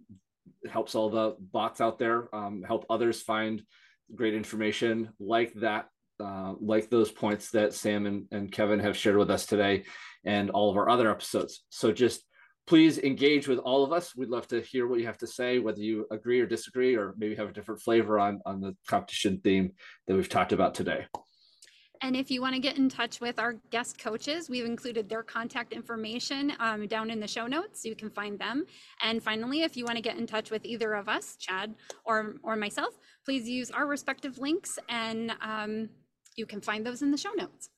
it 0.62 0.70
helps 0.70 0.94
all 0.94 1.10
the 1.10 1.36
bots 1.40 1.80
out 1.80 1.98
there 1.98 2.28
help 2.66 2.86
others 2.88 3.22
find 3.22 3.62
great 4.14 4.34
information 4.34 5.10
like 5.20 5.52
that, 5.54 5.86
uh, 6.20 6.54
like 6.60 6.90
those 6.90 7.10
points 7.10 7.50
that 7.50 7.74
Sam 7.74 8.06
and, 8.06 8.26
and 8.30 8.50
Kevin 8.50 8.80
have 8.80 8.96
shared 8.96 9.16
with 9.16 9.30
us 9.30 9.46
today 9.46 9.84
and 10.24 10.50
all 10.50 10.70
of 10.70 10.76
our 10.76 10.88
other 10.88 11.10
episodes. 11.10 11.64
So 11.70 11.92
just 11.92 12.22
please 12.66 12.98
engage 12.98 13.48
with 13.48 13.58
all 13.58 13.84
of 13.84 13.92
us. 13.92 14.14
We'd 14.14 14.28
love 14.28 14.46
to 14.48 14.60
hear 14.60 14.86
what 14.86 15.00
you 15.00 15.06
have 15.06 15.18
to 15.18 15.26
say, 15.26 15.58
whether 15.58 15.80
you 15.80 16.06
agree 16.10 16.40
or 16.40 16.46
disagree, 16.46 16.96
or 16.96 17.14
maybe 17.16 17.34
have 17.36 17.48
a 17.48 17.52
different 17.52 17.80
flavor 17.80 18.18
on, 18.18 18.40
on 18.44 18.60
the 18.60 18.76
competition 18.86 19.40
theme 19.42 19.72
that 20.06 20.14
we've 20.14 20.28
talked 20.28 20.52
about 20.52 20.74
today. 20.74 21.06
And 22.00 22.16
if 22.16 22.30
you 22.30 22.40
want 22.40 22.54
to 22.54 22.60
get 22.60 22.78
in 22.78 22.88
touch 22.88 23.20
with 23.20 23.38
our 23.38 23.54
guest 23.70 23.98
coaches, 23.98 24.48
we've 24.48 24.64
included 24.64 25.08
their 25.08 25.22
contact 25.22 25.72
information 25.72 26.52
um, 26.60 26.86
down 26.86 27.10
in 27.10 27.20
the 27.20 27.26
show 27.26 27.46
notes. 27.46 27.84
You 27.84 27.94
can 27.94 28.10
find 28.10 28.38
them. 28.38 28.64
And 29.02 29.22
finally, 29.22 29.62
if 29.62 29.76
you 29.76 29.84
want 29.84 29.96
to 29.96 30.02
get 30.02 30.16
in 30.16 30.26
touch 30.26 30.50
with 30.50 30.64
either 30.64 30.94
of 30.94 31.08
us, 31.08 31.36
Chad 31.36 31.74
or, 32.04 32.36
or 32.42 32.56
myself, 32.56 32.98
please 33.24 33.48
use 33.48 33.70
our 33.70 33.86
respective 33.86 34.38
links 34.38 34.78
and 34.88 35.32
um, 35.40 35.88
you 36.36 36.46
can 36.46 36.60
find 36.60 36.86
those 36.86 37.02
in 37.02 37.10
the 37.10 37.16
show 37.16 37.32
notes. 37.36 37.70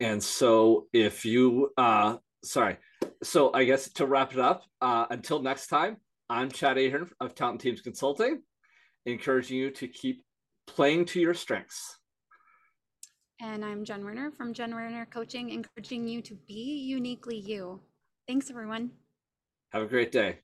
And 0.00 0.22
so 0.22 0.88
if 0.92 1.24
you, 1.24 1.70
uh, 1.76 2.16
sorry, 2.44 2.76
so 3.22 3.52
I 3.54 3.64
guess 3.64 3.90
to 3.92 4.06
wrap 4.06 4.32
it 4.32 4.40
up, 4.40 4.64
uh, 4.80 5.06
until 5.10 5.40
next 5.40 5.68
time, 5.68 5.96
I'm 6.28 6.50
Chad 6.50 6.76
Ahern 6.76 7.10
of 7.20 7.34
Talent 7.34 7.60
Teams 7.60 7.80
Consulting, 7.80 8.42
encouraging 9.06 9.58
you 9.58 9.70
to 9.70 9.86
keep 9.86 10.24
playing 10.66 11.06
to 11.06 11.20
your 11.20 11.34
strengths. 11.34 11.98
And 13.40 13.64
I'm 13.64 13.84
Jen 13.84 14.04
Werner 14.04 14.30
from 14.30 14.54
Jen 14.54 14.74
Werner 14.74 15.06
Coaching, 15.06 15.50
encouraging 15.50 16.06
you 16.06 16.22
to 16.22 16.34
be 16.46 16.78
uniquely 16.86 17.36
you. 17.36 17.80
Thanks, 18.28 18.50
everyone. 18.50 18.92
Have 19.70 19.82
a 19.82 19.86
great 19.86 20.12
day. 20.12 20.38